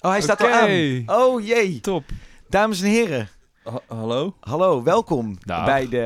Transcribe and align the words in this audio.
Oh, 0.00 0.10
hij 0.10 0.20
staat 0.20 0.40
al 0.42 0.48
aan. 0.48 1.02
Oh 1.06 1.46
jee. 1.46 1.80
Top. 1.80 2.04
Dames 2.48 2.80
en 2.80 2.86
heren, 2.88 3.28
Ha- 3.64 3.80
hallo? 3.86 4.34
hallo, 4.40 4.82
welkom 4.82 5.36
Dag. 5.40 5.64
bij 5.64 5.88
de 5.88 5.98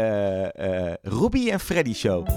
eh 0.54 1.12
Robbie 1.12 1.50
en 1.50 1.60
Freddy 1.60 1.94
Show. 1.94 2.28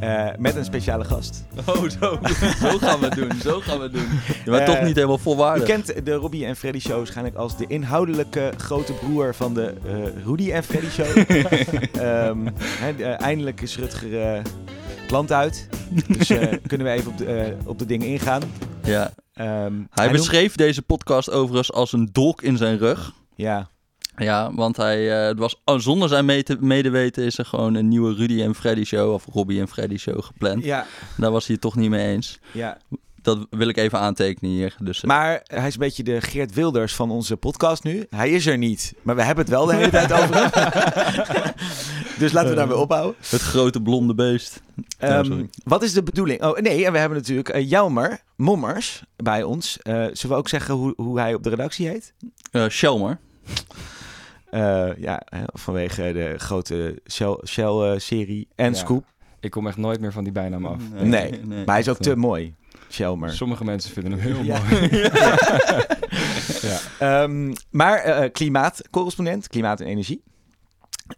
Eh, 0.00 0.26
met 0.38 0.56
een 0.56 0.64
speciale 0.64 1.04
gast. 1.04 1.44
Oh, 1.66 1.88
zo. 2.00 2.18
zo 2.68 2.78
gaan 2.78 2.98
we 3.00 3.04
het 3.06 3.14
doen. 3.14 3.32
Zo 3.42 3.60
gaan 3.60 3.76
we 3.78 3.82
het 3.82 3.92
doen. 3.92 4.08
Je 4.44 4.50
bent 4.50 4.68
Eh, 4.68 4.74
toch 4.74 4.82
niet 4.84 4.94
helemaal 4.94 5.16
U 5.16 5.20
volwaardig. 5.20 5.66
kent 5.66 6.04
de 6.06 6.12
Robbie 6.14 6.44
en 6.46 6.56
Freddy 6.56 6.78
Show 6.78 6.96
waarschijnlijk 6.96 7.36
als 7.36 7.56
de 7.56 7.64
inhoudelijke 7.68 8.52
grote 8.56 8.92
broer 8.92 9.34
van 9.34 9.54
de 9.54 9.74
eh 9.86 10.24
Rudy 10.24 10.50
en 10.52 10.64
Freddy 10.64 10.88
Show. 10.88 11.06
Ehm, 11.16 12.38
hè, 12.60 12.90
eh, 13.04 13.20
eindelijk 13.20 13.60
is 13.60 13.78
Rutger 13.78 14.20
eh, 14.22 14.32
het 15.00 15.10
land 15.10 15.32
uit. 15.32 15.68
Dus 16.08 16.30
eh, 16.30 16.52
kunnen 16.66 16.86
we 16.86 16.92
even 16.92 17.10
op 17.10 17.18
de, 17.18 17.24
eh, 17.26 17.52
op 17.68 17.78
de 17.78 17.86
dingen 17.86 18.06
ingaan. 18.06 18.42
Ja. 18.84 19.10
Ehm, 19.38 19.72
Hij 19.90 20.10
beschreef 20.10 20.54
deze 20.54 20.82
podcast 20.82 21.30
overigens 21.30 21.72
als 21.72 21.92
een 21.92 22.08
dolk 22.12 22.42
in 22.42 22.56
zijn 22.56 22.78
rug. 22.78 23.12
Ja, 23.34 23.68
Ja, 24.16 24.54
want 24.54 24.76
hij 24.76 25.20
eh, 25.20 25.26
het 25.28 25.38
was, 25.38 25.60
oh, 25.64 25.78
zonder 25.78 26.08
zijn 26.08 26.24
medeweten 26.60 27.24
is 27.24 27.38
er 27.38 27.44
gewoon 27.44 27.74
een 27.74 27.88
nieuwe 27.88 28.14
Rudy 28.14 28.42
en 28.42 28.54
Freddy 28.54 28.84
show, 28.84 29.12
of 29.12 29.26
Robbie 29.32 29.60
en 29.60 29.68
Freddy 29.68 29.96
show 29.96 30.22
gepland. 30.22 30.64
ja, 30.64 30.86
Daar 31.16 31.30
was 31.30 31.44
hij 31.46 31.52
het 31.52 31.62
toch 31.62 31.76
niet 31.76 31.90
mee 31.90 32.06
eens. 32.12 32.38
ja. 32.52 32.78
Dat 33.28 33.46
wil 33.50 33.68
ik 33.68 33.76
even 33.76 33.98
aantekenen 33.98 34.50
hier. 34.50 34.76
Dus, 34.82 34.98
eh, 34.98 35.04
Maar 35.04 35.40
hij 35.44 35.66
is 35.66 35.74
een 35.74 35.80
beetje 35.80 36.02
de 36.02 36.20
Geert 36.20 36.54
Wilders 36.54 36.94
van 36.94 37.10
onze 37.10 37.36
podcast 37.36 37.82
nu. 37.84 38.06
Hij 38.10 38.30
is 38.30 38.46
er 38.46 38.58
niet, 38.58 38.94
maar 39.02 39.16
we 39.16 39.22
hebben 39.22 39.44
het 39.44 39.54
wel 39.54 39.66
de 39.66 39.74
hele 39.74 39.90
tijd 39.90 40.12
over 40.12 40.34
hem. 40.34 40.50
dus 42.18 42.32
laten 42.32 42.50
we 42.50 42.56
daar 42.56 42.68
weer 42.68 42.76
ophouden. 42.76 43.14
het 43.28 43.40
grote 43.40 43.82
blonde 43.82 44.14
beest. 44.14 44.60
Ehm, 44.98 45.44
wat 45.64 45.82
is 45.82 45.92
de 45.92 46.02
bedoeling? 46.02 46.42
Oh 46.42 46.58
nee, 46.58 46.86
en 46.86 46.92
we 46.92 46.98
hebben 46.98 47.18
natuurlijk 47.18 47.54
uh, 47.54 47.70
Jelmer 47.70 48.20
Mommers 48.36 49.02
bij 49.16 49.42
ons. 49.42 49.78
Eh, 49.82 49.92
zullen 49.94 50.16
we 50.22 50.34
ook 50.34 50.48
zeggen 50.48 50.74
hoe, 50.74 50.92
hoe 50.96 51.18
hij 51.18 51.34
op 51.34 51.42
de 51.42 51.50
redactie 51.50 51.88
heet? 51.88 52.14
Eh 52.50 52.68
Shelmer. 52.68 53.18
Eh, 54.50 54.88
ja, 54.98 55.22
hè, 55.24 55.42
vanwege 55.52 56.12
de 56.12 56.34
grote 56.36 57.00
Shell- 57.10 57.40
Shell-serie 57.46 58.48
en 58.54 58.70
Ja. 58.72 58.78
Scoop. 58.78 59.04
Ik 59.40 59.50
kom 59.50 59.66
echt 59.66 59.76
nooit 59.76 60.00
meer 60.00 60.12
van 60.12 60.24
die 60.24 60.32
bijnaam 60.32 60.66
af. 60.66 60.82
Nee, 61.02 61.40
Maar 61.46 61.64
hij 61.66 61.78
is 61.80 61.88
ook 61.88 61.98
te 61.98 62.16
mooi, 62.16 62.54
Shelmer. 62.90 63.32
Sommige 63.32 63.64
mensen 63.64 63.92
vinden 63.92 64.12
hem 64.12 64.20
heel 64.34 64.42
Ja. 64.42 64.62
mooi. 64.62 64.88
ja. 66.68 66.78
Ehm, 66.98 67.54
maar 67.70 67.98
eh, 67.98 68.32
klimaatcorrespondent, 68.32 69.48
klimaat 69.48 69.80
en 69.80 69.86
energie. 69.86 70.22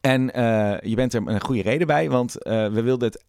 En 0.01 0.33
eh, 0.35 0.91
je 0.91 0.95
bent 0.97 1.15
er 1.15 1.23
een 1.27 1.41
goede 1.41 1.63
reden 1.63 1.87
bij, 1.87 2.11
want 2.11 2.33
we 2.43 2.81
wilden 2.83 3.09
het 3.09 3.25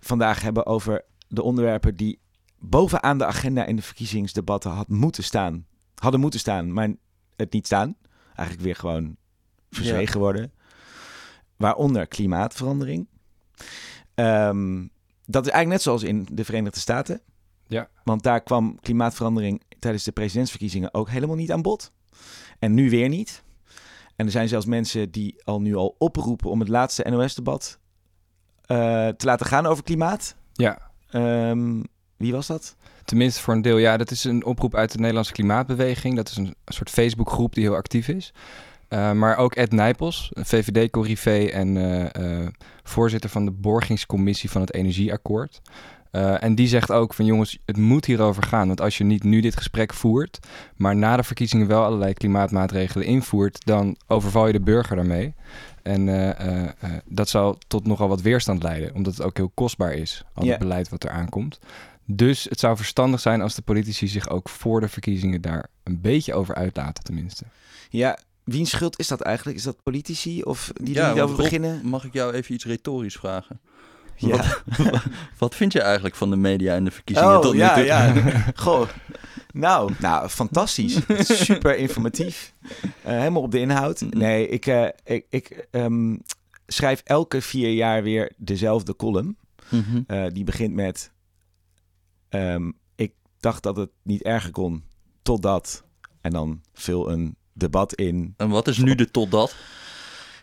vandaag 0.00 0.42
hebben 0.42 0.66
over 0.66 1.04
de 1.28 1.42
onderwerpen 1.42 1.96
die 1.96 2.18
bovenaan 2.58 3.18
de 3.18 3.24
agenda 3.26 3.64
in 3.64 3.76
de 3.76 3.82
verkiezingsdebatten 3.82 4.70
had 4.70 4.88
moeten 4.88 5.24
staan. 5.24 5.66
Hadden 5.94 6.20
moeten 6.20 6.40
staan, 6.40 6.72
maar 6.72 6.88
het 7.36 7.52
niet 7.52 7.66
staan. 7.66 7.96
Eigenlijk 8.34 8.66
weer 8.66 8.76
gewoon 8.76 9.16
verzwegen 9.70 10.20
worden. 10.20 10.52
Waaronder 11.56 12.06
klimaatverandering. 12.06 13.06
Ehm, 14.14 14.86
dat 15.26 15.46
is 15.46 15.52
eigenlijk 15.52 15.68
net 15.68 15.82
zoals 15.82 16.02
in 16.02 16.26
de 16.32 16.44
Verenigde 16.44 16.80
Staten. 16.80 17.20
Ja. 17.68 17.88
Want 18.04 18.22
daar 18.22 18.40
kwam 18.42 18.80
klimaatverandering 18.80 19.62
tijdens 19.78 20.04
de 20.04 20.12
presidentsverkiezingen 20.12 20.94
ook 20.94 21.08
helemaal 21.08 21.36
niet 21.36 21.52
aan 21.52 21.62
bod. 21.62 21.92
En 22.58 22.74
nu 22.74 22.90
weer 22.90 23.08
niet. 23.08 23.44
En 24.16 24.26
er 24.26 24.32
zijn 24.32 24.48
zelfs 24.48 24.66
mensen 24.66 25.10
die 25.10 25.42
al 25.44 25.60
nu 25.60 25.74
al 25.74 25.94
oproepen 25.98 26.50
om 26.50 26.60
het 26.60 26.68
laatste 26.68 27.06
NOS-debat 27.10 27.78
eh, 28.66 28.76
te 29.08 29.26
laten 29.26 29.46
gaan 29.46 29.66
over 29.66 29.84
klimaat. 29.84 30.36
ja, 30.52 30.90
Ehm, 31.10 31.82
wie 32.16 32.32
was 32.32 32.46
dat? 32.46 32.76
tenminste 33.04 33.40
voor 33.42 33.54
een 33.54 33.62
deel. 33.62 33.76
Ja, 33.78 33.96
dat 33.96 34.10
is 34.10 34.24
een 34.24 34.44
oproep 34.44 34.74
uit 34.74 34.92
de 34.92 34.98
Nederlandse 34.98 35.32
Klimaatbeweging. 35.32 36.16
Dat 36.16 36.28
is 36.28 36.36
een 36.36 36.54
soort 36.64 36.90
Facebookgroep 36.90 37.54
die 37.54 37.62
heel 37.64 37.74
actief 37.74 38.08
is. 38.08 38.32
Eh, 38.88 39.12
maar 39.12 39.36
ook 39.36 39.54
Ed 39.54 39.72
Nijpels, 39.72 40.30
VVD-corrivé 40.34 41.44
en 41.44 41.76
eh, 42.12 42.46
voorzitter 42.82 43.30
van 43.30 43.44
de 43.44 43.50
borgingscommissie 43.50 44.50
van 44.50 44.60
het 44.60 44.74
Energieakkoord. 44.74 45.60
Eh, 46.16 46.42
en 46.42 46.54
die 46.54 46.68
zegt 46.68 46.90
ook 46.92 47.14
van 47.14 47.24
jongens, 47.24 47.58
het 47.64 47.76
moet 47.76 48.04
hierover 48.04 48.42
gaan. 48.42 48.66
Want 48.66 48.80
als 48.80 48.98
je 48.98 49.04
niet 49.04 49.24
nu 49.24 49.40
dit 49.40 49.56
gesprek 49.56 49.94
voert, 49.94 50.38
maar 50.76 50.96
na 50.96 51.16
de 51.16 51.22
verkiezingen 51.22 51.66
wel 51.66 51.84
allerlei 51.84 52.12
klimaatmaatregelen 52.14 53.06
invoert, 53.06 53.64
dan 53.66 53.96
overval 54.06 54.46
je 54.46 54.52
de 54.52 54.60
burger 54.60 54.96
daarmee. 54.96 55.34
En 55.82 56.08
eh, 56.08 56.30
eh, 56.40 56.64
eh, 56.80 56.90
dat 57.04 57.28
zal 57.28 57.58
tot 57.68 57.86
nogal 57.86 58.08
wat 58.08 58.20
weerstand 58.20 58.62
leiden, 58.62 58.94
omdat 58.94 59.16
het 59.16 59.22
ook 59.26 59.36
heel 59.36 59.50
kostbaar 59.54 59.92
is, 59.92 60.24
al 60.34 60.44
Ja. 60.44 60.50
het 60.50 60.58
beleid 60.58 60.88
wat 60.88 61.04
er 61.04 61.10
aankomt. 61.10 61.58
Dus 62.04 62.44
het 62.44 62.60
zou 62.60 62.76
verstandig 62.76 63.20
zijn 63.20 63.40
als 63.40 63.54
de 63.54 63.62
politici 63.62 64.08
zich 64.08 64.28
ook 64.28 64.48
voor 64.48 64.80
de 64.80 64.88
verkiezingen 64.88 65.40
daar 65.40 65.66
een 65.82 66.00
beetje 66.00 66.34
over 66.34 66.54
uitlaten, 66.54 67.04
tenminste. 67.04 67.44
Ja, 67.90 68.18
wiens 68.44 68.70
schuld 68.70 68.98
is 68.98 69.08
dat 69.08 69.20
eigenlijk? 69.20 69.56
Is 69.58 69.64
dat 69.64 69.82
politici 69.82 70.42
of 70.42 70.70
die 70.74 70.94
Ja, 70.94 71.00
er 71.02 71.08
niet 71.08 71.18
want 71.18 71.30
over 71.30 71.36
Rob, 71.36 71.44
beginnen? 71.44 71.80
Mag 71.88 72.04
ik 72.04 72.12
jou 72.12 72.32
even 72.32 72.54
iets 72.54 72.64
retorisch 72.64 73.16
vragen? 73.16 73.60
Ja. 74.16 74.62
Wat 75.38 75.54
vind 75.54 75.72
je 75.72 75.80
eigenlijk 75.80 76.14
van 76.14 76.30
de 76.30 76.36
media 76.36 76.74
en 76.74 76.84
de 76.84 76.90
verkiezingen 76.90 77.36
Oh, 77.36 77.40
tot 77.40 77.52
nu 77.54 77.68
toe? 77.74 77.84
ja. 77.84 78.14
Goh. 78.54 78.88
Nou, 79.52 79.92
nou, 79.98 80.28
fantastisch. 80.28 80.98
Super 81.18 81.76
informatief. 81.76 82.52
Eh, 83.02 83.12
helemaal 83.18 83.42
op 83.42 83.50
de 83.50 83.58
inhoud. 83.60 84.00
Nee, 84.10 84.48
ik, 84.48 84.66
eh, 84.66 84.88
ik, 85.04 85.26
ik 85.30 85.66
ehm, 85.70 86.16
schrijf 86.66 87.00
elke 87.04 87.40
vier 87.40 87.72
jaar 87.72 88.02
weer 88.02 88.32
dezelfde 88.36 88.96
column. 88.96 89.36
Mhm. 89.68 90.02
Eh, 90.06 90.24
die 90.32 90.44
begint 90.44 90.74
met... 90.74 91.12
ehm, 92.28 92.70
ik 92.94 93.12
dacht 93.40 93.62
dat 93.62 93.76
het 93.76 93.90
niet 94.02 94.22
erger 94.22 94.50
kon, 94.50 94.84
totdat... 95.22 95.84
En 96.20 96.32
dan 96.32 96.60
vul 96.72 97.10
een 97.10 97.36
debat 97.52 97.94
in. 97.94 98.34
En 98.36 98.48
wat 98.48 98.68
is 98.68 98.78
nu 98.78 98.94
de 98.94 99.10
totdat? 99.10 99.56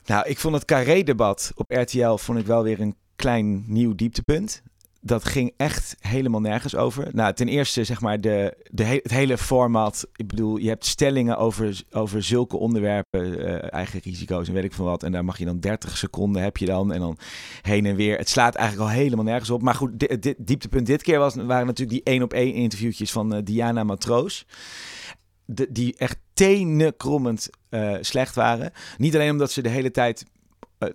Nou, 0.05 0.27
ik 0.27 0.39
vond 0.39 0.55
het 0.55 0.65
Carré-debat 0.65 1.51
op 1.55 1.71
RTL 1.71 2.15
vond 2.15 2.39
ik 2.39 2.45
wel 2.45 2.63
weer 2.63 2.79
een 2.79 2.95
klein 3.23 3.63
nieuw 3.67 3.95
dieptepunt. 3.95 4.61
Dat 5.01 5.25
ging 5.25 5.53
echt 5.57 5.95
helemaal 5.99 6.41
nergens 6.41 6.75
over. 6.75 7.09
Nou, 7.11 7.33
ten 7.33 7.47
eerste 7.47 7.83
zeg 7.83 8.01
maar 8.01 8.21
de, 8.21 8.57
de 8.71 8.83
he- 8.83 8.99
het 9.03 9.11
hele 9.11 9.37
format. 9.37 10.07
Ik 10.15 10.27
bedoel, 10.27 10.57
je 10.57 10.67
hebt 10.67 10.85
stellingen 10.85 11.37
over, 11.37 11.81
over 11.91 12.23
zulke 12.23 12.57
onderwerpen, 12.57 13.45
eh, 13.45 13.73
eigen 13.73 13.99
risico's 14.03 14.47
en 14.47 14.53
weet 14.53 14.63
ik 14.63 14.73
van 14.73 14.85
wat. 14.85 15.03
En 15.03 15.11
daar 15.11 15.25
mag 15.25 15.37
je 15.37 15.45
dan 15.45 15.59
30 15.59 15.97
seconden 15.97 16.41
heb 16.41 16.57
je 16.57 16.65
dan 16.65 16.93
en 16.93 16.99
dan 16.99 17.17
heen 17.61 17.85
en 17.85 17.95
weer. 17.95 18.17
Het 18.17 18.29
slaat 18.29 18.55
eigenlijk 18.55 18.89
al 18.89 18.95
helemaal 18.95 19.25
nergens 19.25 19.49
op. 19.49 19.61
Maar 19.61 19.75
goed, 19.75 19.99
dit, 20.21 20.35
dieptepunt 20.37 20.85
dit 20.85 21.03
keer 21.03 21.19
was, 21.19 21.35
waren 21.35 21.65
natuurlijk 21.67 21.97
die 21.97 22.13
één 22.13 22.23
op 22.23 22.33
één 22.33 22.53
interviewtjes 22.53 23.11
van 23.11 23.33
eh, 23.33 23.43
Diana 23.43 23.83
Matroos. 23.83 24.45
De, 25.45 25.67
die 25.71 25.95
echt 25.97 26.17
tenenkrommend 26.33 27.49
eh 27.69 27.95
slecht 28.01 28.35
waren. 28.35 28.71
Niet 28.97 29.15
alleen 29.15 29.31
omdat 29.31 29.51
ze 29.51 29.61
de 29.61 29.69
hele 29.69 29.91
tijd 29.91 30.25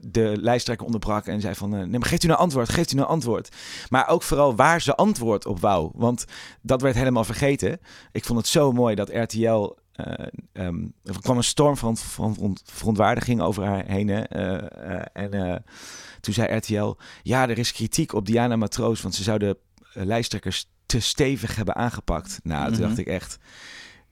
de 0.00 0.36
lijsttrekker 0.40 0.86
onderbrak 0.86 1.26
en 1.26 1.40
zei 1.40 1.54
van... 1.54 1.74
eh, 1.74 1.80
nee, 1.80 1.98
maar 1.98 2.08
geeft 2.08 2.22
u 2.24 2.26
nou 2.26 2.38
antwoord, 2.40 2.68
geeft 2.68 2.92
u 2.92 2.96
nou 2.96 3.08
antwoord. 3.08 3.48
Maar 3.88 4.08
ook 4.08 4.22
vooral 4.22 4.54
waar 4.56 4.80
ze 4.80 4.94
antwoord 4.94 5.46
op 5.46 5.60
wou. 5.60 5.90
Want 5.94 6.24
dat 6.62 6.82
werd 6.82 6.94
helemaal 6.94 7.24
vergeten. 7.24 7.80
Ik 8.12 8.24
vond 8.24 8.38
het 8.38 8.48
zo 8.48 8.72
mooi 8.72 8.94
dat 8.94 9.08
RTL... 9.12 9.70
eh, 9.92 10.26
ehm, 10.52 10.86
er 11.04 11.20
kwam 11.20 11.36
een 11.36 11.44
storm 11.44 11.76
van, 11.76 11.96
van 11.96 12.34
veron- 12.34 12.58
verontwaardiging 12.64 13.40
over 13.40 13.64
haar 13.64 13.84
heen. 13.86 14.08
hè. 14.08 14.20
Eh, 14.20 14.94
eh, 14.96 15.02
en 15.12 15.32
eh, 15.32 15.56
toen 16.20 16.34
zei 16.34 16.56
RTL... 16.56 16.94
Ja, 17.22 17.48
er 17.48 17.58
is 17.58 17.72
kritiek 17.72 18.12
op 18.12 18.26
Diana 18.26 18.56
Matroos... 18.56 19.02
want 19.02 19.14
ze 19.14 19.22
zouden 19.22 19.56
eh, 19.92 20.04
lijsttrekkers 20.04 20.66
te 20.86 21.00
stevig 21.00 21.56
hebben 21.56 21.74
aangepakt. 21.74 22.40
Nou, 22.42 22.64
toen 22.66 22.72
Mhm. 22.78 22.82
dacht 22.82 22.98
ik 22.98 23.06
echt... 23.06 23.38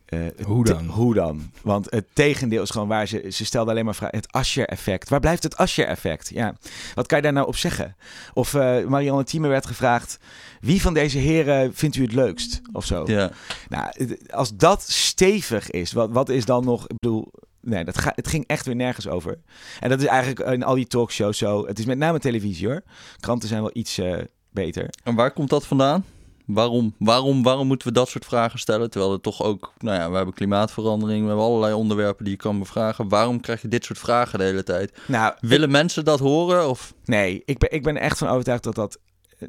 eh, 0.07 0.21
Hoe 0.45 0.65
dan? 0.65 0.87
hoe 0.87 1.15
dan? 1.15 1.51
Want 1.63 1.91
het 1.91 2.07
tegendeel 2.13 2.63
is 2.63 2.71
gewoon 2.71 2.89
waar 2.89 3.09
ze... 3.09 3.27
Ze 3.31 3.45
stelde 3.45 3.71
alleen 3.71 3.85
maar 3.85 3.95
vragen... 3.95 4.17
Het 4.17 4.33
Ascher-effect. 4.33 5.09
Waar 5.09 5.21
blijft 5.21 5.43
het 5.43 5.57
Ascher-effect? 5.57 6.29
Ja, 6.29 6.55
wat 6.95 7.07
kan 7.07 7.17
je 7.17 7.25
daar 7.25 7.33
nou 7.33 7.47
op 7.47 7.57
zeggen? 7.57 7.97
Of 8.35 8.55
eh 8.55 8.85
Marianne 8.85 9.25
Thieme 9.25 9.49
werd 9.49 9.67
gevraagd... 9.67 10.19
Wie 10.61 10.81
van 10.81 10.95
deze 10.95 11.19
heren 11.19 11.75
vindt 11.75 11.97
u 11.97 12.03
het 12.03 12.13
leukst? 12.13 12.61
Of 12.73 12.85
zo. 12.85 13.03
Ja. 13.07 13.31
Nou, 13.69 13.91
als 14.31 14.57
dat 14.57 14.83
stevig 14.83 15.71
is, 15.71 15.93
wat, 15.93 16.11
wat 16.11 16.29
is 16.29 16.45
dan 16.45 16.65
nog... 16.65 16.87
Ik 16.87 16.97
bedoel... 16.99 17.33
Nee, 17.61 17.85
dat 17.85 17.99
ga, 17.99 18.13
het 18.15 18.29
ging 18.29 18.45
echt 18.47 18.67
weer 18.67 18.77
nergens 18.77 19.09
over. 19.09 19.39
En 19.81 19.91
dat 19.91 20.01
is 20.01 20.07
eigenlijk 20.07 20.51
in 20.51 20.63
al 20.63 20.75
die 20.75 20.87
talkshows 20.87 21.39
zo. 21.39 21.67
Het 21.67 21.79
is 21.79 21.85
met 21.85 21.99
name 21.99 22.19
televisie 22.19 22.67
hoor. 22.67 22.83
Kranten 23.21 23.49
zijn 23.49 23.61
wel 23.61 23.71
iets 23.73 23.99
eh, 23.99 24.19
beter. 24.51 24.91
En 25.03 25.15
waar 25.15 25.31
komt 25.31 25.51
dat 25.51 25.67
vandaan? 25.67 26.05
Waarom, 26.47 26.95
waarom, 26.99 27.43
waarom 27.43 27.67
moeten 27.67 27.89
we 27.89 27.95
dat 27.95 28.09
soort 28.09 28.25
vragen 28.25 28.59
stellen? 28.59 28.91
Terwijl 28.91 29.13
er 29.13 29.21
toch 29.21 29.43
ook, 29.43 29.73
nou 29.79 29.97
ja, 29.99 30.11
we 30.11 30.17
hebben 30.17 30.35
klimaatverandering, 30.35 31.21
we 31.23 31.27
hebben 31.27 31.45
allerlei 31.45 31.73
onderwerpen 31.75 32.25
die 32.25 32.33
je 32.35 32.41
kan 32.41 32.59
bevragen. 32.59 33.09
Waarom 33.09 33.41
krijg 33.41 33.63
je 33.63 33.69
dit 33.69 33.85
soort 33.85 33.99
vragen 33.99 34.39
de 34.39 34.45
hele 34.45 34.63
tijd? 34.63 34.99
Nou, 35.07 35.35
Willen 35.41 35.71
mensen 35.71 36.05
dat 36.05 36.19
horen? 36.19 36.69
Of 36.69 36.95
Nee, 37.05 37.43
ik 37.45 37.59
ben, 37.59 37.73
ik 37.73 37.83
ben 37.83 37.97
echt 37.97 38.19
van 38.19 38.29
overtuigd 38.29 38.63
dat 38.63 38.75
dat, 38.75 38.99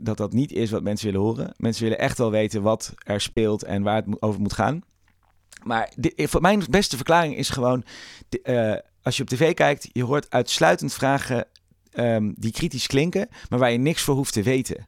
dat 0.02 0.18
dat 0.18 0.34
niet 0.34 0.52
is 0.52 0.72
wat 0.72 0.84
mensen 0.84 1.06
willen 1.06 1.22
horen. 1.22 1.54
Mensen 1.58 1.84
willen 1.84 2.00
echt 2.00 2.18
wel 2.18 2.32
weten 2.32 2.62
wat 2.62 2.94
er 2.98 3.22
speelt 3.22 3.64
en 3.64 3.84
waar 3.84 3.96
het 3.96 4.22
over 4.22 4.42
moet 4.42 4.54
gaan. 4.54 4.82
Maar 5.64 5.92
di- 5.96 6.14
voor 6.28 6.42
mijn 6.42 6.64
beste 6.70 6.96
verklaring 6.96 7.38
is 7.38 7.50
gewoon... 7.50 7.84
eh, 8.44 8.74
als 9.02 9.18
je 9.18 9.22
op 9.24 9.30
tv 9.30 9.54
kijkt, 9.54 9.90
je 9.92 10.04
hoort 10.04 10.30
uitsluitend 10.30 10.94
vragen 10.94 11.46
ehm, 11.92 12.32
die 12.36 12.52
kritisch 12.52 12.88
klinken... 12.88 13.28
maar 13.50 13.60
waar 13.60 13.72
je 13.72 13.78
niks 13.78 14.02
voor 14.02 14.16
hoeft 14.16 14.34
te 14.34 14.44
weten. 14.44 14.88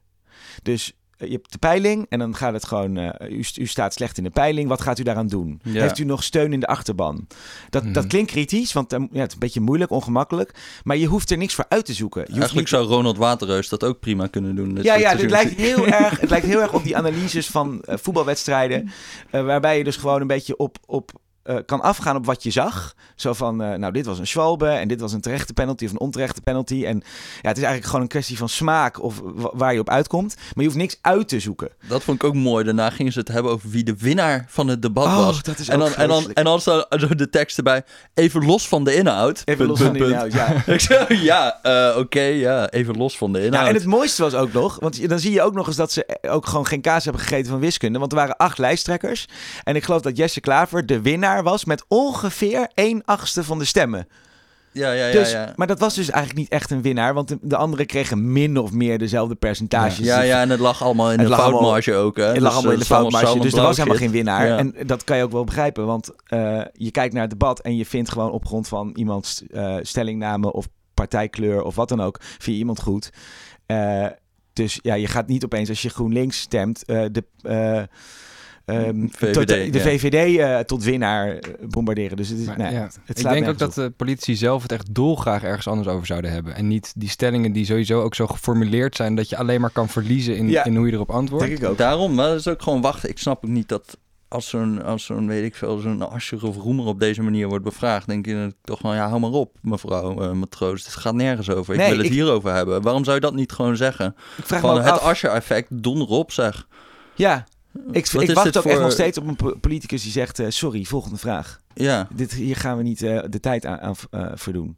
Dus 0.62 0.92
je 1.20 1.30
hebt 1.32 1.52
de 1.52 1.58
peiling 1.58 2.06
en 2.08 2.18
dan 2.18 2.34
gaat 2.36 2.52
het 2.52 2.64
gewoon, 2.66 2.96
eh, 2.96 3.30
u, 3.30 3.44
u 3.54 3.66
staat 3.66 3.92
slecht 3.94 4.18
in 4.18 4.24
de 4.24 4.30
peiling, 4.30 4.68
wat 4.68 4.80
gaat 4.80 4.98
u 4.98 5.02
daaraan 5.02 5.26
doen? 5.26 5.60
Ja. 5.62 5.80
Heeft 5.80 5.98
u 5.98 6.04
nog 6.04 6.22
steun 6.22 6.52
in 6.52 6.60
de 6.60 6.66
achterban? 6.66 7.26
Dat, 7.70 7.82
dat 7.84 7.92
Mhm. 7.94 8.06
klinkt 8.06 8.30
kritisch, 8.30 8.72
want 8.72 8.92
eh, 8.92 8.98
ja, 9.12 9.18
het 9.20 9.26
is 9.28 9.32
een 9.34 9.38
beetje 9.38 9.60
moeilijk, 9.60 9.90
ongemakkelijk, 9.90 10.54
maar 10.84 10.96
je 10.96 11.06
hoeft 11.06 11.30
er 11.30 11.36
niks 11.36 11.54
voor 11.54 11.64
uit 11.68 11.84
te 11.84 11.92
zoeken. 11.94 12.20
Je 12.20 12.26
Eigenlijk 12.28 12.58
niet- 12.58 12.68
zou 12.68 12.86
Ronald 12.86 13.16
Waterreus 13.16 13.68
dat 13.68 13.84
ook 13.84 14.00
prima 14.00 14.26
kunnen 14.26 14.54
doen. 14.56 14.78
ja, 14.82 14.94
ja, 14.94 15.14
dit 15.14 15.30
lijkt 15.30 15.54
heel 15.54 15.86
erg, 15.86 16.20
het 16.20 16.30
lijkt 16.30 16.46
heel 16.46 16.60
erg 16.60 16.72
op 16.72 16.82
die 16.84 16.96
analyses 16.96 17.46
van 17.46 17.82
eh, 17.82 17.96
voetbalwedstrijden. 18.02 18.90
eh, 19.30 19.44
waarbij 19.44 19.78
je 19.78 19.84
dus 19.84 19.96
gewoon 19.96 20.20
een 20.20 20.26
beetje 20.26 20.56
op, 20.56 20.76
op 20.86 21.10
eh, 21.50 21.56
kan 21.66 21.80
afgaan 21.80 22.16
op 22.16 22.26
wat 22.26 22.42
je 22.42 22.50
zag. 22.50 22.94
Zo 23.14 23.32
van, 23.32 23.62
eh, 23.62 23.74
nou, 23.78 23.92
dit 23.92 24.06
was 24.06 24.18
een 24.18 24.26
Schwalbe 24.26 24.68
en 24.68 24.88
dit 24.88 25.00
was 25.00 25.12
een 25.12 25.20
terechte 25.20 25.52
penalty 25.52 25.84
of 25.84 25.90
een 25.90 26.00
onterechte 26.00 26.40
penalty. 26.40 26.84
En 26.84 26.96
ja, 27.40 27.48
het 27.48 27.56
is 27.56 27.62
eigenlijk 27.62 27.84
gewoon 27.84 28.00
een 28.00 28.08
kwestie 28.08 28.36
van 28.36 28.48
smaak 28.48 29.02
of 29.02 29.20
wa- 29.24 29.50
waar 29.54 29.72
je 29.74 29.80
op 29.80 29.88
uitkomt. 29.90 30.34
Maar 30.36 30.44
je 30.54 30.64
hoeft 30.64 30.76
niks 30.76 30.98
uit 31.00 31.28
te 31.28 31.40
zoeken. 31.40 31.68
Dat 31.88 32.02
vond 32.02 32.22
ik 32.22 32.28
ook 32.28 32.34
mooi. 32.34 32.64
Daarna 32.64 32.90
gingen 32.90 33.12
ze 33.12 33.18
het 33.18 33.28
hebben 33.28 33.52
over 33.52 33.70
wie 33.70 33.84
de 33.84 33.96
winnaar 33.98 34.44
van 34.48 34.68
het 34.68 34.82
debat 34.82 35.06
Oh, 35.06 35.16
was. 35.16 35.42
dat 35.42 35.58
is 35.58 35.68
en, 35.68 35.78
dan, 35.78 35.94
en, 35.94 36.08
dan, 36.08 36.32
en 36.32 36.44
dan 36.44 36.60
zo 36.60 36.84
de 37.16 37.28
tekst 37.30 37.56
erbij. 37.56 37.82
Even 38.14 38.44
los 38.46 38.68
van 38.68 38.84
de 38.84 38.94
inhoud. 38.94 39.42
Even 39.44 39.56
Punt, 39.56 39.68
los 39.68 39.80
van 39.80 39.92
punt, 39.92 39.98
de 40.08 40.16
punt. 40.20 40.32
inhoud, 40.34 40.64
ja. 40.66 40.72
Ik 40.74 40.80
zei, 40.80 41.22
ja, 41.22 41.58
eh, 41.62 41.96
oké, 41.98 42.20
ja, 42.22 42.68
even 42.70 42.96
los 42.96 43.16
van 43.18 43.32
de 43.32 43.38
inhoud. 43.44 43.62
Ja, 43.62 43.68
en 43.68 43.74
het 43.74 43.86
mooiste 43.86 44.22
was 44.22 44.34
ook 44.34 44.52
nog, 44.52 44.76
want 44.80 45.08
dan 45.08 45.18
zie 45.18 45.32
je 45.32 45.42
ook 45.42 45.54
nog 45.54 45.66
eens 45.66 45.76
dat 45.76 45.92
ze 45.92 46.18
ook 46.28 46.46
gewoon 46.46 46.66
geen 46.66 46.80
kaas 46.80 47.04
hebben 47.04 47.22
gegeten 47.22 47.50
van 47.50 47.60
wiskunde. 47.60 47.98
Want 47.98 48.12
er 48.12 48.18
waren 48.18 48.36
acht 48.36 48.58
lijsttrekkers. 48.58 49.26
En 49.64 49.76
ik 49.76 49.84
geloof 49.84 50.00
dat 50.00 50.16
Jesse 50.16 50.40
Klaver 50.40 50.86
de 50.86 51.00
winnaar 51.00 51.39
was 51.42 51.64
met 51.64 51.84
ongeveer 51.88 52.68
1 52.74 53.02
achtste 53.04 53.44
van 53.44 53.58
de 53.58 53.64
stemmen. 53.64 54.08
ja, 54.72 54.92
ja, 54.92 55.06
ja, 55.06 55.12
Dus, 55.12 55.30
ja. 55.30 55.52
Maar 55.56 55.66
dat 55.66 55.78
was 55.78 55.94
dus 55.94 56.10
eigenlijk 56.10 56.38
niet 56.40 56.50
echt 56.50 56.70
een 56.70 56.82
winnaar, 56.82 57.14
want 57.14 57.28
de, 57.28 57.38
de 57.42 57.56
anderen 57.56 57.86
kregen 57.86 58.32
min 58.32 58.58
of 58.58 58.72
meer 58.72 58.98
dezelfde 58.98 59.34
percentages. 59.34 59.98
Ja, 60.06 60.18
Dus 60.18 60.26
ja, 60.26 60.40
en 60.40 60.50
het 60.50 60.60
lag 60.60 60.82
allemaal 60.82 61.12
in 61.12 61.18
Het 61.18 61.28
de 61.28 61.34
allemaal- 61.34 61.50
foutmarge 61.52 61.94
ook. 61.94 62.16
Hè? 62.16 62.24
Het 62.24 62.34
Dus, 62.34 62.42
lag 62.42 62.52
allemaal 62.52 62.72
in 62.72 62.78
eh, 62.78 62.82
de 62.88 62.94
foutmarge, 62.94 63.38
dus 63.38 63.52
er 63.52 63.62
was 63.62 63.76
helemaal 63.76 63.98
geen 63.98 64.10
winnaar. 64.10 64.46
Ja. 64.46 64.58
En 64.58 64.74
dat 64.86 65.04
kan 65.04 65.16
je 65.16 65.22
ook 65.22 65.32
wel 65.32 65.44
begrijpen, 65.44 65.86
want 65.86 66.10
eh, 66.26 66.60
je 66.72 66.90
kijkt 66.90 67.12
naar 67.12 67.22
het 67.22 67.30
debat 67.30 67.60
en 67.60 67.76
je 67.76 67.86
vindt 67.86 68.10
gewoon 68.10 68.30
op 68.30 68.46
grond 68.46 68.68
van 68.68 68.90
iemands 68.94 69.42
eh, 69.46 69.76
stellingname 69.82 70.52
of 70.52 70.68
partijkleur 70.94 71.62
of 71.62 71.74
wat 71.74 71.88
dan 71.88 72.00
ook, 72.00 72.18
vind 72.20 72.44
je 72.44 72.52
iemand 72.52 72.80
goed. 72.80 73.10
Dus 74.52 74.78
ja, 74.82 74.94
je 74.94 75.06
gaat 75.06 75.26
niet 75.26 75.44
opeens 75.44 75.68
als 75.68 75.82
je 75.82 75.88
GroenLinks 75.88 76.40
stemt, 76.40 76.86
de, 76.86 77.24
eh, 78.70 78.88
ehm, 78.88 79.06
VVD, 79.10 79.32
tot, 79.32 79.48
de 79.48 79.70
ja. 79.72 79.80
VVD 79.80 80.38
eh, 80.38 80.58
tot 80.58 80.84
winnaar 80.84 81.28
eh, 81.36 81.38
bombarderen. 81.68 82.16
Dus 82.16 82.28
het 82.28 82.38
is, 82.38 82.46
Maar, 82.46 82.58
nee, 82.58 82.72
ja. 82.72 82.88
het 83.04 83.18
Ik 83.18 83.28
denk 83.28 83.48
ook 83.48 83.58
dat 83.58 83.74
de 83.74 83.90
politici 83.96 84.36
zelf 84.36 84.62
het 84.62 84.72
echt 84.72 84.94
dolgraag 84.94 85.42
ergens 85.42 85.68
anders 85.68 85.88
over 85.88 86.06
zouden 86.06 86.30
hebben. 86.32 86.54
En 86.54 86.68
niet 86.68 86.92
die 86.96 87.08
stellingen 87.08 87.52
die 87.52 87.64
sowieso 87.64 88.02
ook 88.02 88.14
zo 88.14 88.26
geformuleerd 88.26 88.96
zijn 88.96 89.14
dat 89.14 89.28
je 89.28 89.36
alleen 89.36 89.60
maar 89.60 89.70
kan 89.70 89.88
verliezen 89.88 90.36
in, 90.36 90.48
Ja. 90.48 90.64
in 90.64 90.76
hoe 90.76 90.86
je 90.86 90.92
erop 90.92 91.08
op. 91.08 91.14
antwoordt. 91.14 91.46
Denk 91.46 91.58
ik 91.58 91.68
ook. 91.68 91.78
Daarom, 91.78 92.14
maar 92.14 92.28
dat 92.28 92.38
is 92.38 92.48
ook 92.48 92.62
gewoon 92.62 92.80
wachten. 92.80 93.08
Ik 93.08 93.18
snap 93.18 93.44
ook 93.44 93.50
niet 93.50 93.68
dat 93.68 93.96
als 94.28 94.48
zo'n, 94.48 94.82
als 94.84 95.04
zo'n 95.04 95.26
weet 95.26 95.44
ik 95.44 95.54
veel, 95.54 95.78
zo'n 95.78 96.10
Ascher 96.10 96.46
of 96.46 96.56
Roemer 96.56 96.84
op 96.86 97.00
deze 97.00 97.22
manier 97.22 97.48
wordt 97.48 97.64
bevraagd, 97.64 98.06
denk 98.06 98.26
je 98.26 98.34
dan 98.34 98.52
toch 98.62 98.78
van, 98.80 98.94
ja, 98.94 99.08
hou 99.08 99.20
maar 99.20 99.30
op, 99.30 99.56
mevrouw 99.62 100.22
eh, 100.22 100.32
matroos. 100.32 100.84
Het 100.84 100.94
gaat 100.94 101.14
nergens 101.14 101.50
over. 101.50 101.74
Ik 101.74 101.80
Nee, 101.80 101.88
wil 101.88 101.96
het 101.98 102.06
ik- 102.06 102.12
hierover 102.12 102.54
hebben. 102.54 102.82
Waarom 102.82 103.04
zou 103.04 103.14
je 103.16 103.22
dat 103.22 103.34
niet 103.34 103.52
gewoon 103.52 103.76
zeggen? 103.76 104.14
Ik 104.36 104.46
vraag 104.46 104.62
me 104.62 104.66
Van 104.68 104.80
het. 104.82 105.00
Ascher-effect, 105.00 105.82
donder 105.82 106.08
op, 106.08 106.32
zeg. 106.32 106.66
Ja, 107.14 107.44
ik, 107.92 108.06
Wat 108.10 108.22
ik 108.22 108.30
wacht 108.34 108.58
ook 108.58 108.64
echt 108.64 108.80
nog 108.80 108.92
steeds 108.92 109.18
op 109.18 109.26
een 109.26 109.36
po- 109.36 109.56
politicus 109.60 110.02
die 110.02 110.12
zegt, 110.12 110.38
eh, 110.38 110.46
sorry, 110.48 110.84
volgende 110.84 111.16
vraag. 111.16 111.60
Ja, 111.74 112.08
Dit, 112.14 112.32
hier 112.32 112.56
gaan 112.56 112.76
we 112.76 112.82
niet 112.82 113.02
eh, 113.02 113.22
de 113.28 113.40
tijd 113.40 113.66
aan, 113.66 113.80
aan 113.80 113.94
eh, 114.10 114.26
verdoen. 114.34 114.76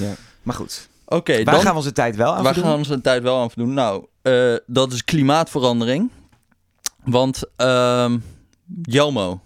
Ja. 0.00 0.12
Maar 0.42 0.54
goed, 0.54 0.88
oké. 1.06 1.34
waar 1.44 1.54
dan 1.54 1.62
gaan 1.62 1.70
we 1.70 1.76
onze 1.76 1.92
tijd 1.92 2.16
wel 2.16 2.34
aan 2.34 2.42
waar 2.42 2.54
verdoen? 2.54 2.62
gaan 2.62 2.72
we 2.72 2.88
onze 2.88 3.00
tijd 3.00 3.22
wel 3.22 3.40
aan 3.40 3.50
verdoen? 3.50 3.74
Nou, 3.74 4.06
dat 4.66 4.92
is 4.92 5.04
klimaatverandering. 5.04 6.10
Want, 7.04 7.42
ehm 7.56 8.18
Jelmo. 8.82 9.40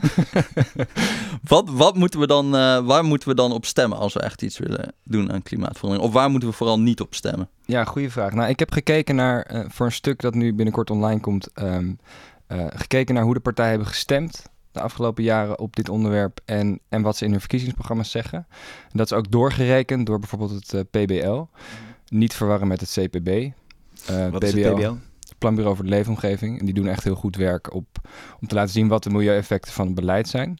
wat, 1.52 1.68
wat 1.70 1.94
moeten 1.96 2.20
we 2.20 2.26
dan, 2.26 2.56
eh, 2.56 2.86
waar 2.86 3.04
moeten 3.04 3.28
we 3.28 3.34
dan 3.34 3.52
op 3.52 3.64
stemmen 3.64 3.98
als 3.98 4.12
we 4.12 4.20
echt 4.20 4.42
iets 4.42 4.58
willen 4.58 4.92
doen 5.04 5.32
aan 5.32 5.42
klimaatverandering? 5.42 6.08
Of 6.08 6.14
waar 6.14 6.30
moeten 6.30 6.48
we 6.48 6.54
vooral 6.54 6.80
niet 6.80 7.00
op 7.00 7.14
stemmen? 7.14 7.48
Ja, 7.64 7.84
goede 7.84 8.10
vraag. 8.10 8.32
Nou, 8.32 8.48
ik 8.48 8.58
heb 8.58 8.72
gekeken 8.72 9.14
naar, 9.14 9.42
eh, 9.42 9.64
voor 9.68 9.86
een 9.86 9.92
stuk 9.92 10.20
dat 10.20 10.34
nu 10.34 10.54
binnenkort 10.54 10.90
online 10.90 11.20
komt, 11.20 11.52
ehm, 11.52 11.92
eh, 12.46 12.66
gekeken 12.74 13.14
naar 13.14 13.24
hoe 13.24 13.34
de 13.34 13.40
partijen 13.40 13.70
hebben 13.70 13.88
gestemd 13.88 14.42
de 14.72 14.80
afgelopen 14.80 15.24
jaren 15.24 15.58
op 15.58 15.76
dit 15.76 15.88
onderwerp 15.88 16.40
en, 16.44 16.80
en 16.88 17.02
wat 17.02 17.16
ze 17.16 17.24
in 17.24 17.30
hun 17.30 17.40
verkiezingsprogramma's 17.40 18.10
zeggen. 18.10 18.46
En 18.82 18.98
dat 18.98 19.10
is 19.10 19.16
ook 19.16 19.30
doorgerekend 19.30 20.06
door 20.06 20.18
bijvoorbeeld 20.18 20.70
het 20.70 20.90
PBL. 20.90 21.42
Niet 22.08 22.34
verwarren 22.34 22.68
met 22.68 22.80
het 22.80 22.90
CPB. 22.90 23.28
Eh, 23.28 24.28
Wat 24.28 24.42
is 24.42 24.52
het 24.52 24.74
PBL? 24.74 24.92
Planbureau 25.38 25.76
voor 25.76 25.84
de 25.84 25.90
Leefomgeving. 25.90 26.58
En 26.58 26.64
die 26.64 26.74
doen 26.74 26.88
echt 26.88 27.04
heel 27.04 27.14
goed 27.14 27.36
werk 27.36 27.74
op, 27.74 27.86
om 28.40 28.48
te 28.48 28.54
laten 28.54 28.72
zien 28.72 28.88
wat 28.88 29.02
de 29.02 29.10
milieueffecten 29.10 29.72
van 29.72 29.86
het 29.86 29.94
beleid 29.94 30.28
zijn. 30.28 30.58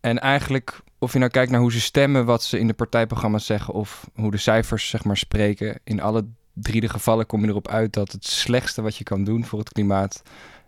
En 0.00 0.18
eigenlijk, 0.18 0.80
of 0.98 1.12
je 1.12 1.18
nou 1.18 1.30
kijkt 1.30 1.50
naar 1.50 1.60
hoe 1.60 1.72
ze 1.72 1.80
stemmen, 1.80 2.24
wat 2.24 2.42
ze 2.42 2.58
in 2.58 2.66
de 2.66 2.74
partijprogramma's 2.74 3.46
zeggen, 3.46 3.74
of 3.74 4.08
hoe 4.14 4.30
de 4.30 4.36
cijfers 4.36 4.88
zeg 4.88 5.04
maar 5.04 5.16
spreken, 5.16 5.80
in 5.84 6.00
alle 6.00 6.26
drie 6.52 6.80
de 6.80 6.88
gevallen 6.88 7.26
kom 7.26 7.42
je 7.42 7.48
erop 7.48 7.68
uit 7.68 7.92
dat 7.92 8.12
het 8.12 8.24
slechtste 8.24 8.82
wat 8.82 8.96
je 8.96 9.04
kan 9.04 9.24
doen 9.24 9.44
voor 9.44 9.58
het 9.58 9.72
klimaat 9.72 10.22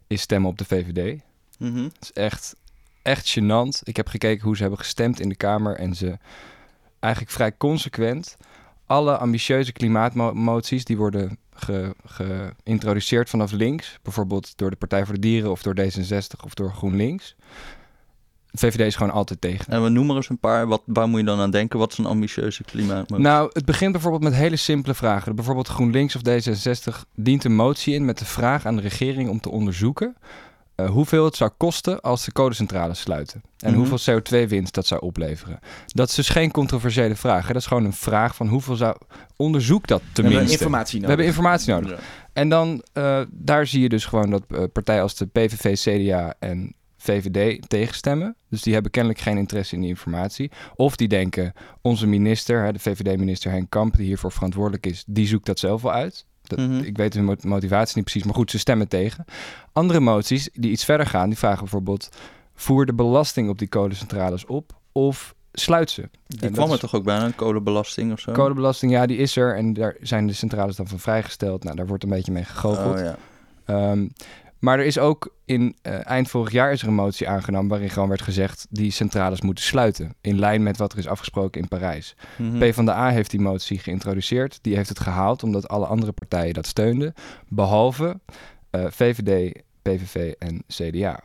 is 0.07 0.21
stemmen 0.21 0.51
op 0.51 0.59
de 0.59 0.65
VVD. 0.65 1.21
Mhm. 1.59 1.83
Het 1.83 1.97
is 2.01 2.13
echt, 2.13 2.57
echt 3.03 3.39
gênant. 3.39 3.83
Ik 3.83 3.97
heb 3.97 4.09
gekeken 4.09 4.45
hoe 4.45 4.57
ze 4.57 4.63
hebben 4.63 4.81
gestemd 4.81 5.21
in 5.21 5.29
de 5.29 5.37
Kamer 5.37 5.77
en 5.77 5.95
ze 5.95 6.19
eigenlijk 7.01 7.33
vrij 7.35 7.57
consequent 7.57 8.37
alle 8.87 9.17
ambitieuze 9.17 9.73
klimaatmoties 9.73 10.85
die 10.85 10.97
worden 10.97 11.39
ge- 11.57 11.95
geïntroduceerd 12.05 13.31
vanaf 13.31 13.53
links, 13.53 13.99
bijvoorbeeld 14.03 14.53
door 14.57 14.71
de 14.71 14.77
Partij 14.77 15.05
voor 15.05 15.15
de 15.15 15.21
Dieren 15.21 15.51
of 15.51 15.63
door 15.63 15.77
D66 15.81 16.45
of 16.45 16.55
door 16.55 16.73
GroenLinks. 16.73 17.37
De 18.51 18.59
VVD 18.59 18.81
is 18.81 18.97
gewoon 18.97 19.13
altijd 19.13 19.41
tegen. 19.41 19.73
En 19.73 19.83
we 19.83 19.89
noemen 19.89 20.17
eens 20.17 20.29
een 20.29 20.39
paar. 20.39 20.67
Wat, 20.67 20.83
waar 20.85 21.09
moet 21.09 21.21
je 21.21 21.27
dan 21.27 21.41
aan 21.41 21.51
denken? 21.51 21.79
Wat 21.79 21.93
is 21.93 21.99
een 21.99 22.07
ambitieuze 22.07 22.65
klimaatmotie? 22.65 23.25
Nou, 23.25 23.51
het 23.53 23.65
begint 23.65 23.93
bijvoorbeeld 23.93 24.23
met 24.23 24.35
hele 24.35 24.57
simpele 24.57 24.95
vragen. 24.95 25.35
Bijvoorbeeld 25.35 25.69
GroenLinks 25.69 26.17
of 26.17 26.23
D66 26.29 26.95
dient 27.15 27.45
een 27.45 27.55
motie 27.55 27.95
in 27.95 28.05
met 28.05 28.19
de 28.19 28.25
vraag 28.25 28.67
aan 28.67 28.77
de 28.77 28.83
regering 28.83 29.29
om 29.29 29.41
te 29.41 29.51
onderzoeken 29.51 30.17
eh, 30.77 30.89
hoeveel 30.91 31.25
het 31.25 31.37
zou 31.37 31.51
kosten 31.57 32.01
als 32.01 32.25
de 32.25 32.33
kolencentrales 32.33 33.01
sluiten. 33.01 33.43
En 33.59 33.71
Mhm. 33.71 33.79
hoeveel 33.79 33.99
CO2-winst 34.15 34.75
dat 34.75 34.87
zou 34.87 35.01
opleveren. 35.01 35.59
Dat 35.87 36.09
is 36.09 36.15
dus 36.15 36.29
geen 36.29 36.51
controversiële 36.51 37.15
vraag. 37.17 37.47
Hè? 37.47 37.53
Dat 37.53 37.63
is 37.63 37.69
gewoon 37.69 37.85
een 37.85 37.93
vraag 37.93 38.37
van 38.37 38.49
hoeveel 38.49 38.77
zou... 38.77 38.97
Onderzoek 39.37 39.87
dat 39.87 39.99
We 40.01 40.05
hebben 40.13 40.25
tenminste. 40.31 40.53
informatie 40.53 41.01
We 41.01 41.07
nodig. 41.07 41.09
hebben 41.09 41.27
informatie 41.27 41.73
nodig. 41.73 41.91
Ja. 41.91 42.05
En 42.33 42.49
dan, 42.49 42.83
eh, 42.93 43.21
daar 43.31 43.67
zie 43.67 43.81
je 43.83 43.89
dus 43.89 44.05
gewoon 44.05 44.31
dat 44.31 44.43
eh, 44.49 44.63
partijen 44.73 45.03
als 45.03 45.15
de 45.17 45.27
PVV, 45.27 45.77
CDA 45.79 46.35
en 46.39 46.75
VVD 46.99 47.69
tegenstemmen. 47.69 48.37
Dus 48.51 48.63
die 48.63 48.73
hebben 48.73 48.91
kennelijk 48.91 49.21
geen 49.21 49.37
interesse 49.39 49.75
in 49.75 49.81
die 49.81 49.91
informatie. 49.91 50.51
Of 50.75 50.97
die 50.97 51.09
denken, 51.09 51.53
onze 51.83 52.07
minister, 52.07 52.65
hè, 52.65 52.73
de 52.73 52.79
VVD-minister 52.79 53.51
Henk 53.51 53.71
Kamp, 53.71 53.97
die 53.97 54.07
hiervoor 54.07 54.33
verantwoordelijk 54.33 54.87
is, 54.87 55.05
die 55.07 55.27
zoekt 55.27 55.47
dat 55.47 55.59
zelf 55.59 55.83
wel 55.83 55.93
uit. 55.93 56.27
Dat, 56.49 56.59
Mhm. 56.59 56.79
Ik 56.79 56.97
weet 56.97 57.15
hun 57.15 57.25
mo- 57.25 57.35
motivatie 57.43 57.93
niet 57.97 58.05
precies, 58.05 58.25
maar 58.25 58.35
goed, 58.35 58.51
ze 58.51 58.59
stemmen 58.59 58.89
tegen. 58.89 59.25
Andere 59.73 60.01
moties 60.01 60.49
die 60.53 60.71
iets 60.71 60.85
verder 60.85 61.07
gaan, 61.07 61.29
die 61.29 61.39
vragen 61.39 61.59
bijvoorbeeld... 61.61 62.09
voer 62.55 62.87
de 62.87 62.95
belasting 62.95 63.49
op 63.49 63.59
die 63.59 63.69
kolencentrales 63.69 64.47
op 64.47 64.73
of 64.93 65.35
sluit 65.53 65.91
ze. 65.91 66.09
Die 66.27 66.41
En 66.41 66.53
kwam 66.53 66.69
er 66.69 66.75
is- 66.75 66.81
toch 66.81 66.95
ook 66.95 67.05
bijna, 67.05 67.25
een 67.25 67.35
kolenbelasting 67.35 68.13
of 68.13 68.21
zo? 68.21 68.33
Kolenbelasting, 68.33 68.93
ja, 68.93 69.07
die 69.07 69.17
is 69.17 69.37
er 69.37 69.57
en 69.57 69.73
daar 69.73 69.97
zijn 70.01 70.27
de 70.27 70.33
centrales 70.33 70.77
dan 70.77 70.89
van 70.89 70.99
vrijgesteld. 70.99 71.65
Nou, 71.65 71.77
daar 71.77 71.87
wordt 71.87 72.03
een 72.03 72.09
beetje 72.11 72.33
mee 72.33 72.45
gegoocheld. 72.45 72.97
Oh, 72.99 73.03
ja. 73.05 73.17
Ehm, 73.65 74.09
maar 74.67 74.79
er 74.79 74.85
is 74.85 74.99
ook 74.99 75.35
in 75.45 75.77
eh, 75.83 76.07
eind 76.07 76.29
vorig 76.29 76.53
jaar 76.53 76.73
is 76.73 76.83
er 76.83 76.89
een 76.89 76.95
motie 76.95 77.29
aangenomen 77.29 77.69
waarin 77.69 77.91
gewoon 77.91 78.09
werd 78.09 78.23
gezegd 78.23 78.67
die 78.71 78.91
centrales 78.91 79.41
moeten 79.41 79.65
sluiten. 79.65 80.15
In 80.21 80.39
lijn 80.39 80.63
met 80.63 80.77
wat 80.77 80.93
er 80.93 80.99
is 80.99 81.07
afgesproken 81.07 81.61
in 81.61 81.69
Parijs. 81.69 82.15
Mhm. 82.39 82.59
PvdA 82.59 83.11
heeft 83.11 83.31
die 83.31 83.41
motie 83.41 83.79
geïntroduceerd. 83.79 84.59
Die 84.63 84.77
heeft 84.77 84.89
het 84.89 85.01
gehaald 85.01 85.43
omdat 85.43 85.69
alle 85.69 85.87
andere 85.87 86.13
partijen 86.13 86.55
dat 86.55 86.67
steunden. 86.67 87.15
Behalve 87.49 88.21
eh, 88.71 88.85
VVD, 88.91 89.63
PVV 89.83 90.33
en 90.39 90.63
CDA. 90.69 91.21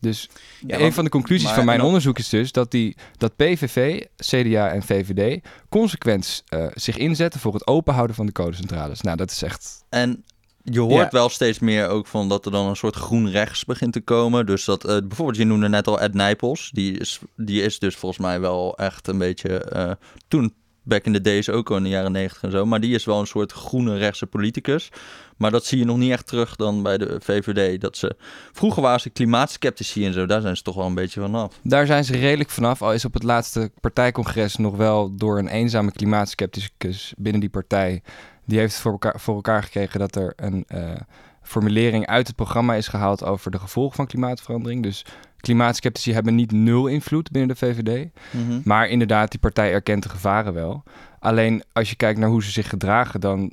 Dus 0.00 0.28
Ja, 0.66 0.74
een 0.74 0.80
want- 0.80 0.94
van 0.94 1.04
de 1.04 1.10
conclusies 1.10 1.44
maar- 1.46 1.54
van 1.54 1.64
mijn 1.64 1.80
onderzoek 1.82 2.18
is 2.18 2.28
dus 2.28 2.52
dat, 2.52 2.70
die, 2.70 2.96
dat 3.16 3.36
PVV, 3.36 4.04
CDA 4.16 4.68
en 4.70 4.82
VVD 4.82 5.44
consequent 5.68 6.42
eh, 6.46 6.66
zich 6.74 6.96
inzetten 6.96 7.40
voor 7.40 7.54
het 7.54 7.66
openhouden 7.66 8.16
van 8.16 8.26
de 8.26 8.32
kolencentrales. 8.32 9.00
Nou, 9.00 9.16
dat 9.16 9.30
is 9.30 9.42
echt 9.42 9.84
En 9.88 10.24
je 10.70 10.80
hoort 10.80 10.92
Ja. 10.92 11.08
wel 11.10 11.28
steeds 11.28 11.58
meer 11.58 11.88
ook 11.88 12.06
van 12.06 12.28
dat 12.28 12.44
er 12.44 12.52
dan 12.52 12.66
een 12.66 12.76
soort 12.76 12.94
groen 12.96 13.30
rechts 13.30 13.64
begint 13.64 13.92
te 13.92 14.00
komen. 14.00 14.46
Dus 14.46 14.64
dat 14.64 14.84
eh, 14.84 14.96
bijvoorbeeld, 15.04 15.38
je 15.38 15.44
noemde 15.44 15.68
net 15.68 15.86
al 15.86 16.00
Ed 16.00 16.14
Nijpels. 16.14 16.70
Die 16.72 16.98
is, 16.98 17.18
die 17.36 17.62
is 17.62 17.78
dus 17.78 17.96
volgens 17.96 18.20
mij 18.20 18.40
wel 18.40 18.76
echt 18.76 19.08
een 19.08 19.18
beetje 19.18 19.58
eh, 19.58 19.90
toen. 20.28 20.54
Back 20.82 21.04
in 21.04 21.12
the 21.12 21.20
days 21.20 21.50
ook 21.50 21.70
al 21.70 21.76
in 21.76 21.82
de 21.82 21.88
jaren 21.88 22.12
negentig 22.12 22.42
en 22.42 22.50
zo. 22.50 22.66
Maar 22.66 22.80
die 22.80 22.94
is 22.94 23.04
wel 23.04 23.20
een 23.20 23.26
soort 23.26 23.52
groene 23.52 23.96
rechtse 23.96 24.26
politicus. 24.26 24.88
Maar 25.36 25.50
dat 25.50 25.64
zie 25.64 25.78
je 25.78 25.84
nog 25.84 25.96
niet 25.96 26.10
echt 26.10 26.26
terug 26.26 26.56
dan 26.56 26.82
bij 26.82 26.98
de 26.98 27.16
VVD. 27.22 27.80
Dat 27.80 27.96
ze, 27.96 28.16
vroeger 28.52 28.82
waren 28.82 29.00
ze 29.00 29.10
klimaatskeptici 29.10 30.06
en 30.06 30.12
zo. 30.12 30.26
Daar 30.26 30.40
zijn 30.40 30.56
ze 30.56 30.62
toch 30.62 30.74
wel 30.74 30.86
een 30.86 30.94
beetje 30.94 31.20
vanaf. 31.20 31.58
Daar 31.62 31.86
zijn 31.86 32.04
ze 32.04 32.16
redelijk 32.16 32.50
vanaf. 32.50 32.82
Al 32.82 32.92
is 32.92 33.04
op 33.04 33.14
het 33.14 33.22
laatste 33.22 33.70
partijcongres 33.80 34.56
nog 34.56 34.76
wel 34.76 35.16
door 35.16 35.38
een 35.38 35.48
eenzame 35.48 35.92
klimaatskepticus 35.92 37.14
binnen 37.16 37.40
die 37.40 37.50
partij. 37.50 38.02
Die 38.48 38.58
heeft 38.58 38.80
voor 38.80 38.92
elkaar, 38.92 39.20
voor 39.20 39.34
elkaar 39.34 39.62
gekregen 39.62 40.00
dat 40.00 40.16
er 40.16 40.32
een 40.36 40.64
eh, 40.66 40.92
formulering 41.42 42.06
uit 42.06 42.26
het 42.26 42.36
programma 42.36 42.74
is 42.74 42.88
gehaald 42.88 43.24
over 43.24 43.50
de 43.50 43.58
gevolgen 43.58 43.96
van 43.96 44.06
klimaatverandering. 44.06 44.82
Dus 44.82 45.04
klimaatskeptici 45.36 46.12
hebben 46.12 46.34
niet 46.34 46.52
nul 46.52 46.86
invloed 46.86 47.30
binnen 47.30 47.56
de 47.56 47.66
VVD. 47.66 48.08
Mhm. 48.30 48.60
Maar 48.64 48.88
inderdaad, 48.88 49.30
die 49.30 49.40
partij 49.40 49.72
erkent 49.72 50.02
de 50.02 50.08
gevaren 50.08 50.52
wel. 50.52 50.82
Alleen 51.18 51.62
als 51.72 51.90
je 51.90 51.96
kijkt 51.96 52.18
naar 52.18 52.28
hoe 52.28 52.42
ze 52.42 52.50
zich 52.50 52.68
gedragen, 52.68 53.20
dan 53.20 53.52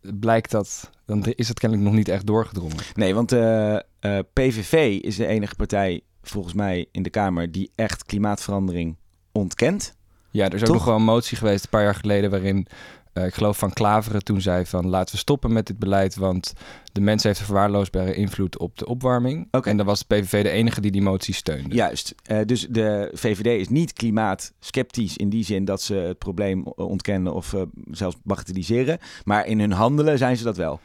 blijkt 0.00 0.50
dat, 0.50 0.90
dan 1.06 1.24
is 1.24 1.48
het 1.48 1.58
kennelijk 1.58 1.88
nog 1.88 1.96
niet 1.96 2.08
echt 2.08 2.26
doorgedrongen. 2.26 2.76
Nee, 2.94 3.14
want 3.14 3.28
de 3.28 3.84
eh, 4.00 4.18
PVV 4.32 4.98
is 5.00 5.16
de 5.16 5.26
enige 5.26 5.54
partij 5.54 6.00
volgens 6.22 6.54
mij 6.54 6.86
in 6.90 7.02
de 7.02 7.10
Kamer 7.10 7.52
die 7.52 7.70
echt 7.74 8.04
klimaatverandering 8.04 8.96
ontkent. 9.32 9.96
Ja, 10.30 10.44
er 10.44 10.54
is 10.54 10.62
ook 10.62 10.74
nog 10.74 10.84
wel 10.84 10.96
een 10.96 11.04
motie 11.04 11.36
geweest 11.36 11.64
een 11.64 11.70
paar 11.70 11.82
jaar 11.82 11.94
geleden 11.94 12.30
waarin 12.30 12.66
eh, 13.14 13.24
ik 13.24 13.34
geloof 13.34 13.58
van 13.58 13.72
Klaveren 13.72 14.24
toen 14.24 14.40
zei 14.40 14.66
van 14.66 14.86
laten 14.86 15.14
we 15.14 15.20
stoppen 15.20 15.52
met 15.52 15.66
dit 15.66 15.78
beleid, 15.78 16.16
want 16.16 16.52
de 16.92 17.00
mens 17.00 17.22
heeft 17.22 17.38
een 17.38 17.44
verwaarloosbare 17.44 18.14
invloed 18.14 18.58
op 18.58 18.78
de 18.78 18.86
opwarming. 18.86 19.48
En 19.50 19.76
dan 19.76 19.86
was 19.86 19.98
de 19.98 20.14
PVV 20.14 20.42
de 20.42 20.50
enige 20.50 20.80
die 20.80 20.90
die 20.90 21.02
motie 21.02 21.34
steunde. 21.34 21.74
Juist. 21.74 22.14
Eh, 22.22 22.38
dus 22.46 22.66
de 22.70 23.10
VVD 23.12 23.60
is 23.60 23.68
niet 23.68 23.92
klimaatskeptisch 23.92 25.16
in 25.16 25.28
die 25.28 25.44
zin 25.44 25.64
dat 25.64 25.82
ze 25.82 25.94
het 25.94 26.18
probleem 26.18 26.62
ontkennen 26.66 27.34
of 27.34 27.54
eh, 27.54 27.62
zelfs 27.90 28.16
bagatelliseren. 28.22 28.98
Maar 29.24 29.46
in 29.46 29.60
hun 29.60 29.72
handelen 29.72 30.18
zijn 30.18 30.36
ze 30.36 30.44
dat 30.44 30.56
wel. 30.56 30.80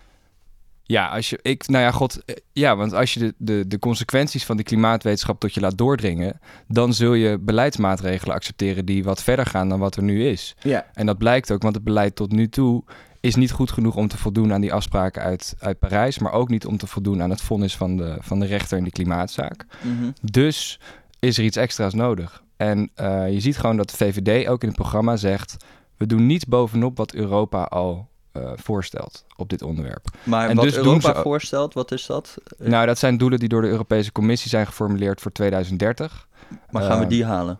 Ja, 0.90 1.08
als 1.08 1.30
je, 1.30 1.40
ik, 1.42 1.68
nou 1.68 1.84
ja, 1.84 1.92
god, 1.92 2.26
eh, 2.26 2.36
ja, 2.54 2.76
want 2.76 2.94
als 2.94 3.14
je 3.14 3.20
de, 3.20 3.34
de, 3.38 3.68
de 3.68 3.80
consequenties 3.80 4.46
van 4.46 4.56
die 4.56 4.66
klimaatwetenschap 4.66 5.40
tot 5.40 5.54
je 5.54 5.60
laat 5.60 5.78
doordringen, 5.78 6.40
dan 6.68 6.94
zul 6.94 7.14
je 7.14 7.38
beleidsmaatregelen 7.40 8.36
accepteren 8.36 8.86
die 8.86 9.04
wat 9.04 9.24
verder 9.24 9.46
gaan 9.46 9.70
dan 9.70 9.80
wat 9.80 9.96
er 9.96 10.04
nu 10.04 10.26
is. 10.26 10.56
Ja. 10.62 10.86
En 10.94 11.06
dat 11.06 11.18
blijkt 11.18 11.52
ook, 11.52 11.62
want 11.62 11.76
het 11.76 11.84
beleid 11.84 12.16
tot 12.16 12.32
nu 12.32 12.50
toe 12.50 12.84
is 13.20 13.36
niet 13.36 13.52
goed 13.52 13.72
genoeg 13.72 13.96
om 13.96 14.08
te 14.08 14.18
voldoen 14.18 14.54
aan 14.54 14.62
die 14.62 14.74
afspraken 14.74 15.22
uit, 15.22 15.56
uit 15.60 15.80
Parijs, 15.80 16.20
maar 16.20 16.34
ook 16.34 16.50
niet 16.50 16.66
om 16.66 16.78
te 16.78 16.88
voldoen 16.88 17.22
aan 17.22 17.30
het 17.30 17.42
vonnis 17.42 17.76
van 17.76 17.98
de, 17.98 18.18
van 18.20 18.40
de 18.40 18.46
rechter 18.46 18.78
in 18.78 18.84
die 18.84 18.94
klimaatzaak. 18.94 19.66
Mhm. 19.82 20.12
Dus 20.22 20.80
is 21.20 21.38
er 21.38 21.44
iets 21.44 21.58
extra's 21.58 21.94
nodig. 21.94 22.44
En 22.58 22.90
eh, 22.96 23.32
je 23.32 23.40
ziet 23.40 23.58
gewoon 23.58 23.78
dat 23.78 23.90
de 23.90 23.98
VVD 23.98 24.48
ook 24.48 24.62
in 24.62 24.68
het 24.68 24.78
programma 24.78 25.16
zegt, 25.16 25.66
we 25.98 26.06
doen 26.06 26.26
niets 26.26 26.46
bovenop 26.46 26.98
wat 26.98 27.14
Europa 27.14 27.64
al 27.64 28.08
eh, 28.44 28.52
voorstelt 28.56 29.26
op 29.36 29.50
dit 29.50 29.62
onderwerp. 29.62 30.06
Maar 30.24 30.50
En 30.50 30.56
wat 30.56 30.64
dus 30.66 30.74
doen 30.74 30.84
Europa 30.86 31.16
ze- 31.16 31.22
voorstelt, 31.22 31.74
wat 31.74 31.92
is 31.92 32.06
dat? 32.06 32.38
Eh, 32.58 32.68
Nou, 32.68 32.86
dat 32.86 32.98
zijn 32.98 33.18
doelen 33.18 33.40
die 33.40 33.50
door 33.50 33.62
de 33.62 33.68
Europese 33.68 34.12
Commissie 34.12 34.50
zijn 34.50 34.66
geformuleerd 34.66 35.22
voor 35.22 35.32
2030. 35.32 36.28
maar 36.70 36.84
gaan 36.84 36.98
we 36.98 37.04
eh, 37.04 37.10
die 37.10 37.26
halen? 37.26 37.60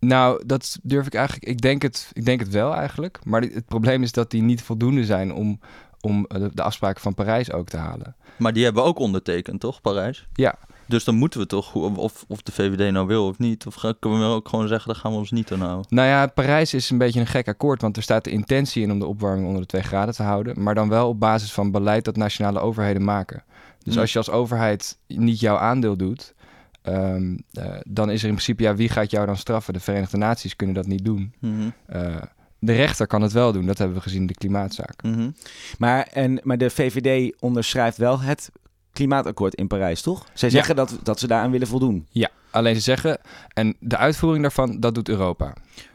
Nou, 0.00 0.42
dat 0.46 0.78
durf 0.82 1.06
ik 1.06 1.14
eigenlijk. 1.14 1.46
Ik 1.46 1.60
denk 1.60 1.82
het, 1.82 2.10
ik 2.12 2.24
denk 2.24 2.40
het 2.40 2.48
wel 2.48 2.74
eigenlijk. 2.74 3.18
Maar 3.24 3.40
het 3.42 3.66
probleem 3.66 4.02
is 4.02 4.12
dat 4.12 4.30
die 4.30 4.42
niet 4.42 4.62
voldoende 4.62 5.04
zijn 5.04 5.32
om, 5.32 5.60
om 6.00 6.24
de, 6.28 6.50
de 6.54 6.62
afspraken 6.62 7.00
van 7.00 7.14
Parijs 7.14 7.52
ook 7.52 7.68
te 7.68 7.76
halen. 7.76 8.16
Maar 8.36 8.52
die 8.52 8.64
hebben 8.64 8.82
we 8.82 8.88
ook 8.88 8.98
ondertekend, 8.98 9.60
toch, 9.60 9.80
Parijs? 9.80 10.26
Ja. 10.32 10.58
Dus 10.88 11.04
dan 11.04 11.14
moeten 11.14 11.40
we 11.40 11.46
toch, 11.46 11.74
of, 11.74 12.24
of 12.28 12.42
de 12.42 12.52
VVD 12.52 12.92
nou 12.92 13.06
wil 13.06 13.26
of 13.26 13.38
niet, 13.38 13.66
of 13.66 13.76
kunnen 13.98 14.18
we 14.20 14.24
ook 14.34 14.48
gewoon 14.48 14.68
zeggen, 14.68 14.92
daar 14.92 15.00
gaan 15.00 15.12
we 15.12 15.18
ons 15.18 15.30
niet 15.30 15.52
aan 15.52 15.60
houden. 15.60 15.86
Nou 15.88 16.08
ja, 16.08 16.26
Parijs 16.26 16.74
is 16.74 16.90
een 16.90 16.98
beetje 16.98 17.20
een 17.20 17.26
gek 17.26 17.48
akkoord, 17.48 17.80
want 17.82 17.96
er 17.96 18.02
staat 18.02 18.24
de 18.24 18.30
intentie 18.30 18.82
in 18.82 18.90
om 18.92 18.98
de 18.98 19.06
opwarming 19.06 19.46
onder 19.46 19.60
de 19.62 19.66
2 19.68 19.82
graden 19.82 20.14
te 20.14 20.22
houden, 20.22 20.62
maar 20.62 20.74
dan 20.74 20.88
wel 20.88 21.08
op 21.08 21.20
basis 21.20 21.52
van 21.52 21.70
beleid 21.70 22.04
dat 22.04 22.16
nationale 22.16 22.58
overheden 22.60 23.04
maken. 23.04 23.42
Dus 23.82 23.94
Hm. 23.94 24.00
als 24.00 24.12
je 24.12 24.18
als 24.18 24.30
overheid 24.30 24.98
niet 25.06 25.40
jouw 25.40 25.56
aandeel 25.56 25.96
doet, 25.96 26.34
ehm, 26.82 27.36
eh, 27.52 27.64
dan 27.86 28.10
is 28.10 28.20
er 28.22 28.28
in 28.28 28.34
principe, 28.34 28.62
ja, 28.62 28.74
wie 28.74 28.88
gaat 28.88 29.10
jou 29.10 29.26
dan 29.26 29.36
straffen? 29.36 29.72
De 29.74 29.80
Verenigde 29.80 30.16
Naties 30.16 30.56
kunnen 30.56 30.74
dat 30.76 30.86
niet 30.86 31.04
doen. 31.04 31.32
Mhm, 31.40 31.68
Eh, 31.86 32.16
de 32.58 32.72
rechter 32.72 33.06
kan 33.06 33.22
het 33.22 33.32
wel 33.32 33.52
doen, 33.52 33.66
dat 33.66 33.78
hebben 33.78 33.96
we 33.96 34.02
gezien 34.02 34.20
in 34.20 34.26
de 34.26 34.34
klimaatzaak. 34.34 35.02
mhm. 35.02 35.30
Maar, 35.78 36.02
en, 36.12 36.40
maar 36.42 36.58
de 36.58 36.70
VVD 36.70 37.36
onderschrijft 37.40 37.96
wel 37.96 38.20
het 38.20 38.50
klimaatakkoord 38.98 39.54
in 39.54 39.66
Parijs, 39.66 40.02
toch? 40.02 40.26
Zij 40.34 40.48
Ja. 40.48 40.54
zeggen 40.54 40.76
dat, 40.76 40.98
dat 41.02 41.18
ze 41.18 41.26
daaraan 41.26 41.50
willen 41.50 41.66
voldoen. 41.66 42.06
Ja, 42.10 42.28
alleen 42.50 42.74
ze 42.74 42.80
zeggen, 42.80 43.18
en 43.54 43.76
de 43.80 43.96
uitvoering 43.96 44.42
daarvan, 44.42 44.80
dat 44.80 44.94
doet 44.94 45.08
Europa. 45.08 45.52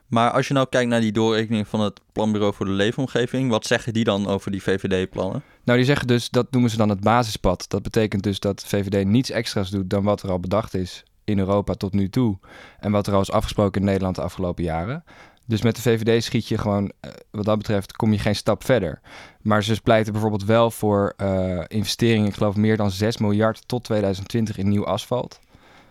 Maar 0.08 0.32
als 0.32 0.48
je 0.48 0.54
nou 0.54 0.68
kijkt 0.70 0.90
naar 0.90 1.02
die 1.02 1.12
doorrekening 1.12 1.68
van 1.68 1.80
het 1.80 2.00
Planbureau 2.12 2.54
voor 2.54 2.66
de 2.66 2.72
Leefomgeving, 2.72 3.50
wat 3.50 3.66
zeggen 3.66 3.94
die 3.94 4.04
dan 4.04 4.28
over 4.28 4.52
die 4.52 4.64
VVD-plannen? 4.64 5.44
Nou, 5.64 5.78
die 5.78 5.88
zeggen 5.88 6.08
dus, 6.08 6.30
dat 6.30 6.52
noemen 6.52 6.70
ze 6.70 6.78
dan 6.78 6.90
het 6.90 7.00
basispad. 7.00 7.66
Dat 7.68 7.82
betekent 7.84 8.24
dus 8.24 8.40
dat 8.40 8.64
VVD 8.66 9.06
niets 9.06 9.30
extra's 9.32 9.70
doet 9.70 9.90
dan 9.90 10.04
wat 10.04 10.22
er 10.24 10.30
al 10.32 10.40
bedacht 10.40 10.74
is 10.74 11.04
in 11.24 11.40
Europa 11.40 11.74
tot 11.74 11.94
nu 11.94 12.10
toe. 12.10 12.38
En 12.80 12.92
wat 12.92 13.08
er 13.08 13.14
al 13.14 13.22
is 13.22 13.32
afgesproken 13.32 13.82
in 13.82 13.88
Nederland 13.88 14.16
de 14.16 14.22
afgelopen 14.22 14.64
jaren. 14.64 15.04
Dus 15.46 15.62
met 15.62 15.76
de 15.76 15.82
VVD 15.82 16.24
schiet 16.24 16.48
je 16.48 16.58
gewoon, 16.58 16.92
eh, 17.00 17.12
wat 17.32 17.46
dat 17.46 17.58
betreft, 17.58 17.96
kom 17.96 18.12
je 18.12 18.20
geen 18.20 18.36
stap 18.36 18.64
verder. 18.64 19.02
Maar 19.42 19.64
ze 19.64 19.82
pleiten 19.82 20.12
bijvoorbeeld 20.12 20.46
wel 20.46 20.72
voor 20.72 21.14
eh, 21.18 21.60
investeringen, 21.68 22.28
ik 22.28 22.34
geloof 22.34 22.56
meer 22.56 22.78
dan 22.78 22.92
6 22.92 23.18
miljard 23.18 23.68
tot 23.68 23.84
2020 23.84 24.58
in 24.58 24.68
nieuw 24.70 24.86
asfalt. 24.86 25.40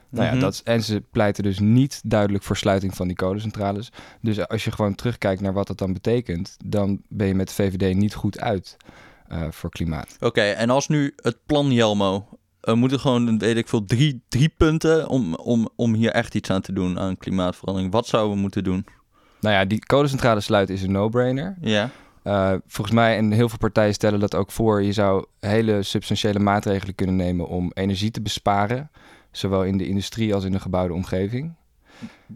Nou 0.09 0.25
ja, 0.25 0.31
Mhm. 0.33 0.41
dat 0.41 0.61
en 0.65 0.83
ze 0.83 1.03
pleiten 1.11 1.43
dus 1.43 1.59
niet 1.59 2.01
duidelijk 2.05 2.45
voor 2.45 2.57
sluiting 2.57 2.95
van 2.97 3.07
die 3.07 3.17
kolencentrales. 3.17 3.93
Dus 4.21 4.49
als 4.49 4.65
je 4.65 4.73
gewoon 4.73 4.95
terugkijkt 4.95 5.41
naar 5.41 5.53
wat 5.53 5.67
dat 5.67 5.79
dan 5.79 5.93
betekent, 5.93 6.57
dan 6.65 7.03
ben 7.09 7.27
je 7.27 7.35
met 7.35 7.49
de 7.49 7.55
VVD 7.55 7.95
niet 7.95 8.15
goed 8.15 8.41
uit 8.41 8.77
eh, 9.29 9.43
voor 9.51 9.71
klimaat. 9.71 10.17
Oké, 10.21 10.41
en 10.43 10.71
als 10.71 10.89
nu 10.89 11.13
het 11.17 11.39
plan 11.47 11.73
Jelmo, 11.73 12.29
er 12.61 12.77
moeten 12.77 13.01
gewoon, 13.01 13.39
weet 13.39 13.57
ik 13.57 13.69
veel, 13.69 13.85
drie, 13.85 14.23
drie 14.29 14.49
punten 14.49 15.09
om, 15.09 15.35
om, 15.35 15.69
om 15.77 15.95
hier 15.95 16.11
echt 16.11 16.35
iets 16.35 16.51
aan 16.51 16.61
te 16.61 16.73
doen 16.73 16.99
aan 16.99 17.17
klimaatverandering. 17.17 17.93
Wat 17.93 18.07
zouden 18.07 18.35
we 18.35 18.41
moeten 18.41 18.65
doen? 18.65 18.87
Nou 19.43 19.55
ja, 19.55 19.65
die 19.65 19.79
kolencentrale 19.87 20.41
sluiten 20.41 20.75
is 20.75 20.83
een 20.83 20.93
no-brainer. 20.93 21.57
Ja, 21.61 21.91
Eh, 22.23 22.53
volgens 22.67 22.97
mij, 22.97 23.17
en 23.17 23.33
heel 23.33 23.49
veel 23.49 23.59
partijen 23.59 23.95
stellen 23.95 24.21
dat 24.21 24.35
ook 24.35 24.51
voor, 24.51 24.83
je 24.83 24.93
zou 24.93 25.25
hele 25.41 25.83
substantiële 25.83 26.39
maatregelen 26.39 26.95
kunnen 26.95 27.17
nemen 27.17 27.49
om 27.49 27.71
energie 27.75 28.11
te 28.11 28.21
besparen. 28.21 28.91
Zowel 29.31 29.65
in 29.65 29.77
de 29.79 29.87
industrie 29.87 30.35
als 30.35 30.45
in 30.45 30.53
de 30.53 30.61
gebouwde 30.61 30.95
omgeving. 30.95 31.53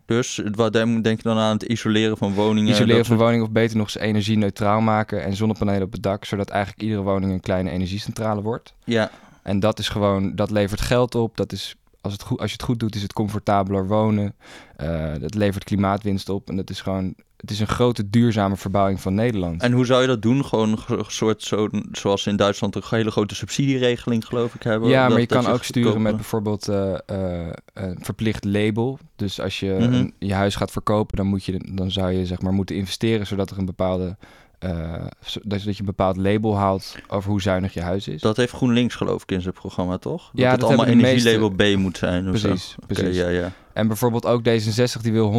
dus 0.07 0.43
wat 0.55 0.73
denk 0.73 1.05
denk 1.05 1.17
je 1.17 1.29
dan 1.29 1.39
aan 1.39 1.53
het 1.53 1.63
isoleren 1.63 2.17
van 2.17 2.33
woningen? 2.35 2.73
Isoleren 2.73 3.05
van 3.05 3.17
woningen 3.17 3.45
of 3.47 3.51
beter 3.51 3.77
nog 3.77 3.87
eens 3.87 3.99
energie-neutraal 3.99 4.81
maken 4.81 5.23
en 5.25 5.37
zonnepanelen 5.37 5.83
op 5.83 5.93
het 5.93 6.03
dak, 6.03 6.25
zodat 6.25 6.49
eigenlijk 6.49 6.83
iedere 6.83 7.03
woning 7.03 7.33
een 7.33 7.41
kleine 7.41 7.71
energiecentrale 7.71 8.43
wordt. 8.43 8.75
Ja, 8.85 9.11
En 9.43 9.61
dat 9.61 9.79
is 9.79 9.89
gewoon, 9.89 10.35
dat 10.35 10.51
levert 10.51 10.81
geld 10.81 11.15
op. 11.15 11.37
Dat 11.37 11.53
is, 11.53 11.77
als, 12.07 12.13
het 12.13 12.23
goed, 12.23 12.39
als 12.41 12.51
je 12.51 12.57
het 12.57 12.67
goed 12.67 12.81
doet, 12.81 12.95
is 12.95 13.03
het 13.03 13.13
comfortabeler 13.13 13.87
wonen. 13.87 14.35
Eh 14.77 15.13
dat 15.21 15.35
levert 15.35 15.65
klimaatwinst 15.65 16.29
op. 16.29 16.49
En 16.49 16.57
dat 16.57 16.71
is 16.71 16.81
gewoon, 16.81 17.15
het 17.37 17.51
is 17.51 17.61
een 17.61 17.67
grote 17.67 18.11
duurzame 18.11 18.57
verbouwing 18.57 19.01
van 19.01 19.15
Nederland. 19.15 19.63
en 19.63 19.73
hoe 19.73 19.87
zou 19.87 20.01
je 20.01 20.07
dat 20.07 20.23
doen? 20.23 20.45
Gewoon 20.45 20.79
een 20.89 21.05
soort, 21.07 21.43
zo, 21.43 21.69
zoals 21.93 22.27
in 22.27 22.37
Duitsland 22.37 22.75
een 22.75 22.83
hele 22.89 23.11
grote 23.11 23.35
subsidieregeling 23.35 24.27
geloof 24.27 24.55
ik 24.55 24.63
hebben. 24.63 24.89
ja, 24.89 25.03
Dat- 25.03 25.11
maar 25.11 25.21
je 25.21 25.27
kan 25.27 25.47
ook 25.47 25.65
sturen 25.65 26.03
met 26.03 26.15
bijvoorbeeld 26.17 26.69
eh, 26.69 26.95
eh, 27.07 27.53
een 27.75 27.99
verplicht 28.01 28.45
label. 28.45 28.99
Dus 29.17 29.41
als 29.41 29.61
je 29.61 29.77
Mhm. 29.81 29.93
een- 29.93 30.15
je 30.19 30.35
huis 30.35 30.55
gaat 30.57 30.71
verkopen, 30.71 31.17
dan, 31.17 31.27
moet 31.27 31.45
je, 31.45 31.71
dan 31.75 31.91
zou 31.91 32.11
je 32.13 32.27
zeg 32.27 32.41
maar 32.43 32.53
moeten 32.53 32.77
investeren 32.77 33.27
zodat 33.27 33.51
er 33.51 33.59
een 33.59 33.65
bepaalde. 33.67 34.17
Zo- 35.25 35.41
dat 35.43 35.63
je 35.63 35.75
een 35.79 35.85
bepaald 35.85 36.17
label 36.17 36.57
haalt 36.57 36.97
over 37.09 37.31
hoe 37.31 37.43
zuinig 37.43 37.75
je 37.75 37.81
huis 37.81 38.09
is. 38.09 38.21
Dat 38.21 38.37
heeft 38.37 38.53
GroenLinks 38.53 38.95
geloof 38.95 39.23
ik 39.23 39.31
in 39.33 39.41
zijn 39.41 39.55
programma, 39.55 39.97
toch? 39.99 40.23
Dat 40.23 40.31
Ja, 40.41 40.51
het 40.51 40.61
dat 40.61 40.69
allemaal 40.69 40.87
energielabel 40.87 41.51
B 41.51 41.77
moet 41.79 41.99
zijn. 41.99 42.29
of 42.31 42.39
zo. 42.39 42.49
Precies, 42.49 42.75
precies. 42.87 43.17
ja, 43.17 43.29
ja. 43.29 43.53
En 43.73 43.87
bijvoorbeeld 43.89 44.27
ook 44.27 44.41
D66 44.49 45.01
die 45.03 45.13
wil 45.13 45.31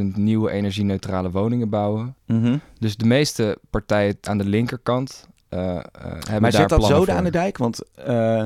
100.000 0.00 0.16
nieuwe 0.16 0.50
energie-neutrale 0.50 1.30
woningen 1.30 1.68
bouwen. 1.68 2.14
Mhm. 2.26 2.56
Dus 2.78 2.96
de 2.96 3.04
meeste 3.06 3.58
partijen 3.70 4.16
aan 4.22 4.38
de 4.38 4.44
linkerkant 4.44 5.28
Maar 5.50 6.40
daar 6.40 6.52
zet 6.52 6.68
dat 6.68 6.78
plannen 6.78 6.98
zo 6.98 7.04
voor. 7.04 7.14
aan 7.14 7.24
de 7.24 7.30
dijk? 7.30 7.58
Want 7.58 7.92
eh, 7.94 8.44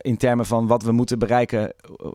in 0.00 0.16
termen 0.16 0.46
van 0.46 0.66
wat 0.66 0.82
we 0.82 0.92
moeten 0.92 1.18
bereiken, 1.18 1.60
eh, 1.62 2.06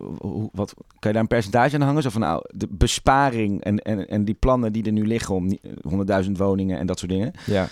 wat, 0.51 0.73
kan 0.73 0.83
je 0.99 1.11
daar 1.11 1.15
een 1.15 1.27
percentage 1.27 1.75
aan 1.75 1.81
hangen? 1.81 2.01
Zo 2.01 2.09
van 2.09 2.21
nou, 2.21 2.43
de 2.47 2.67
besparing 2.69 3.63
en, 3.63 3.79
en, 3.79 4.07
en 4.07 4.25
die 4.25 4.35
plannen 4.35 4.73
die 4.73 4.85
er 4.85 4.91
nu 4.91 5.07
liggen 5.07 5.35
om 5.35 5.45
nie- 5.47 5.61
100.000 6.25 6.31
woningen 6.31 6.77
en 6.79 6.85
dat 6.85 6.99
soort 6.99 7.11
dingen. 7.11 7.31
Ja. 7.45 7.67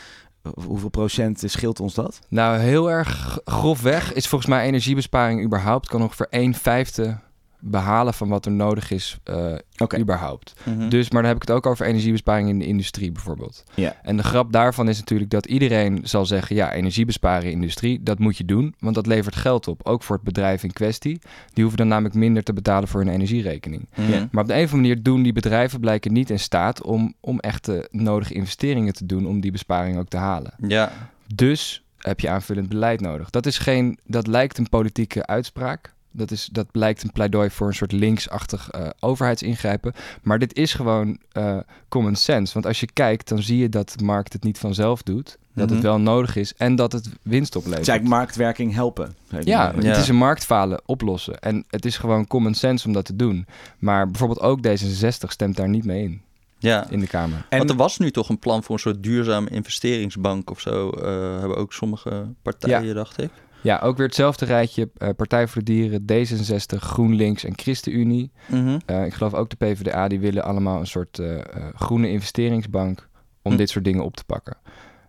Hoeveel 0.63 0.89
procent 0.89 1.43
scheelt 1.45 1.79
ons 1.79 1.93
dat? 1.93 2.19
Nou, 2.27 2.57
heel 2.57 2.91
erg 2.91 3.39
grofweg 3.45 4.13
is 4.13 4.27
volgens 4.27 4.49
mij 4.49 4.65
energiebesparing 4.65 5.43
überhaupt... 5.43 5.87
kan 5.87 6.01
ongeveer 6.01 6.27
1 6.29 6.53
vijfde 6.53 7.17
behalen 7.59 8.13
van 8.13 8.27
wat 8.27 8.45
er 8.45 8.51
nodig 8.51 8.91
is 8.91 9.17
eh, 9.23 9.53
überhaupt. 9.97 10.53
Mhm. 10.63 10.89
Dus, 10.89 11.09
maar 11.09 11.21
dan 11.21 11.31
heb 11.31 11.41
ik 11.41 11.47
het 11.47 11.57
ook 11.57 11.65
over 11.65 11.85
energiebesparing 11.85 12.49
in 12.49 12.59
de 12.59 12.65
industrie 12.65 13.11
bijvoorbeeld. 13.11 13.63
Ja. 13.73 13.95
En 14.01 14.17
de 14.17 14.23
grap 14.23 14.51
daarvan 14.51 14.89
is 14.89 14.99
natuurlijk 14.99 15.29
dat 15.29 15.45
iedereen 15.45 15.99
zal 16.03 16.25
zeggen... 16.25 16.55
ja, 16.55 16.73
energiebesparen 16.73 17.43
in 17.43 17.49
de 17.49 17.55
industrie, 17.55 18.03
dat 18.03 18.19
moet 18.19 18.37
je 18.37 18.45
doen. 18.45 18.75
Want 18.79 18.95
dat 18.95 19.05
levert 19.07 19.35
geld 19.35 19.67
op, 19.67 19.87
ook 19.87 20.03
voor 20.03 20.15
het 20.15 20.25
bedrijf 20.25 20.63
in 20.63 20.73
kwestie. 20.73 21.19
Die 21.53 21.63
hoeven 21.63 21.77
dan 21.77 21.87
namelijk 21.87 22.15
minder 22.15 22.43
te 22.43 22.53
betalen 22.53 22.87
voor 22.87 22.99
hun 22.99 23.13
energierekening. 23.13 23.87
Ja. 23.95 24.27
Maar 24.31 24.43
op 24.43 24.49
de 24.49 24.55
een 24.55 24.63
of 24.63 24.71
andere 24.71 24.87
manier 24.89 25.03
doen 25.03 25.23
die 25.23 25.33
bedrijven 25.33 25.79
blijken 25.79 26.13
niet 26.13 26.29
in 26.29 26.39
staat... 26.39 26.83
om, 26.83 27.13
om 27.19 27.39
echt 27.39 27.65
de 27.65 27.87
nodige 27.91 28.33
investeringen 28.33 28.93
te 28.93 29.05
doen 29.05 29.27
om 29.27 29.39
die 29.39 29.51
besparing 29.51 29.97
ook 29.97 30.07
te 30.07 30.17
halen. 30.17 30.53
Ja, 30.67 30.91
Dus 31.35 31.83
heb 31.97 32.19
je 32.19 32.29
aanvullend 32.29 32.69
beleid 32.69 33.01
nodig. 33.01 33.29
Dat, 33.29 33.45
is 33.45 33.57
geen, 33.57 33.99
dat 34.05 34.27
lijkt 34.27 34.57
een 34.57 34.69
politieke 34.69 35.25
uitspraak. 35.25 35.93
Dat, 36.11 36.31
is, 36.31 36.49
dat 36.51 36.67
lijkt 36.71 37.03
een 37.03 37.11
pleidooi 37.11 37.49
voor 37.49 37.67
een 37.67 37.73
soort 37.73 37.91
linksachtig 37.91 38.69
eh, 38.69 38.87
overheidsingrijpen. 38.99 39.93
Maar 40.21 40.39
dit 40.39 40.55
is 40.55 40.73
gewoon 40.73 41.19
eh, 41.31 41.57
common 41.89 42.15
sense. 42.15 42.53
Want 42.53 42.65
als 42.65 42.79
je 42.79 42.87
kijkt, 42.93 43.27
dan 43.29 43.41
zie 43.41 43.57
je 43.57 43.69
dat 43.69 43.93
de 43.97 44.03
markt 44.03 44.33
het 44.33 44.43
niet 44.43 44.57
vanzelf 44.57 45.03
doet. 45.03 45.37
Dat 45.53 45.65
Mhm. 45.67 45.75
het 45.75 45.83
wel 45.83 45.99
nodig 45.99 46.35
is 46.35 46.53
en 46.57 46.75
dat 46.75 46.91
het 46.91 47.09
winst 47.21 47.53
Het 47.53 47.55
oplevert. 47.55 47.81
is 47.81 47.87
eigenlijk 47.87 48.19
marktwerking 48.19 48.73
helpen. 48.73 49.15
Ja, 49.29 49.39
Ja. 49.43 49.73
het 49.75 49.97
is 49.97 50.07
een 50.07 50.15
marktfalen 50.15 50.81
oplossen. 50.85 51.39
En 51.39 51.65
het 51.69 51.85
is 51.85 51.97
gewoon 51.97 52.27
common 52.27 52.53
sense 52.53 52.87
om 52.87 52.93
dat 52.93 53.05
te 53.05 53.15
doen. 53.15 53.45
Maar 53.79 54.05
bijvoorbeeld 54.09 54.39
ook 54.41 54.59
D66 54.67 55.27
stemt 55.31 55.55
daar 55.55 55.69
niet 55.69 55.85
mee 55.85 56.03
in, 56.03 56.21
Ja. 56.59 56.89
in 56.89 56.99
de 56.99 57.07
Kamer. 57.07 57.45
En 57.49 57.57
Want 57.57 57.69
er 57.69 57.75
was 57.75 57.97
nu 57.97 58.11
toch 58.11 58.29
een 58.29 58.39
plan 58.39 58.63
voor 58.63 58.75
een 58.75 58.81
soort 58.81 59.03
duurzame 59.03 59.49
investeringsbank 59.49 60.49
of 60.51 60.59
zo. 60.59 60.89
eh, 60.89 61.39
hebben 61.39 61.57
ook 61.57 61.73
sommige 61.73 62.25
partijen, 62.41 62.95
dacht 62.95 63.21
ik. 63.21 63.29
Ja, 63.61 63.79
ook 63.79 63.97
weer 63.97 64.05
hetzelfde 64.05 64.45
rijtje. 64.45 64.89
eh, 64.97 65.09
Partij 65.15 65.47
voor 65.47 65.63
de 65.63 65.73
Dieren, 65.73 66.01
D66, 66.05 66.77
GroenLinks 66.79 67.43
en 67.43 67.53
ChristenUnie. 67.55 68.31
Mhm. 68.47 68.79
Eh, 68.85 69.05
ik 69.05 69.13
geloof 69.13 69.33
ook 69.33 69.49
de 69.49 69.55
PvdA, 69.55 70.07
die 70.07 70.19
willen 70.19 70.43
allemaal 70.43 70.79
een 70.79 70.87
soort 70.87 71.19
eh, 71.19 71.37
groene 71.75 72.09
investeringsbank 72.09 73.07
om 73.41 73.51
Hm. 73.51 73.57
dit 73.57 73.69
soort 73.69 73.85
dingen 73.85 74.03
op 74.03 74.15
te 74.15 74.23
pakken. 74.23 74.57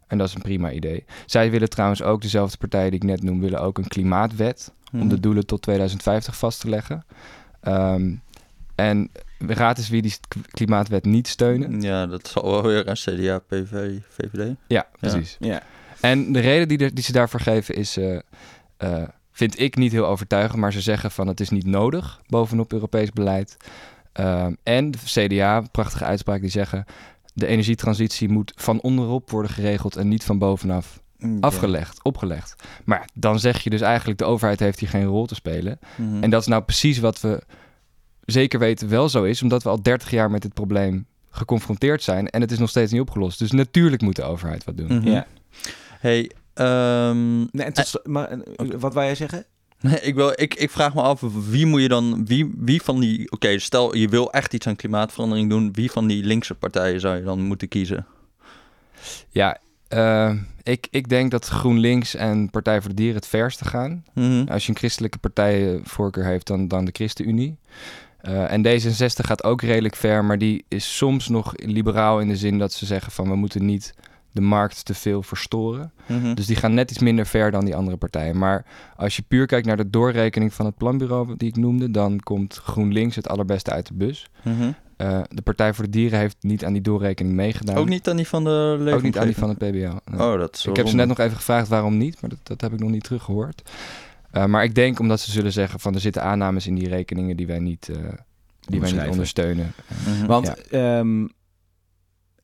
En 0.06 0.18
dat 0.18 0.28
is 0.28 0.34
een 0.34 0.42
prima 0.42 0.70
idee. 0.72 1.04
Zij 1.26 1.50
willen 1.50 1.68
trouwens 1.70 2.02
ook, 2.02 2.22
dezelfde 2.22 2.56
partijen 2.56 2.90
die 2.90 3.00
ik 3.00 3.06
net 3.06 3.22
noem, 3.22 3.40
willen 3.40 3.60
ook 3.60 3.78
een 3.78 3.88
klimaatwet 3.88 4.72
om 4.92 4.98
Mhm. 4.98 5.08
de 5.08 5.20
doelen 5.20 5.46
tot 5.46 5.62
2050 5.62 6.36
vast 6.36 6.60
te 6.60 6.68
leggen. 6.68 7.04
Ehm, 7.60 8.14
en 8.74 9.10
raad 9.38 9.78
eens 9.78 9.88
wie 9.88 10.02
die 10.02 10.14
klimaatwet 10.50 11.04
niet 11.04 11.28
steunen. 11.28 11.80
Ja, 11.82 12.06
dat 12.06 12.28
zal 12.28 12.50
wel 12.50 12.62
weer 12.62 12.88
een 12.88 12.94
CDA, 12.94 13.38
PV, 13.38 13.98
VVD. 14.08 14.54
Ja, 14.66 14.86
precies. 15.00 15.36
ja. 15.40 15.62
En 16.00 16.32
de 16.32 16.40
reden 16.40 16.68
die, 16.68 16.92
die 16.92 17.04
ze 17.04 17.12
daarvoor 17.12 17.40
geven 17.40 17.74
is, 17.74 17.96
eh, 17.96 18.18
eh, 18.76 19.08
vind 19.32 19.60
ik 19.60 19.76
niet 19.76 19.92
heel 19.92 20.06
overtuigend, 20.06 20.60
maar 20.60 20.72
ze 20.72 20.80
zeggen 20.80 21.10
van 21.10 21.26
het 21.26 21.40
is 21.40 21.50
niet 21.50 21.66
nodig 21.66 22.20
bovenop 22.26 22.72
Europees 22.72 23.10
beleid. 23.10 23.56
Ehm, 24.12 24.54
en 24.62 24.90
de 24.90 24.98
CDA, 25.04 25.60
prachtige 25.60 26.04
uitspraak, 26.04 26.40
die 26.40 26.50
zeggen 26.50 26.84
de 27.34 27.46
energietransitie 27.46 28.28
moet 28.28 28.52
van 28.56 28.80
onderop 28.80 29.30
worden 29.30 29.50
geregeld 29.50 29.96
en 29.96 30.08
niet 30.08 30.24
van 30.24 30.38
bovenaf 30.38 31.00
afgelegd, 31.40 32.04
opgelegd. 32.04 32.62
Maar 32.84 33.08
dan 33.14 33.38
zeg 33.38 33.60
je 33.60 33.70
dus 33.70 33.80
eigenlijk 33.80 34.18
de 34.18 34.24
overheid 34.24 34.60
heeft 34.60 34.80
hier 34.80 34.88
geen 34.88 35.04
rol 35.04 35.26
te 35.26 35.34
spelen. 35.34 35.78
Mhm. 35.96 36.22
En 36.22 36.30
dat 36.30 36.40
is 36.40 36.46
nou 36.46 36.62
precies 36.62 36.98
wat 36.98 37.20
we 37.20 37.42
zeker 38.24 38.58
weten 38.58 38.88
wel 38.88 39.08
zo 39.08 39.24
is, 39.24 39.42
omdat 39.42 39.62
we 39.62 39.68
al 39.68 39.82
30 39.82 40.10
jaar 40.10 40.30
met 40.30 40.42
dit 40.42 40.54
probleem 40.54 41.06
geconfronteerd 41.30 42.02
zijn 42.02 42.28
en 42.28 42.40
het 42.40 42.50
is 42.50 42.58
nog 42.58 42.68
steeds 42.68 42.92
niet 42.92 43.00
opgelost. 43.00 43.38
Dus 43.38 43.50
natuurlijk 43.50 44.02
moet 44.02 44.16
de 44.16 44.22
overheid 44.22 44.64
wat 44.64 44.76
doen. 44.76 44.86
Mhm. 44.86 45.08
ja. 45.08 45.26
Hey, 46.00 46.30
ehm, 46.54 47.38
Nee, 47.38 47.64
en 47.66 47.72
tot 47.72 47.86
slo- 47.86 48.00
maar, 48.04 48.28
eh, 48.30 48.38
wat 48.78 48.94
wou 48.94 49.06
jij 49.06 49.14
zeggen? 49.14 49.44
Nee, 49.80 50.00
ik, 50.00 50.14
wil, 50.14 50.32
ik, 50.34 50.54
ik 50.54 50.70
vraag 50.70 50.94
me 50.94 51.02
af, 51.02 51.20
wie 51.50 51.66
moet 51.66 51.80
je 51.80 51.88
dan, 51.88 52.26
wie, 52.26 52.52
wie 52.56 52.82
van 52.82 53.00
die, 53.00 53.30
oké, 53.32 53.58
stel 53.58 53.96
je 53.96 54.08
wil 54.08 54.32
echt 54.32 54.54
iets 54.54 54.66
aan 54.66 54.76
klimaatverandering 54.76 55.50
doen, 55.50 55.72
wie 55.72 55.90
van 55.90 56.06
die 56.06 56.24
linkse 56.24 56.54
partijen 56.54 57.00
zou 57.00 57.16
je 57.16 57.22
dan 57.22 57.40
moeten 57.40 57.68
kiezen? 57.68 58.06
Ja, 59.28 59.58
eh, 59.88 60.32
ik, 60.62 60.86
ik 60.90 61.08
denk 61.08 61.30
dat 61.30 61.46
GroenLinks 61.46 62.14
en 62.14 62.50
Partij 62.50 62.80
voor 62.80 62.88
de 62.90 62.96
Dieren 62.96 63.16
het 63.16 63.26
verste 63.26 63.64
gaan. 63.64 64.04
Mhm. 64.14 64.44
Als 64.48 64.64
je 64.64 64.70
een 64.72 64.78
christelijke 64.78 65.18
partijvoorkeur 65.18 66.24
heeft, 66.24 66.46
dan, 66.46 66.68
dan 66.68 66.84
de 66.84 66.92
ChristenUnie. 66.94 67.56
Eh, 68.20 68.52
en 68.52 68.66
D66 68.66 69.24
gaat 69.26 69.44
ook 69.44 69.62
redelijk 69.62 69.96
ver, 69.96 70.24
maar 70.24 70.38
die 70.38 70.64
is 70.68 70.96
soms 70.96 71.28
nog 71.28 71.52
liberaal 71.56 72.20
in 72.20 72.28
de 72.28 72.36
zin 72.36 72.58
dat 72.58 72.72
ze 72.72 72.86
zeggen 72.86 73.12
van 73.12 73.28
we 73.28 73.36
moeten 73.36 73.64
niet 73.64 73.94
de 74.32 74.40
markt 74.40 74.84
te 74.84 74.94
veel 74.94 75.22
verstoren. 75.22 75.92
Mhm. 76.06 76.34
Dus 76.34 76.46
die 76.46 76.56
gaan 76.56 76.74
net 76.74 76.90
iets 76.90 77.00
minder 77.00 77.26
ver 77.26 77.50
dan 77.50 77.64
die 77.64 77.76
andere 77.76 77.96
partijen. 77.96 78.38
Maar 78.38 78.64
als 78.96 79.16
je 79.16 79.22
puur 79.28 79.46
kijkt 79.46 79.66
naar 79.66 79.76
de 79.76 79.90
doorrekening 79.90 80.54
van 80.54 80.66
het 80.66 80.76
planbureau 80.76 81.36
die 81.36 81.48
ik 81.48 81.56
noemde, 81.56 81.90
dan 81.90 82.20
komt 82.20 82.56
GroenLinks 82.56 83.16
het 83.16 83.28
allerbeste 83.28 83.70
uit 83.70 83.86
de 83.86 83.94
bus. 83.94 84.30
Mhm. 84.42 84.72
Eh, 84.96 85.20
de 85.28 85.42
Partij 85.42 85.74
voor 85.74 85.84
de 85.84 85.90
Dieren 85.90 86.18
heeft 86.18 86.36
niet 86.40 86.64
aan 86.64 86.72
die 86.72 86.82
doorrekening 86.82 87.34
meegedaan. 87.34 87.76
Ook 87.76 87.88
niet 87.88 88.08
aan 88.08 88.16
die 88.16 88.28
van 88.28 88.44
de 88.44 88.50
leefomgeving? 88.50 88.96
Ook 88.96 89.02
niet 89.02 89.18
aan 89.18 89.26
die 89.26 89.36
van 89.36 89.48
het 89.48 89.58
PBL. 89.58 90.12
nee. 90.16 90.32
Oh, 90.32 90.38
dat 90.38 90.54
is 90.54 90.66
ik 90.66 90.76
heb 90.76 90.88
ze 90.88 90.94
net 90.94 91.08
nog 91.08 91.18
even 91.18 91.36
gevraagd 91.36 91.68
waarom 91.68 91.96
niet, 91.96 92.20
maar 92.20 92.30
dat, 92.30 92.38
dat 92.42 92.60
heb 92.60 92.72
ik 92.72 92.78
nog 92.78 92.90
niet 92.90 93.04
teruggehoord. 93.04 93.70
Eh, 94.30 94.44
maar 94.44 94.64
ik 94.64 94.74
denk 94.74 94.98
omdat 94.98 95.20
ze 95.20 95.30
zullen 95.30 95.52
zeggen 95.52 95.80
van 95.80 95.94
er 95.94 96.00
zitten 96.00 96.22
aannames 96.22 96.66
in 96.66 96.74
die 96.74 96.88
rekeningen 96.88 97.36
die 97.36 97.46
wij 97.46 97.58
niet, 97.58 97.88
eh, 97.88 97.96
die 98.60 98.80
wij 98.80 98.92
niet 98.92 99.08
ondersteunen. 99.08 99.72
Mhm. 100.06 100.26
Want 100.26 100.68
ehm, 100.68 101.26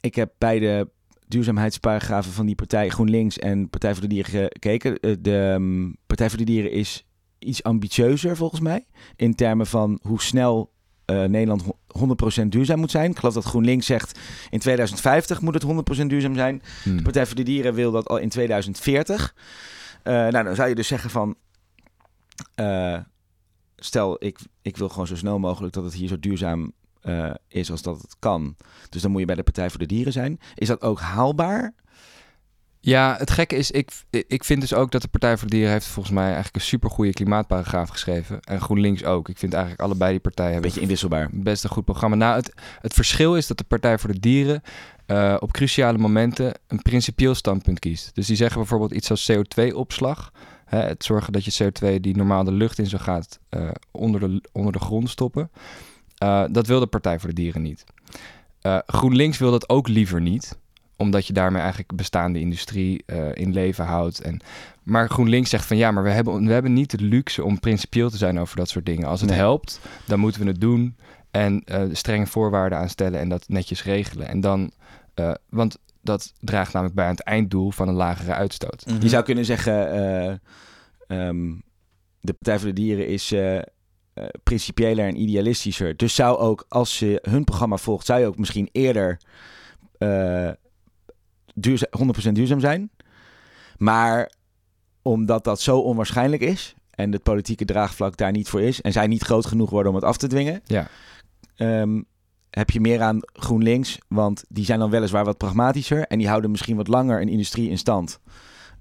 ik 0.01 0.15
heb 0.15 0.33
bij 0.39 0.59
de 0.59 0.89
duurzaamheidsparagrafen 1.29 2.33
van 2.33 2.47
die 2.47 2.55
partij 2.55 2.89
GroenLinks 2.89 3.39
en 3.39 3.69
Partij 3.71 3.93
voor 3.93 4.03
de 4.03 4.09
Dieren 4.09 4.31
gekeken. 4.33 4.99
Eh, 5.01 5.15
De 5.21 5.39
ehm, 5.55 5.93
Partij 6.07 6.29
voor 6.29 6.39
de 6.39 6.45
Dieren 6.45 6.71
is 6.71 7.07
iets 7.39 7.63
ambitieuzer 7.63 8.37
volgens 8.37 8.61
mij. 8.61 8.85
In 9.17 9.35
termen 9.35 9.67
van 9.67 9.99
hoe 10.03 10.23
snel 10.23 10.73
eh, 11.05 11.25
Nederland 11.25 11.63
ho- 11.63 11.79
100% 12.43 12.49
duurzaam 12.49 12.79
moet 12.79 12.91
zijn. 12.91 13.11
Ik 13.11 13.19
geloof 13.19 13.35
dat 13.35 13.45
GroenLinks 13.45 13.87
zegt 13.87 14.19
in 14.51 14.59
2050 14.59 15.41
moet 15.41 15.55
het 15.55 15.63
100% 16.03 16.07
duurzaam 16.07 16.35
zijn. 16.35 16.63
Hmm. 16.83 16.97
De 16.97 17.03
Partij 17.03 17.27
voor 17.27 17.37
de 17.37 17.43
Dieren 17.43 17.75
wil 17.75 17.91
dat 17.91 18.09
al 18.09 18.17
in 18.19 18.29
2040. 18.29 19.35
Eh, 20.03 20.13
nou, 20.13 20.45
dan 20.45 20.55
zou 20.55 20.69
je 20.69 20.75
dus 20.75 20.87
zeggen 20.89 21.11
van... 21.11 21.37
stel, 23.77 24.25
ik, 24.25 24.39
ik 24.63 24.77
wil 24.77 24.89
gewoon 24.89 25.07
zo 25.07 25.17
snel 25.17 25.39
mogelijk 25.39 25.75
dat 25.75 25.85
het 25.85 25.95
hier 25.95 26.09
zo 26.09 26.19
duurzaam 26.19 26.73
eh, 27.07 27.31
is 27.49 27.71
als 27.71 27.83
dat 27.83 28.03
het 28.03 28.17
kan. 28.19 28.57
Dus 28.89 29.03
dan 29.03 29.11
moet 29.11 29.21
je 29.21 29.27
bij 29.27 29.37
de 29.37 29.43
Partij 29.43 29.71
voor 29.71 29.79
de 29.79 29.87
Dieren 29.87 30.13
zijn. 30.13 30.39
Is 30.55 30.69
dat 30.69 30.83
ook 30.83 31.01
haalbaar? 31.01 31.75
Ja, 32.81 33.15
het 33.19 33.31
gekke 33.31 33.57
is, 33.57 33.71
ik, 33.71 33.91
ik 34.11 34.45
vind 34.45 34.61
dus 34.61 34.75
ook 34.75 34.91
dat 34.91 35.03
de 35.03 35.09
Partij 35.09 35.37
voor 35.37 35.49
de 35.49 35.55
Dieren 35.55 35.73
heeft 35.73 35.87
volgens 35.87 36.15
mij 36.15 36.25
eigenlijk 36.25 36.55
een 36.55 36.61
supergoeie 36.61 37.13
klimaatparagraaf 37.13 37.89
geschreven. 37.89 38.41
En 38.41 38.61
GroenLinks 38.61 39.05
ook. 39.05 39.29
Ik 39.29 39.39
vind 39.39 39.53
eigenlijk 39.53 39.83
allebei 39.83 40.11
die 40.11 40.21
partijen 40.21 40.47
Een 40.47 40.53
hebben 40.53 40.71
beetje 40.71 40.85
inwisselbaar. 40.85 41.29
best 41.33 41.65
een 41.65 41.71
goed 41.71 41.85
programma. 41.85 42.17
Nou, 42.17 42.37
het, 42.37 42.53
het 42.81 42.95
verschil 42.95 43.37
is 43.37 43.47
dat 43.47 43.59
de 43.59 43.65
Partij 43.65 43.99
voor 43.99 44.13
de 44.13 44.21
Dieren 44.21 44.63
eh, 45.07 45.37
op 45.39 45.53
cruciale 45.53 45.99
momenten 45.99 46.55
een 46.67 46.83
principieel 46.83 47.35
standpunt 47.35 47.79
kiest. 47.79 48.15
Dus 48.15 48.27
die 48.27 48.37
zeggen 48.37 48.59
bijvoorbeeld 48.59 48.93
iets 48.93 49.11
als 49.11 49.33
CO2-opslag. 49.33 50.33
Hè, 50.65 50.79
het 50.79 51.05
zorgen 51.05 51.33
dat 51.33 51.45
je 51.45 51.65
CO2 51.65 52.01
die 52.01 52.17
normaal 52.17 52.45
de 52.45 52.53
lucht 52.53 52.79
in 52.79 52.87
zo 52.87 52.99
gaat, 52.99 53.39
eh, 53.49 53.71
onder, 53.91 54.21
de, 54.21 54.43
onder 54.53 54.73
de 54.73 54.79
grond 54.79 55.11
stoppen. 55.11 55.51
Eh, 56.19 56.45
dat 56.51 56.67
wil 56.67 56.81
de 56.81 56.87
Partij 56.87 57.19
voor 57.19 57.29
de 57.29 57.35
Dieren 57.35 57.63
niet. 57.63 57.85
Eh, 58.61 58.79
GroenLinks 58.87 59.39
wil 59.39 59.51
dat 59.51 59.69
ook 59.69 59.89
liever 59.89 60.21
niet 60.21 60.59
omdat 60.99 61.27
je 61.27 61.33
daarmee 61.33 61.61
eigenlijk 61.61 61.97
bestaande 61.97 62.41
industrie 62.41 63.03
eh, 63.07 63.35
in 63.35 63.53
leven 63.53 63.85
houdt. 63.85 64.21
En, 64.21 64.41
maar 64.83 65.09
GroenLinks 65.09 65.51
zegt 65.51 65.67
van 65.67 65.77
ja, 65.77 65.91
maar 65.91 66.03
we 66.03 66.11
hebben, 66.11 66.47
we 66.47 66.53
hebben 66.53 66.73
niet 66.73 66.91
de 66.91 67.05
luxe 67.05 67.45
om 67.45 67.61
principieel 67.61 68.11
te 68.11 68.17
zijn 68.17 68.39
over 68.41 68.57
dat 68.57 68.69
soort 68.69 68.87
dingen. 68.87 69.09
Als 69.09 69.21
het 69.21 69.31
Nee. 69.31 69.39
helpt, 69.39 69.81
dan 70.07 70.19
moeten 70.21 70.41
we 70.41 70.47
het 70.47 70.61
doen. 70.61 70.97
En 71.31 71.63
eh, 71.65 71.83
strenge 71.93 72.27
voorwaarden 72.27 72.79
aanstellen 72.79 73.21
en 73.21 73.29
dat 73.29 73.45
netjes 73.49 73.85
regelen. 73.85 74.29
En 74.29 74.41
dan, 74.41 74.71
eh, 75.15 75.33
want 75.49 75.79
dat 76.03 76.33
draagt 76.41 76.73
namelijk 76.73 76.97
bij 76.97 77.05
aan 77.07 77.11
het 77.15 77.23
einddoel 77.25 77.71
van 77.71 77.89
een 77.89 77.95
lagere 77.95 78.33
uitstoot. 78.33 78.87
Mhm. 78.87 79.03
Je 79.03 79.09
zou 79.09 79.25
kunnen 79.25 79.45
zeggen... 79.45 79.91
eh, 79.93 80.29
ehm, 81.29 81.55
de 82.21 82.33
Partij 82.33 82.59
voor 82.59 82.69
de 82.69 82.75
Dieren 82.81 83.09
is... 83.09 83.35
eh, 84.17 84.25
principiëler 84.43 85.07
en 85.07 85.21
idealistischer. 85.21 85.97
Dus 85.97 86.15
zou 86.15 86.39
ook, 86.39 86.65
als 86.69 86.99
je 86.99 87.19
hun 87.23 87.45
programma 87.45 87.77
volgt, 87.77 88.07
zou 88.07 88.21
je 88.21 88.27
ook 88.27 88.39
misschien 88.39 88.69
eerder 88.73 89.19
eh, 89.99 90.51
duurza- 91.55 91.87
100% 91.91 92.33
duurzaam 92.33 92.61
zijn. 92.61 92.91
Maar 93.77 94.33
omdat 95.03 95.45
dat 95.45 95.61
zo 95.61 95.79
onwaarschijnlijk 95.79 96.43
is 96.43 96.75
en 96.91 97.13
het 97.13 97.23
politieke 97.23 97.65
draagvlak 97.65 98.17
daar 98.17 98.33
niet 98.33 98.49
voor 98.49 98.61
is 98.63 98.81
en 98.81 98.93
zij 98.93 99.07
niet 99.07 99.23
groot 99.23 99.47
genoeg 99.47 99.71
worden 99.71 99.91
om 99.91 99.97
het 99.97 100.07
af 100.07 100.17
te 100.17 100.27
dwingen, 100.27 100.61
Ja. 100.65 100.89
ehm, 101.57 102.03
heb 102.51 102.71
je 102.71 102.81
meer 102.81 103.01
aan 103.03 103.19
GroenLinks, 103.33 103.99
want 104.09 104.45
die 104.49 104.65
zijn 104.65 104.79
dan 104.79 104.91
weliswaar 104.91 105.25
wat 105.25 105.37
pragmatischer 105.39 106.07
en 106.07 106.19
die 106.19 106.29
houden 106.29 106.51
misschien 106.51 106.77
wat 106.77 106.89
langer 106.89 107.21
een 107.21 107.29
industrie 107.29 107.71
in 107.71 107.79
stand 107.79 108.21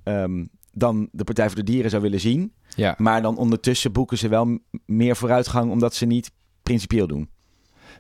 ehm, 0.04 0.46
dan 0.76 1.10
de 1.12 1.24
Partij 1.24 1.48
voor 1.48 1.56
de 1.56 1.64
Dieren 1.64 1.90
zou 1.90 2.02
willen 2.02 2.20
zien. 2.20 2.54
Ja. 2.76 2.96
Maar 2.98 3.22
dan 3.22 3.38
ondertussen 3.38 3.92
boeken 3.92 4.18
ze 4.18 4.28
wel 4.28 4.60
meer 4.86 5.16
vooruitgang 5.16 5.72
omdat 5.72 5.94
ze 5.94 6.06
niet 6.06 6.32
principieel 6.64 7.08
doen. 7.08 7.30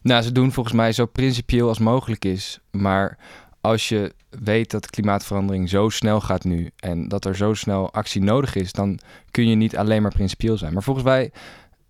Nou, 0.01 0.23
ze 0.23 0.31
doen 0.31 0.51
volgens 0.51 0.75
mij 0.75 0.91
zo 0.91 1.05
principieel 1.05 1.67
als 1.67 1.79
mogelijk 1.79 2.25
is. 2.25 2.59
Maar 2.71 3.17
als 3.61 3.89
je 3.89 4.13
weet 4.29 4.71
dat 4.71 4.89
klimaatverandering 4.89 5.69
zo 5.69 5.89
snel 5.89 6.21
gaat 6.21 6.43
nu 6.43 6.69
en 6.75 7.07
dat 7.07 7.25
er 7.25 7.35
zo 7.35 7.53
snel 7.53 7.91
actie 7.91 8.21
nodig 8.21 8.55
is, 8.55 8.71
dan 8.71 8.99
kun 9.31 9.47
je 9.47 9.55
niet 9.55 9.77
alleen 9.77 10.01
maar 10.01 10.11
principieel 10.11 10.57
zijn. 10.57 10.73
Maar 10.73 10.83
volgens 10.83 11.05
mij, 11.05 11.31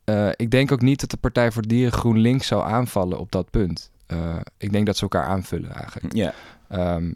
eh, 0.03 0.29
ik 0.35 0.51
denk 0.51 0.71
ook 0.71 0.81
niet 0.81 0.99
dat 0.99 1.09
de 1.09 1.17
Partij 1.17 1.51
voor 1.51 1.61
de 1.61 1.67
Dieren 1.67 1.93
GroenLinks 1.93 2.47
zou 2.47 2.63
aanvallen 2.63 3.19
op 3.19 3.31
dat 3.31 3.49
punt. 3.49 3.91
Eh, 4.05 4.35
ik 4.57 4.71
denk 4.71 4.85
dat 4.85 4.95
ze 4.95 5.01
elkaar 5.01 5.25
aanvullen 5.25 5.73
eigenlijk. 5.73 6.13
Ja. 6.13 6.33
Ehm, 6.67 7.11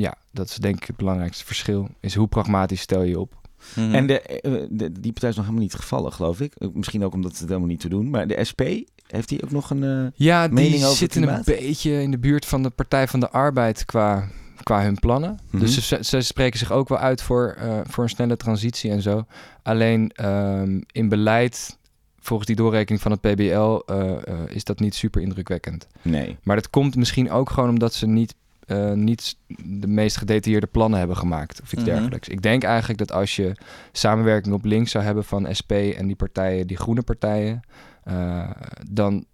ja, 0.00 0.14
dat 0.30 0.48
is 0.48 0.56
denk 0.56 0.76
ik 0.76 0.86
het 0.86 0.96
belangrijkste 0.96 1.44
verschil. 1.44 1.88
Is 2.00 2.14
hoe 2.14 2.26
pragmatisch 2.28 2.80
stel 2.80 3.02
je 3.02 3.20
op. 3.20 3.38
Mhm. 3.74 3.94
En 3.94 4.06
de, 4.06 4.20
eh, 4.20 4.52
de, 4.70 4.92
die 5.00 5.12
partij 5.12 5.28
is 5.30 5.36
nog 5.36 5.44
helemaal 5.44 5.66
niet 5.66 5.74
gevallen, 5.74 6.12
geloof 6.12 6.40
ik. 6.40 6.54
Eh, 6.54 6.68
Misschien 6.72 7.04
ook 7.04 7.14
omdat 7.14 7.32
ze 7.32 7.38
het 7.38 7.48
helemaal 7.48 7.68
niet 7.68 7.80
te 7.80 7.88
doen. 7.88 8.10
Maar 8.10 8.26
de 8.26 8.44
SP, 8.50 8.62
heeft 9.06 9.28
die 9.28 9.42
ook 9.44 9.50
nog 9.50 9.70
een... 9.70 9.84
eh, 9.84 10.06
Ja, 10.14 10.44
die 10.46 10.54
Mening 10.54 10.84
over 10.84 10.96
zitten 10.96 11.28
een 11.28 11.42
beetje 11.44 12.02
in 12.02 12.10
de 12.10 12.18
buurt 12.18 12.46
van 12.46 12.62
de 12.62 12.70
Partij 12.70 13.08
van 13.08 13.20
de 13.20 13.30
Arbeid 13.30 13.84
qua, 13.84 14.28
qua 14.62 14.82
hun 14.82 14.98
plannen. 14.98 15.38
Mhm. 15.50 15.62
Dus 15.64 15.88
ze, 15.88 15.98
ze 16.04 16.20
spreken 16.20 16.58
zich 16.58 16.72
ook 16.72 16.88
wel 16.88 16.98
uit 16.98 17.22
voor, 17.22 17.54
eh, 17.58 17.80
voor 17.84 18.04
een 18.04 18.10
snelle 18.10 18.36
transitie 18.36 18.90
en 18.90 19.02
zo. 19.02 19.24
Alleen 19.62 20.10
ehm, 20.10 20.80
in 20.92 21.08
beleid, 21.08 21.78
volgens 22.20 22.46
die 22.48 22.56
doorrekening 22.56 23.02
van 23.02 23.10
het 23.10 23.20
PBL, 23.20 23.82
eh, 23.86 24.10
eh, 24.26 24.38
is 24.48 24.64
dat 24.64 24.80
niet 24.80 24.94
super 24.94 25.22
indrukwekkend. 25.22 25.86
Nee. 26.02 26.36
Maar 26.42 26.56
dat 26.56 26.70
komt 26.70 26.96
misschien 26.96 27.30
ook 27.30 27.50
gewoon 27.50 27.68
omdat 27.68 27.94
ze 27.94 28.06
niet 28.06 28.34
eh, 28.70 28.92
niet 28.92 29.36
de 29.64 29.86
meest 29.86 30.16
gedetailleerde 30.16 30.66
plannen 30.66 30.98
hebben 30.98 31.16
gemaakt 31.16 31.60
of 31.62 31.72
iets 31.72 31.82
Mhm. 31.82 31.90
dergelijks. 31.90 32.28
Ik 32.28 32.42
denk 32.42 32.62
eigenlijk 32.62 32.98
dat 32.98 33.12
als 33.12 33.36
je 33.36 33.52
samenwerking 33.92 34.54
op 34.54 34.64
links 34.64 34.90
zou 34.90 35.04
hebben 35.04 35.24
van 35.24 35.54
SP 35.58 35.72
en 35.72 36.06
die 36.06 36.16
partijen, 36.16 36.66
die 36.66 36.76
groene 36.76 37.02
partijen, 37.02 37.60
eh, 38.04 38.50
dan 38.90 39.24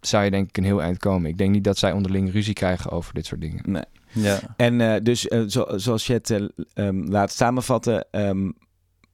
zou 0.00 0.24
je 0.24 0.30
denk 0.30 0.48
ik 0.48 0.56
een 0.56 0.64
heel 0.64 0.82
eind 0.82 0.98
komen. 0.98 1.30
Ik 1.30 1.38
denk 1.38 1.50
niet 1.52 1.64
dat 1.64 1.78
zij 1.78 1.92
onderling 1.92 2.32
ruzie 2.32 2.54
krijgen 2.54 2.90
over 2.90 3.14
dit 3.14 3.26
soort 3.26 3.40
dingen. 3.40 3.86
Ja. 4.12 4.38
En 4.56 4.80
eh, 4.80 5.00
dus 5.02 5.20
zo- 5.46 5.66
zoals 5.76 6.06
je 6.06 6.12
het 6.12 6.30
eh, 6.30 6.42
ehm, 6.74 6.96
laat 7.10 7.32
samenvatten, 7.32 8.06
ehm, 8.10 8.50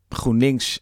GroenLinks 0.08 0.78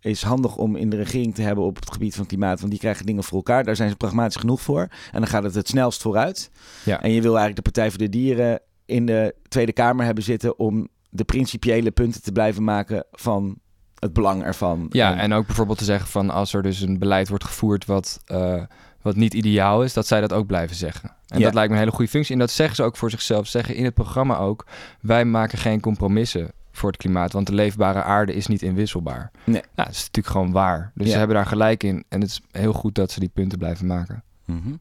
is 0.00 0.22
handig 0.22 0.56
om 0.56 0.76
in 0.76 0.90
de 0.90 0.96
regering 0.96 1.34
te 1.34 1.42
hebben 1.42 1.64
op 1.64 1.76
het 1.76 1.92
gebied 1.92 2.14
van 2.14 2.26
klimaat, 2.26 2.58
want 2.58 2.70
die 2.70 2.80
krijgen 2.80 3.06
dingen 3.06 3.24
voor 3.24 3.36
elkaar. 3.36 3.64
Daar 3.64 3.76
zijn 3.76 3.90
ze 3.90 3.96
pragmatisch 3.96 4.36
genoeg 4.36 4.60
voor. 4.60 4.80
En 4.80 5.20
dan 5.20 5.26
gaat 5.26 5.42
het 5.42 5.54
het 5.54 5.68
snelst 5.68 6.02
vooruit. 6.02 6.50
Ja. 6.84 7.02
En 7.02 7.10
je 7.10 7.20
wil 7.22 7.36
eigenlijk 7.36 7.56
de 7.56 7.70
Partij 7.70 7.88
voor 7.90 7.98
de 7.98 8.08
Dieren 8.08 8.60
in 8.86 9.06
de 9.06 9.34
Tweede 9.48 9.72
Kamer 9.72 10.04
hebben 10.04 10.24
zitten 10.24 10.58
om 10.58 10.88
de 11.10 11.24
principiële 11.24 11.90
punten 11.90 12.22
te 12.22 12.32
blijven 12.32 12.64
maken 12.64 13.04
van 13.12 13.58
het 13.98 14.12
belang 14.12 14.42
ervan. 14.44 14.86
Ja, 14.90 15.16
en 15.16 15.32
ook 15.32 15.46
bijvoorbeeld 15.46 15.78
te 15.78 15.84
zeggen 15.84 16.08
van 16.08 16.30
als 16.30 16.52
er 16.52 16.62
dus 16.62 16.80
een 16.80 16.98
beleid 16.98 17.28
wordt 17.28 17.44
gevoerd 17.44 17.84
wat, 17.84 18.20
eh, 18.24 18.62
wat 19.02 19.16
niet 19.16 19.34
ideaal 19.34 19.84
is, 19.84 19.92
dat 19.92 20.06
zij 20.06 20.20
dat 20.20 20.32
ook 20.32 20.46
blijven 20.46 20.76
zeggen. 20.76 21.08
En 21.26 21.38
Ja. 21.38 21.44
dat 21.44 21.54
lijkt 21.54 21.68
me 21.68 21.74
een 21.74 21.82
hele 21.82 21.94
goede 21.94 22.10
functie. 22.10 22.32
En 22.34 22.40
dat 22.40 22.50
zeggen 22.50 22.76
ze 22.76 22.82
ook 22.82 22.96
voor 22.96 23.10
zichzelf. 23.10 23.44
Ze 23.44 23.50
zeggen 23.50 23.74
in 23.74 23.84
het 23.84 23.94
programma 23.94 24.36
ook, 24.38 24.66
wij 25.00 25.24
maken 25.24 25.58
geen 25.58 25.80
compromissen 25.80 26.50
voor 26.80 26.90
het 26.90 26.98
klimaat, 27.00 27.32
want 27.32 27.46
de 27.46 27.54
leefbare 27.54 28.02
aarde 28.02 28.34
is 28.34 28.46
niet 28.46 28.62
inwisselbaar. 28.62 29.30
Nee. 29.44 29.62
Ja, 29.74 29.84
dat 29.84 29.92
is 29.94 29.98
natuurlijk 29.98 30.26
gewoon 30.34 30.52
waar. 30.52 30.90
Dus 30.94 31.06
Ja. 31.06 31.12
ze 31.12 31.18
hebben 31.18 31.36
daar 31.36 31.46
gelijk 31.46 31.82
in. 31.82 32.04
En 32.08 32.20
het 32.20 32.30
is 32.30 32.40
heel 32.50 32.72
goed 32.72 32.94
dat 32.94 33.10
ze 33.10 33.20
die 33.20 33.28
punten 33.28 33.58
blijven 33.58 33.86
maken. 33.86 34.22
Mhm. 34.44 34.72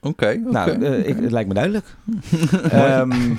Oké, 0.00 0.26
oké. 0.26 0.50
Nou, 0.50 0.82
eh, 0.84 1.08
ik, 1.08 1.16
het 1.16 1.30
lijkt 1.30 1.48
me 1.48 1.54
duidelijk. 1.54 1.96
Ehm, 2.70 3.34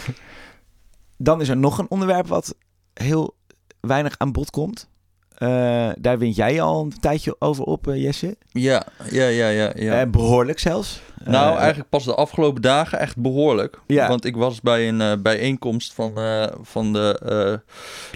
dan 1.17 1.41
is 1.41 1.49
er 1.49 1.57
nog 1.57 1.77
een 1.77 1.89
onderwerp 1.89 2.27
wat 2.27 2.55
heel 2.93 3.35
weinig 3.79 4.15
aan 4.17 4.31
bod 4.31 4.49
komt. 4.49 4.89
Eh, 5.37 5.89
daar 5.99 6.17
wint 6.17 6.35
jij 6.35 6.61
al 6.61 6.83
een 6.83 6.99
tijdje 6.99 7.35
over 7.39 7.63
op, 7.63 7.87
eh, 7.87 8.03
Jesse. 8.03 8.37
Ja, 8.51 8.85
ja, 9.11 9.27
ja, 9.27 9.47
ja. 9.47 9.71
ja. 9.75 10.01
Eh, 10.01 10.09
behoorlijk 10.09 10.59
zelfs. 10.59 11.01
Nou, 11.25 11.57
eigenlijk 11.57 11.89
pas 11.89 12.05
de 12.05 12.15
afgelopen 12.15 12.61
dagen 12.61 12.99
echt 12.99 13.17
behoorlijk. 13.17 13.79
Ja. 13.87 14.07
Want 14.07 14.25
ik 14.25 14.35
was 14.35 14.61
bij 14.61 14.87
een 14.87 15.21
bijeenkomst 15.21 15.93
van, 15.93 16.13
van 16.61 16.93
de, 16.93 17.61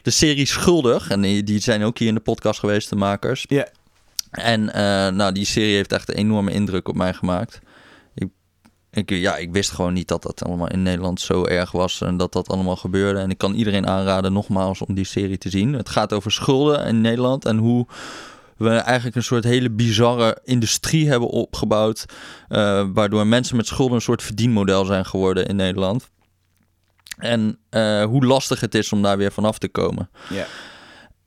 de 0.03 0.09
serie 0.09 0.45
Schuldig. 0.45 1.09
En 1.09 1.21
die, 1.21 1.43
die 1.43 1.59
zijn 1.59 1.83
ook 1.83 1.97
hier 1.97 2.07
in 2.07 2.13
de 2.13 2.19
podcast 2.19 2.59
geweest, 2.59 2.89
de 2.89 2.95
makers. 2.95 3.45
Ja. 3.47 3.67
En 4.31 4.65
nou, 5.15 5.31
die 5.31 5.45
serie 5.45 5.75
heeft 5.75 5.91
echt 5.91 6.09
een 6.09 6.15
enorme 6.15 6.51
indruk 6.51 6.87
op 6.87 6.95
mij 6.95 7.13
gemaakt. 7.13 7.59
Ik, 8.97 9.09
ja, 9.09 9.35
ik 9.35 9.51
wist 9.51 9.71
gewoon 9.71 9.93
niet 9.93 10.07
dat 10.07 10.23
dat 10.23 10.43
allemaal 10.43 10.69
in 10.69 10.83
Nederland 10.83 11.21
zo 11.21 11.45
erg 11.45 11.71
was 11.71 12.01
en 12.01 12.17
dat 12.17 12.33
dat 12.33 12.47
allemaal 12.47 12.75
gebeurde. 12.75 13.19
En 13.19 13.29
ik 13.29 13.37
kan 13.37 13.53
iedereen 13.53 13.87
aanraden 13.87 14.33
nogmaals 14.33 14.81
om 14.81 14.93
die 14.93 15.05
serie 15.05 15.37
te 15.37 15.49
zien. 15.49 15.73
Het 15.73 15.89
gaat 15.89 16.13
over 16.13 16.31
schulden 16.31 16.85
in 16.85 17.01
Nederland 17.01 17.45
en 17.45 17.57
hoe 17.57 17.87
we 18.57 18.69
eigenlijk 18.69 19.15
een 19.15 19.23
soort 19.23 19.43
hele 19.43 19.69
bizarre 19.69 20.37
industrie 20.43 21.09
hebben 21.09 21.29
opgebouwd. 21.29 22.05
eh, 22.47 22.85
waardoor 22.93 23.27
mensen 23.27 23.55
met 23.55 23.67
schulden 23.67 23.95
een 23.95 24.01
soort 24.01 24.23
verdienmodel 24.23 24.85
zijn 24.85 25.05
geworden 25.05 25.47
in 25.47 25.55
Nederland. 25.55 26.09
En 27.17 27.59
eh, 27.69 28.03
hoe 28.03 28.25
lastig 28.25 28.59
het 28.59 28.75
is 28.75 28.91
om 28.91 29.01
daar 29.01 29.17
weer 29.17 29.31
vanaf 29.31 29.57
te 29.57 29.67
komen. 29.69 30.09
Ja. 30.29 30.45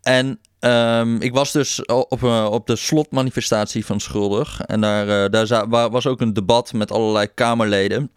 En 0.03 0.41
ehm, 0.61 1.17
ik 1.17 1.35
was 1.35 1.53
dus 1.53 1.85
op, 1.85 2.23
eh, 2.23 2.49
op 2.51 2.67
de 2.67 2.77
slotmanifestatie 2.77 3.87
van 3.87 4.01
Schuldig. 4.01 4.61
En 4.61 4.81
daar, 4.81 5.25
eh, 5.25 5.31
daar 5.31 5.69
was 5.91 6.07
ook 6.07 6.21
een 6.21 6.33
debat 6.33 6.73
met 6.73 6.93
allerlei 6.93 7.27
Kamerleden. 7.35 8.11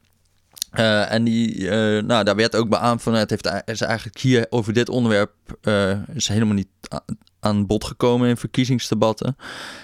Eh, 0.71 1.11
en 1.11 1.23
die, 1.23 1.69
nou, 2.01 2.23
daar 2.23 2.35
werd 2.35 2.55
ook 2.55 2.69
beaamd 2.69 3.01
van 3.01 3.13
het 3.13 3.29
heeft, 3.29 3.61
is 3.65 3.81
eigenlijk 3.81 4.19
hier 4.19 4.45
over 4.49 4.73
dit 4.73 4.89
onderwerp 4.89 5.31
is 6.13 6.27
helemaal 6.27 6.53
niet 6.53 6.67
aan 7.39 7.67
bod 7.67 7.83
gekomen 7.83 8.29
in 8.29 8.37
verkiezingsdebatten. 8.37 9.37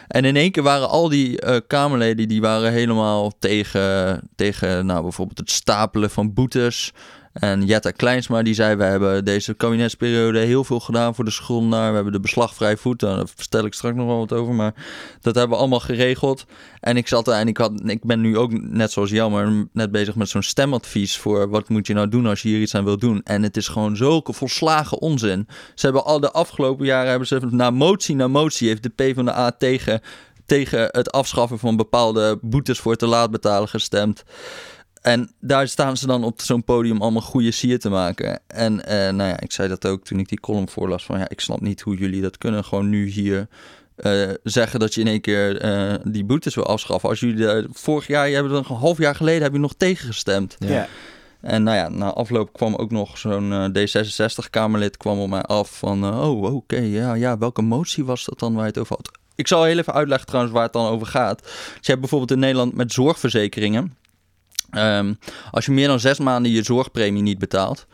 En 0.08 0.26
in 0.26 0.36
één 0.36 0.52
keer 0.52 0.64
waren 0.64 0.90
al 0.90 1.10
die 1.10 1.40
Kamerleden 1.68 2.28
die 2.28 2.42
waren 2.42 2.72
helemaal 2.72 3.32
tegen, 3.40 4.22
tegen 4.36 4.86
nou, 4.86 5.02
bijvoorbeeld 5.02 5.38
het 5.38 5.52
stapelen 5.52 6.10
van 6.10 6.34
boetes. 6.34 6.94
En 7.40 7.66
Jetta 7.66 7.92
Kleinsma 7.92 8.42
die 8.42 8.54
zei, 8.54 8.76
we 8.76 8.84
hebben 8.84 9.26
deze 9.26 9.54
kabinetsperiode 9.54 10.40
heel 10.40 10.64
veel 10.64 10.80
gedaan 10.80 11.16
voor 11.16 11.26
de 11.26 11.32
schuldenaar. 11.32 11.90
We 11.90 11.96
hebben 11.96 12.14
de 12.14 12.20
beslagvrij 12.20 12.78
voet, 12.78 13.00
daar 13.00 13.28
vertel 13.36 13.66
ik 13.66 13.74
straks 13.74 13.96
nog 13.96 14.06
wel 14.06 14.18
wat 14.18 14.34
over. 14.34 14.54
Maar 14.54 14.74
dat 15.22 15.36
hebben 15.36 15.54
we 15.54 15.62
allemaal 15.62 15.80
geregeld. 15.80 16.46
En 16.80 16.98
ik 16.98 17.08
zat 17.08 17.28
er 17.28 17.34
en 17.34 17.48
ik, 17.48 17.58
had, 17.58 17.72
ik 17.86 18.04
ben 18.04 18.22
nu 18.22 18.38
ook 18.38 18.52
net 18.62 18.92
zoals 18.92 19.12
maar 19.12 19.68
net 19.74 19.92
bezig 19.92 20.16
met 20.16 20.30
zo'n 20.30 20.44
stemadvies 20.44 21.18
voor 21.18 21.50
wat 21.50 21.70
moet 21.70 21.88
je 21.88 21.94
nou 21.94 22.10
doen 22.10 22.26
als 22.26 22.42
je 22.42 22.50
hier 22.50 22.62
iets 22.62 22.76
aan 22.76 22.84
wilt 22.84 23.02
doen. 23.02 23.22
En 23.24 23.44
het 23.44 23.58
is 23.58 23.68
gewoon 23.68 23.96
zulke 23.96 24.34
volslagen 24.34 25.00
onzin. 25.00 25.48
Ze 25.76 25.86
hebben 25.86 26.06
al 26.06 26.20
de 26.20 26.32
afgelopen 26.32 26.86
jaren, 26.86 27.10
hebben 27.10 27.28
ze 27.28 27.40
na 27.50 27.70
motie 27.70 28.16
na 28.16 28.28
motie, 28.28 28.68
heeft 28.68 28.84
de 28.84 28.90
PvdA 28.90 29.52
tegen, 29.52 30.02
tegen 30.46 30.88
het 30.92 31.12
afschaffen 31.12 31.60
van 31.60 31.76
bepaalde 31.76 32.40
boetes 32.42 32.80
voor 32.80 32.96
te 32.96 33.08
laat 33.08 33.32
betalen 33.32 33.68
gestemd. 33.68 34.24
En 35.02 35.32
daar 35.40 35.68
staan 35.68 35.98
ze 35.98 36.08
dan 36.08 36.24
op 36.24 36.42
zo'n 36.42 36.64
podium 36.64 37.02
allemaal 37.02 37.22
goede 37.22 37.52
sier 37.52 37.80
te 37.80 37.90
maken. 37.90 38.40
En 38.48 38.86
eh, 38.86 39.14
nou 39.14 39.30
ja, 39.30 39.40
ik 39.40 39.52
zei 39.52 39.68
dat 39.68 39.86
ook 39.86 40.04
toen 40.04 40.20
ik 40.20 40.30
die 40.30 40.40
column 40.40 40.70
voorlas. 40.70 41.06
Van 41.06 41.20
ja, 41.20 41.30
ik 41.30 41.40
snap 41.40 41.62
niet 41.62 41.82
hoe 41.82 41.96
jullie 41.96 42.22
dat 42.22 42.38
kunnen. 42.38 42.64
Gewoon 42.64 42.90
nu 42.90 43.08
hier 43.08 43.48
eh, 43.96 44.30
zeggen 44.44 44.80
dat 44.80 44.94
je 44.94 45.02
in 45.02 45.08
één 45.08 45.22
keer 45.22 45.62
eh, 45.62 45.94
die 46.04 46.24
boetes 46.24 46.56
wil 46.56 46.66
afschaffen. 46.66 47.10
Als 47.10 47.20
jullie 47.20 47.68
vorig 47.72 48.08
jaar, 48.08 48.30
je 48.30 48.36
hebt 48.36 48.52
een 48.52 48.76
half 48.76 48.98
jaar 48.98 49.16
geleden, 49.16 49.42
heb 49.42 49.54
je 49.54 49.60
nog 49.60 49.74
tegengestemd. 49.78 50.56
Ja. 50.60 50.88
En 51.42 51.64
nou 51.64 51.78
ja, 51.78 51.90
na 51.90 52.14
afloop 52.14 52.54
kwam 52.54 52.76
ook 52.76 52.92
nog 52.92 53.18
zo'n 53.18 53.54
eh, 53.54 53.66
D66-Kamerlid 53.68 54.98
kwam 54.98 55.20
op 55.20 55.30
mij 55.30 55.42
af 55.42 55.78
van... 55.78 56.06
oh, 56.06 56.56
oké, 56.56 56.80
ja, 56.80 57.14
ja, 57.14 57.38
welke 57.38 57.62
motie 57.62 58.06
was 58.06 58.26
dat 58.26 58.40
dan 58.40 58.54
waar 58.54 58.64
je 58.64 58.70
het 58.70 58.78
over 58.78 58.96
had? 58.96 59.12
Ik 59.36 59.48
zal 59.48 59.64
heel 59.64 59.78
even 59.78 59.94
uitleggen 59.94 60.28
trouwens 60.28 60.54
waar 60.54 60.64
het 60.64 60.74
dan 60.74 60.88
over 60.88 61.08
gaat. 61.08 61.42
Dus 61.42 61.52
je 61.82 61.88
hebt 61.88 62.00
bijvoorbeeld 62.00 62.32
in 62.32 62.40
Nederland 62.40 62.76
met 62.76 62.94
zorgverzekeringen... 62.94 63.98
Ehm, 64.72 65.14
als 65.52 65.66
je 65.66 65.72
meer 65.72 65.88
dan 65.88 66.00
zes 66.00 66.20
maanden 66.20 66.52
je 66.52 66.64
zorgpremie 66.64 67.22
niet 67.22 67.40
betaalt, 67.40 67.88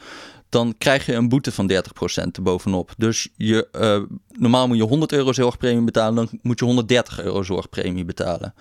dan 0.49 0.75
krijg 0.77 1.05
je 1.05 1.13
een 1.13 1.29
boete 1.29 1.51
van 1.51 1.67
30% 1.67 2.37
erbovenop. 2.37 2.93
Dus 2.97 3.29
je, 3.35 3.67
eh, 3.71 4.01
normaal 4.39 4.67
moet 4.67 4.77
je 4.77 4.83
100 4.83 5.11
euro 5.11 5.33
zorgpremie 5.33 5.83
betalen, 5.83 6.15
dan 6.15 6.39
moet 6.41 6.59
je 6.59 6.65
130 6.65 7.21
euro 7.21 7.43
zorgpremie 7.43 8.05
betalen. 8.05 8.53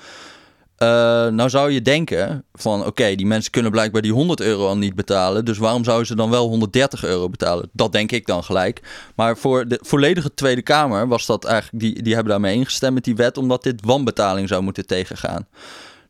Eh, 0.76 0.88
nou 1.28 1.48
zou 1.48 1.70
je 1.70 1.82
denken 1.82 2.44
van 2.52 2.86
oké, 2.86 3.14
die 3.14 3.26
mensen 3.26 3.50
kunnen 3.50 3.70
blijkbaar 3.70 4.02
die 4.02 4.12
100 4.12 4.40
euro 4.40 4.66
al 4.66 4.76
niet 4.76 4.94
betalen. 4.94 5.44
Dus 5.44 5.58
waarom 5.58 5.84
zouden 5.84 6.06
ze 6.06 6.14
dan 6.14 6.30
wel 6.30 6.48
130 6.48 7.04
euro 7.04 7.28
betalen? 7.28 7.68
Dat 7.72 7.92
denk 7.92 8.12
ik 8.12 8.26
dan 8.26 8.44
gelijk. 8.44 8.82
Maar 9.14 9.36
voor 9.36 9.68
de 9.68 9.78
volledige 9.82 10.34
Tweede 10.34 10.62
Kamer 10.62 11.08
was 11.08 11.26
dat 11.26 11.44
eigenlijk, 11.44 11.84
die, 11.84 12.02
die 12.02 12.14
hebben 12.14 12.32
daarmee 12.32 12.54
ingestemd 12.54 12.94
met 12.94 13.04
die 13.04 13.16
wet, 13.16 13.38
omdat 13.38 13.62
dit 13.62 13.80
wanbetaling 13.84 14.48
zou 14.48 14.62
moeten 14.62 14.86
tegengaan. 14.86 15.46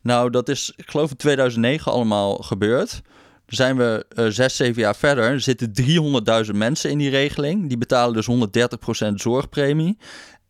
Nou, 0.05 0.31
dat 0.31 0.49
is, 0.49 0.73
ik 0.77 0.91
geloof 0.91 1.11
in 1.11 1.17
2009 1.17 1.93
allemaal 1.93 2.37
gebeurd. 2.37 2.91
Dan 3.47 3.57
zijn 3.57 3.77
we 3.77 4.07
eh, 4.09 4.27
zes, 4.27 4.57
zeven 4.57 4.83
jaar 4.83 4.97
verder. 4.97 5.25
Er 5.25 5.41
zitten 5.41 5.73
300.000 6.47 6.51
mensen 6.55 6.91
in 6.91 6.99
die 6.99 7.11
regeling. 7.11 7.69
Die 7.69 7.79
betalen 7.79 8.15
dus 8.15 8.29
130% 9.11 9.15
zorgpremie. 9.15 9.99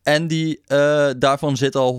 En 0.02 0.26
die, 0.26 0.60
eh, 0.66 1.10
daarvan 1.16 1.56
zitten 1.56 1.80
al 1.80 1.94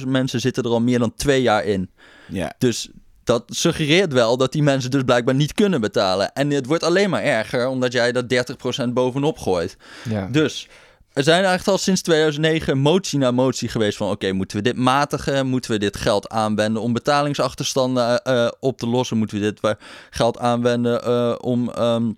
180.000 0.00 0.08
mensen 0.08 0.40
zitten 0.40 0.62
er 0.62 0.70
al 0.70 0.80
meer 0.80 0.98
dan 0.98 1.14
twee 1.14 1.42
jaar 1.42 1.64
in. 1.64 1.90
Ja. 2.28 2.54
Dus 2.58 2.88
dat 3.24 3.44
suggereert 3.46 4.12
wel 4.12 4.36
dat 4.36 4.52
die 4.52 4.62
mensen 4.62 4.90
dus 4.90 5.02
blijkbaar 5.02 5.34
niet 5.34 5.52
kunnen 5.52 5.80
betalen. 5.80 6.32
En 6.32 6.50
het 6.50 6.66
wordt 6.66 6.82
alleen 6.82 7.10
maar 7.10 7.22
erger 7.22 7.68
omdat 7.68 7.92
jij 7.92 8.12
dat 8.12 8.28
30% 8.28 8.92
bovenop 8.92 9.38
gooit. 9.38 9.76
Ja. 10.08 10.28
Dus 10.30 10.68
er 11.12 11.22
zijn 11.22 11.36
eigenlijk 11.38 11.68
al 11.68 11.78
sinds 11.78 12.02
2009 12.02 12.78
motie 12.78 13.18
na 13.18 13.30
motie 13.30 13.68
geweest 13.68 13.96
van... 13.96 14.10
oké, 14.10 14.32
moeten 14.32 14.56
we 14.56 14.62
dit 14.62 14.76
matigen? 14.76 15.46
Moeten 15.46 15.70
we 15.70 15.78
dit 15.78 15.96
geld 15.96 16.28
aanwenden 16.28 16.82
om 16.82 16.92
betalingsachterstanden 16.92 18.22
eh, 18.22 18.48
op 18.60 18.78
te 18.78 18.86
lossen? 18.86 19.16
Moeten 19.16 19.40
we 19.40 19.42
dit 19.42 19.76
geld 20.10 20.38
aanwenden 20.38 21.04
eh, 21.04 21.34
om 21.40 21.70
ehm 21.70 22.10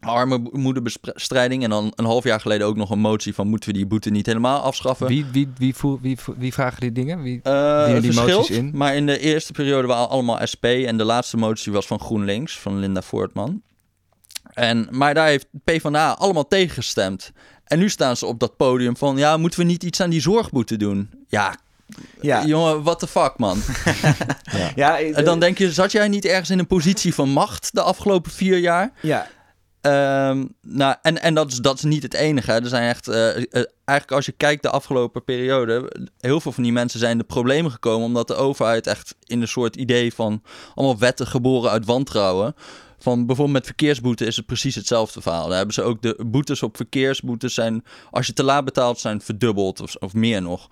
armoedebestrijding? 0.00 1.62
En 1.62 1.70
dan 1.70 1.92
een 1.96 2.04
half 2.04 2.24
jaar 2.24 2.40
geleden 2.40 2.66
ook 2.66 2.76
nog 2.76 2.90
een 2.90 2.98
motie 2.98 3.34
van... 3.34 3.48
moeten 3.48 3.68
we 3.68 3.74
die 3.76 3.86
boete 3.86 4.10
niet 4.10 4.26
helemaal 4.26 4.60
afschaffen? 4.60 5.06
Wie, 5.06 5.26
wie, 5.32 5.48
wie, 5.56 5.74
wie, 6.00 6.18
wie 6.36 6.52
vragen 6.52 6.80
die 6.80 6.92
dingen? 6.92 7.22
Wie, 7.22 7.40
Eh, 7.42 7.86
die 7.86 8.12
verschilt, 8.12 8.36
moties 8.36 8.56
in? 8.56 8.70
maar 8.74 8.96
in 8.96 9.06
de 9.06 9.18
eerste 9.18 9.52
periode 9.52 9.88
waren 9.88 10.08
allemaal 10.08 10.46
SP... 10.52 10.64
en 10.64 10.96
de 10.96 11.04
laatste 11.04 11.36
motie 11.36 11.72
was 11.72 11.86
van 11.86 12.00
GroenLinks, 12.00 12.58
van 12.58 12.78
Linda 12.78 13.02
Voortman. 13.02 13.62
En, 14.50 14.88
maar 14.90 15.14
daar 15.14 15.26
heeft 15.26 15.46
PvdA 15.64 16.10
allemaal 16.12 16.48
tegengestemd. 16.48 17.32
En 17.70 17.78
nu 17.78 17.88
staan 17.88 18.16
ze 18.16 18.26
op 18.26 18.38
dat 18.38 18.56
podium 18.56 18.96
van... 18.96 19.16
ja, 19.16 19.36
moeten 19.36 19.60
we 19.60 19.66
niet 19.66 19.82
iets 19.82 20.00
aan 20.00 20.10
die 20.10 20.20
zorgboete 20.20 20.76
doen? 20.76 21.10
Ja, 21.28 21.56
Ja. 22.20 22.44
jongen, 22.46 22.82
what 22.82 22.98
the 22.98 23.06
fuck, 23.06 23.32
man. 23.36 23.62
Ja, 24.74 24.98
eh, 24.98 25.18
En 25.18 25.24
dan 25.24 25.40
denk 25.40 25.58
je, 25.58 25.72
zat 25.72 25.92
jij 25.92 26.08
niet 26.08 26.24
ergens 26.24 26.50
in 26.50 26.58
een 26.58 26.66
positie 26.66 27.14
van 27.14 27.28
macht... 27.28 27.74
de 27.74 27.82
afgelopen 27.82 28.30
vier 28.30 28.58
jaar? 28.58 28.92
ja. 29.02 29.26
Ehm, 29.80 30.44
nou, 30.62 30.94
en 31.02 31.22
en 31.22 31.34
dat, 31.34 31.50
is, 31.50 31.58
dat 31.58 31.76
is 31.76 31.82
niet 31.82 32.02
het 32.02 32.14
enige. 32.14 32.52
Er 32.52 32.66
zijn 32.66 32.88
echt, 32.88 33.08
eh, 33.08 33.36
eh, 33.36 33.44
eigenlijk 33.84 34.12
als 34.12 34.26
je 34.26 34.32
kijkt 34.32 34.62
de 34.62 34.70
afgelopen 34.70 35.24
periode, 35.24 35.92
heel 36.20 36.40
veel 36.40 36.52
van 36.52 36.62
die 36.62 36.72
mensen 36.72 37.00
zijn 37.00 37.18
de 37.18 37.24
problemen 37.24 37.70
gekomen 37.70 38.06
omdat 38.06 38.28
de 38.28 38.34
overheid 38.34 38.86
echt 38.86 39.14
in 39.24 39.40
een 39.40 39.48
soort 39.48 39.76
idee 39.76 40.14
van 40.14 40.42
allemaal 40.74 40.98
wetten 40.98 41.26
geboren 41.26 41.70
uit 41.70 41.86
wantrouwen. 41.86 42.54
Van 43.02 43.26
bijvoorbeeld 43.26 43.56
met 43.56 43.66
verkeersboete 43.66 44.24
is 44.24 44.36
het 44.36 44.46
precies 44.46 44.74
hetzelfde 44.74 45.20
verhaal. 45.20 45.48
Daar 45.48 45.56
hebben 45.56 45.74
ze 45.74 45.82
ook 45.82 46.02
de 46.02 46.20
boetes 46.26 46.62
op 46.62 46.76
verkeersboetes 46.76 47.54
zijn, 47.54 47.84
als 48.10 48.26
je 48.26 48.32
te 48.32 48.42
laat 48.42 48.64
betaalt, 48.64 48.98
zijn 48.98 49.20
verdubbeld 49.20 49.80
of, 49.80 49.94
of 49.94 50.14
meer 50.14 50.42
nog. 50.42 50.68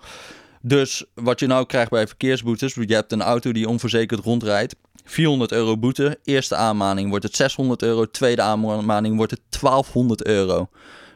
Dus 0.61 1.05
wat 1.13 1.39
je 1.39 1.47
nou 1.47 1.65
krijgt 1.65 1.91
bij 1.91 2.07
verkeersboetes, 2.07 2.73
je 2.73 2.93
hebt 2.93 3.11
een 3.11 3.21
auto 3.21 3.51
die 3.51 3.69
onverzekerd 3.69 4.23
rondrijdt. 4.23 4.75
400 5.03 5.51
euro 5.51 5.77
boete. 5.77 6.19
Eerste 6.23 6.55
aanmaning 6.55 7.09
wordt 7.09 7.25
het 7.25 7.35
600 7.35 7.81
euro. 7.81 8.05
Tweede 8.05 8.41
aanmaning 8.41 9.15
wordt 9.15 9.31
het 9.31 9.41
1200 9.61 10.25
euro. 10.25 10.69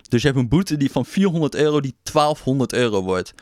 Dus 0.10 0.22
je 0.22 0.28
hebt 0.28 0.40
een 0.40 0.50
boete 0.50 0.78
die 0.78 0.92
van 0.92 1.06
400 1.06 1.56
euro 1.56 1.80
die 1.80 1.96
1200 2.04 2.74
euro 2.74 3.04
wordt. 3.04 3.34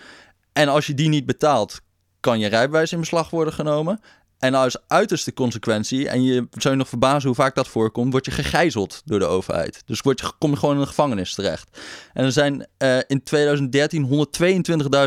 En 0.54 0.68
als 0.68 0.88
je 0.88 0.94
die 0.94 1.10
niet 1.10 1.26
betaalt, 1.26 1.82
kan 2.20 2.40
je 2.40 2.48
rijbewijs 2.48 2.92
in 2.92 3.00
beslag 3.00 3.30
worden 3.30 3.54
genomen. 3.54 4.00
En 4.42 4.54
als 4.54 4.78
uiterste 4.88 5.34
consequentie, 5.34 6.10
en 6.10 6.24
je 6.24 6.48
zou 6.52 6.74
je 6.74 6.80
nog 6.80 6.90
verbazen 6.90 7.28
hoe 7.28 7.36
vaak 7.36 7.56
dat 7.56 7.68
voorkomt, 7.68 8.12
word 8.12 8.26
je 8.26 8.32
gegijzeld 8.32 9.02
door 9.06 9.20
de 9.20 9.26
overheid. 9.26 9.82
Dus 9.86 10.02
word 10.02 10.20
je, 10.20 10.32
kom 10.38 10.52
je 10.52 10.58
gewoon 10.58 10.76
in 10.76 10.82
de 10.82 10.88
gevangenis 10.88 11.34
terecht. 11.34 11.80
En 12.14 12.26
er 12.26 12.32
zijn 12.32 12.68
uh, 12.78 12.98
in 13.08 13.24
2013 13.24 14.28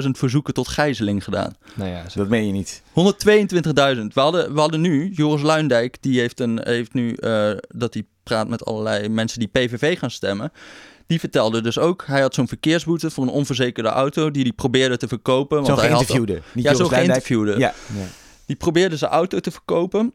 122.000 0.02 0.08
verzoeken 0.10 0.54
tot 0.54 0.68
gijzeling 0.68 1.24
gedaan. 1.24 1.54
Nou 1.74 1.90
ja, 1.90 2.02
dat 2.14 2.28
meen 2.28 2.46
je 2.46 2.52
niet. 2.52 2.82
122.000. 2.88 2.94
We 2.94 4.20
hadden, 4.20 4.54
we 4.54 4.60
hadden 4.60 4.80
nu, 4.80 5.10
Joris 5.12 5.42
Luindijk, 5.42 5.96
die 6.00 6.20
heeft, 6.20 6.40
een, 6.40 6.60
heeft 6.62 6.94
nu 6.94 7.16
uh, 7.20 7.50
dat 7.68 7.94
hij 7.94 8.04
praat 8.22 8.48
met 8.48 8.64
allerlei 8.64 9.08
mensen 9.08 9.38
die 9.38 9.48
PVV 9.48 9.98
gaan 9.98 10.10
stemmen. 10.10 10.52
Die 11.06 11.20
vertelde 11.20 11.60
dus 11.60 11.78
ook, 11.78 12.04
hij 12.06 12.20
had 12.20 12.34
zo'n 12.34 12.48
verkeersboete 12.48 13.10
voor 13.10 13.24
een 13.24 13.30
onverzekerde 13.30 13.88
auto 13.88 14.30
die 14.30 14.42
hij 14.42 14.52
probeerde 14.52 14.96
te 14.96 15.08
verkopen. 15.08 15.56
Want 15.56 15.68
zo 15.68 15.74
hij 15.74 15.84
geïnterviewde. 15.84 16.32
Had, 16.32 16.42
niet 16.52 16.64
ja, 16.64 16.74
zo 16.74 16.88
geïnterviewde. 16.88 17.58
Ja. 17.58 17.74
ja. 17.96 18.06
Die 18.46 18.56
probeerde 18.56 18.96
zijn 18.96 19.10
auto 19.10 19.40
te 19.40 19.50
verkopen. 19.50 20.12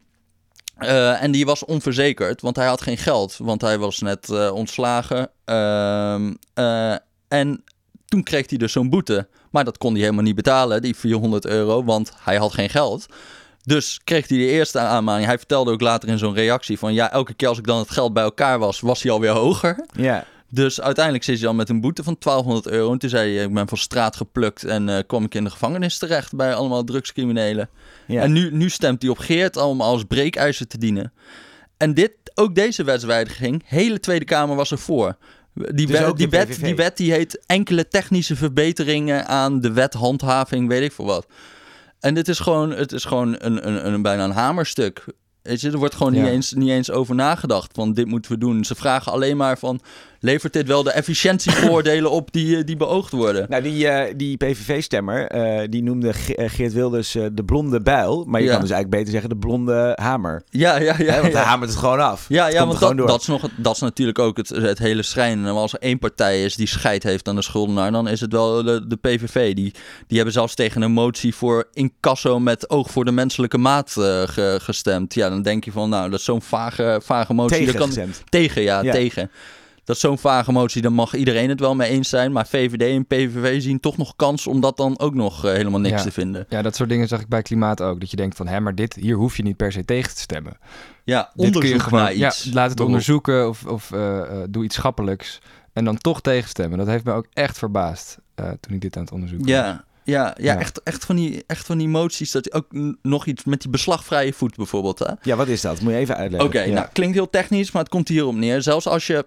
Uh, 0.78 1.22
en 1.22 1.30
die 1.30 1.44
was 1.44 1.64
onverzekerd, 1.64 2.40
want 2.40 2.56
hij 2.56 2.66
had 2.66 2.82
geen 2.82 2.98
geld. 2.98 3.36
Want 3.36 3.60
hij 3.60 3.78
was 3.78 3.98
net 3.98 4.28
uh, 4.28 4.52
ontslagen. 4.54 5.30
Uh, 5.46 6.94
en 7.28 7.64
toen 8.04 8.22
kreeg 8.22 8.48
hij 8.48 8.58
dus 8.58 8.72
zo'n 8.72 8.90
boete. 8.90 9.28
Maar 9.50 9.64
dat 9.64 9.78
kon 9.78 9.92
hij 9.92 10.00
helemaal 10.00 10.24
niet 10.24 10.34
betalen, 10.34 10.82
die 10.82 10.96
400 10.96 11.46
euro, 11.46 11.84
want 11.84 12.12
hij 12.16 12.36
had 12.36 12.54
geen 12.54 12.70
geld. 12.70 13.06
Dus 13.62 14.00
kreeg 14.04 14.28
hij 14.28 14.38
de 14.38 14.46
eerste 14.46 14.78
aanmaning. 14.78 15.26
Hij 15.26 15.38
vertelde 15.38 15.70
ook 15.70 15.80
later 15.80 16.08
in 16.08 16.18
zo'n 16.18 16.34
reactie 16.34 16.78
van... 16.78 16.94
ja, 16.94 17.12
elke 17.12 17.34
keer 17.34 17.48
als 17.48 17.58
ik 17.58 17.66
dan 17.66 17.78
het 17.78 17.90
geld 17.90 18.12
bij 18.12 18.22
elkaar 18.22 18.58
was, 18.58 18.80
was 18.80 19.02
hij 19.02 19.12
alweer 19.12 19.30
hoger. 19.30 19.86
Ja. 19.92 20.24
Dus 20.52 20.80
uiteindelijk 20.80 21.24
zit 21.24 21.36
hij 21.36 21.46
dan 21.46 21.56
met 21.56 21.68
een 21.68 21.80
boete 21.80 22.02
van 22.02 22.16
1200 22.18 22.74
euro. 22.74 22.92
En 22.92 22.98
toen 22.98 23.10
zei 23.10 23.34
hij, 23.34 23.44
ik 23.44 23.54
ben 23.54 23.68
van 23.68 23.78
straat 23.78 24.16
geplukt 24.16 24.64
en 24.64 24.88
uh, 24.88 24.98
kwam 25.06 25.24
ik 25.24 25.34
in 25.34 25.44
de 25.44 25.50
gevangenis 25.50 25.98
terecht 25.98 26.36
bij 26.36 26.54
allemaal 26.54 26.84
drugscriminelen. 26.84 27.68
Ja. 28.06 28.22
En 28.22 28.32
nu, 28.32 28.50
nu 28.52 28.68
stemt 28.68 29.02
hij 29.02 29.10
op 29.10 29.18
Geert 29.18 29.56
om 29.56 29.80
als 29.80 30.04
breekijzer 30.04 30.66
te 30.66 30.78
dienen. 30.78 31.12
En 31.76 31.94
dit, 31.94 32.12
ook 32.34 32.54
deze 32.54 32.84
wetswijziging, 32.84 33.62
hele 33.66 34.00
Tweede 34.00 34.24
Kamer 34.24 34.56
was 34.56 34.70
ervoor. 34.70 35.16
Die, 35.54 35.86
dus 35.86 35.98
wet, 35.98 36.16
die, 36.16 36.28
wet, 36.28 36.58
die 36.60 36.74
wet 36.74 36.96
die 36.96 37.12
heet 37.12 37.40
enkele 37.46 37.88
technische 37.88 38.36
verbeteringen 38.36 39.26
aan 39.26 39.60
de 39.60 39.72
wethandhaving, 39.72 40.68
weet 40.68 40.82
ik 40.82 40.92
veel 40.92 41.04
wat. 41.04 41.26
En 42.00 42.14
dit 42.14 42.28
is 42.28 42.38
gewoon, 42.38 42.70
het 42.70 42.92
is 42.92 43.04
gewoon 43.04 43.36
een, 43.38 43.66
een, 43.66 43.86
een, 43.86 44.02
bijna 44.02 44.24
een 44.24 44.30
hamerstuk. 44.30 45.04
Weet 45.42 45.60
je, 45.60 45.70
er 45.70 45.78
wordt 45.78 45.94
gewoon 45.94 46.12
niet, 46.12 46.26
eens, 46.26 46.52
niet 46.52 46.68
eens 46.68 46.90
over 46.90 47.14
nagedacht 47.14 47.70
van 47.74 47.92
dit 47.92 48.06
moeten 48.06 48.32
we 48.32 48.38
doen. 48.38 48.64
Ze 48.64 48.74
vragen 48.74 49.12
alleen 49.12 49.36
maar 49.36 49.58
van 49.58 49.80
levert 50.20 50.52
dit 50.52 50.66
wel 50.66 50.82
de 50.82 50.90
efficiëntievoordelen 50.90 52.10
op 52.10 52.32
die, 52.32 52.56
eh, 52.56 52.64
die 52.64 52.76
beoogd 52.76 53.12
worden? 53.12 53.46
Nou, 53.48 53.62
die, 53.62 53.84
uh, 53.84 54.02
die 54.16 54.36
PVV-stemmer, 54.36 55.34
uh, 55.34 55.62
eh, 55.62 55.70
die 55.70 55.82
noemde 55.82 56.12
Geert 56.36 56.72
Wilders 56.72 57.12
de 57.12 57.44
blonde 57.44 57.80
bijl. 57.80 58.24
Maar 58.26 58.40
je 58.40 58.48
kan 58.48 58.60
dus 58.60 58.70
eigenlijk 58.70 58.90
beter 58.90 59.10
zeggen 59.10 59.28
de 59.28 59.36
blonde 59.36 59.92
hamer. 60.00 60.42
Ja, 60.48 60.78
ja, 60.78 60.94
ja. 60.98 61.20
want 61.20 61.32
hij 61.32 61.42
hamert 61.42 61.70
het 61.70 61.78
gewoon 61.78 62.00
af. 62.00 62.26
Ja, 62.28 62.46
ja 62.46 62.66
want 62.66 62.78
dat, 62.78 62.96
dat, 62.96 63.20
is 63.20 63.26
nog, 63.26 63.48
dat 63.56 63.74
is 63.74 63.80
natuurlijk 63.80 64.18
ook 64.18 64.36
het, 64.36 64.48
het 64.48 64.78
hele 64.78 65.02
schrijnen. 65.02 65.54
Als 65.54 65.72
er 65.72 65.78
één 65.78 65.98
partij 65.98 66.44
is 66.44 66.56
die 66.56 66.66
scheid 66.66 67.02
heeft 67.02 67.28
aan 67.28 67.34
de 67.34 67.42
schuldenaar, 67.42 67.92
dan 67.92 68.08
is 68.08 68.20
het 68.20 68.32
wel 68.32 68.62
de, 68.62 68.86
de 68.86 68.96
PVV. 68.96 69.54
Die, 69.54 69.74
die 70.06 70.16
hebben 70.16 70.34
zelfs 70.34 70.54
tegen 70.54 70.82
een 70.82 70.92
motie 70.92 71.34
voor 71.34 71.68
incasso 71.72 72.38
met 72.38 72.70
oog 72.70 72.90
voor 72.90 73.04
de 73.04 73.12
menselijke 73.12 73.58
maat 73.58 73.90
ge, 73.90 74.58
gestemd. 74.62 75.14
Ja, 75.14 75.28
dan 75.28 75.42
denk 75.42 75.64
je 75.64 75.72
van, 75.72 75.88
nou, 75.88 76.10
dat 76.10 76.18
is 76.18 76.24
zo'n 76.24 76.42
vage, 76.42 77.00
vage 77.04 77.34
motie. 77.34 77.56
Tegen 77.66 77.78
kan. 77.78 78.12
Tegen, 78.28 78.62
ja, 78.62 78.82
ja. 78.82 78.92
tegen 78.92 79.30
dat 79.84 79.96
is 79.96 80.02
zo'n 80.02 80.18
vage 80.18 80.52
motie, 80.52 80.82
dan 80.82 80.92
mag 80.92 81.14
iedereen 81.14 81.48
het 81.48 81.60
wel 81.60 81.74
mee 81.74 81.90
eens 81.90 82.08
zijn. 82.08 82.32
Maar 82.32 82.46
VVD 82.46 82.82
en 82.82 83.06
PVV 83.06 83.62
zien 83.62 83.80
toch 83.80 83.96
nog 83.96 84.16
kans 84.16 84.46
om 84.46 84.60
dat 84.60 84.76
dan 84.76 84.98
ook 84.98 85.14
nog 85.14 85.44
uh, 85.44 85.52
helemaal 85.52 85.80
niks 85.80 85.96
ja. 85.96 86.02
te 86.02 86.12
vinden. 86.12 86.46
Ja, 86.48 86.62
dat 86.62 86.76
soort 86.76 86.88
dingen 86.88 87.08
zag 87.08 87.20
ik 87.20 87.28
bij 87.28 87.42
klimaat 87.42 87.82
ook. 87.82 88.00
Dat 88.00 88.10
je 88.10 88.16
denkt 88.16 88.36
van, 88.36 88.46
hé, 88.46 88.60
maar 88.60 88.74
dit, 88.74 88.94
hier 88.94 89.16
hoef 89.16 89.36
je 89.36 89.42
niet 89.42 89.56
per 89.56 89.72
se 89.72 89.84
tegen 89.84 90.14
te 90.14 90.20
stemmen. 90.20 90.58
Ja, 91.04 91.32
onderzoek 91.36 91.82
gewoon, 91.82 92.00
naar 92.00 92.12
iets. 92.14 92.42
Ja, 92.42 92.52
laat 92.52 92.70
het 92.70 92.80
onderzoeken 92.80 93.48
of, 93.48 93.64
of 93.64 93.90
uh, 93.90 94.00
uh, 94.00 94.42
doe 94.50 94.64
iets 94.64 94.74
schappelijks. 94.74 95.38
En 95.72 95.84
dan 95.84 95.98
toch 95.98 96.20
tegenstemmen. 96.20 96.78
Dat 96.78 96.86
heeft 96.86 97.04
me 97.04 97.12
ook 97.12 97.26
echt 97.32 97.58
verbaasd 97.58 98.18
toen 98.34 98.74
ik 98.74 98.80
dit 98.80 98.96
aan 98.96 99.02
het 99.02 99.12
onderzoeken 99.12 99.48
ja. 99.48 99.62
was. 99.62 99.70
Ja, 99.70 99.84
ja, 100.04 100.34
ja, 100.38 100.58
Echt, 100.58 100.82
echt, 100.82 101.04
van 101.04 101.16
die, 101.16 101.44
echt 101.46 101.66
van 101.66 101.78
die 101.78 101.88
moties. 101.88 102.30
Dat 102.30 102.52
ook 102.52 102.66
nog 103.02 103.26
iets 103.26 103.44
met 103.44 103.60
die 103.60 103.70
beslagvrije 103.70 104.32
voet 104.32 104.56
bijvoorbeeld. 104.56 104.98
Hè? 104.98 105.12
Ja, 105.22 105.36
wat 105.36 105.48
is 105.48 105.60
dat? 105.60 105.80
Moet 105.80 105.92
je 105.92 105.98
even 105.98 106.16
uitleggen. 106.16 106.48
Oké, 106.48 106.56
okay, 106.56 106.68
ja. 106.68 106.74
nou 106.74 106.88
klinkt 106.92 107.14
heel 107.14 107.30
technisch, 107.30 107.70
maar 107.70 107.82
het 107.82 107.90
komt 107.90 108.08
hierop 108.08 108.34
neer. 108.34 108.62
Zelfs 108.62 108.86
als 108.86 109.06
je 109.06 109.26